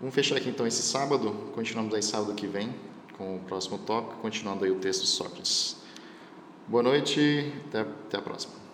Vamos 0.00 0.14
fechar 0.14 0.36
aqui 0.36 0.48
então 0.48 0.64
esse 0.64 0.80
sábado. 0.80 1.32
Continuamos 1.52 1.92
aí 1.92 2.02
sábado 2.02 2.32
que 2.32 2.46
vem 2.46 2.72
com 3.16 3.34
o 3.34 3.40
próximo 3.40 3.78
tópico, 3.78 4.20
continuando 4.20 4.64
aí 4.64 4.70
o 4.70 4.76
texto 4.76 5.02
de 5.02 5.08
Sócrates. 5.08 5.76
Boa 6.68 6.84
noite, 6.84 7.52
até, 7.66 7.80
até 7.80 8.18
a 8.18 8.22
próxima. 8.22 8.67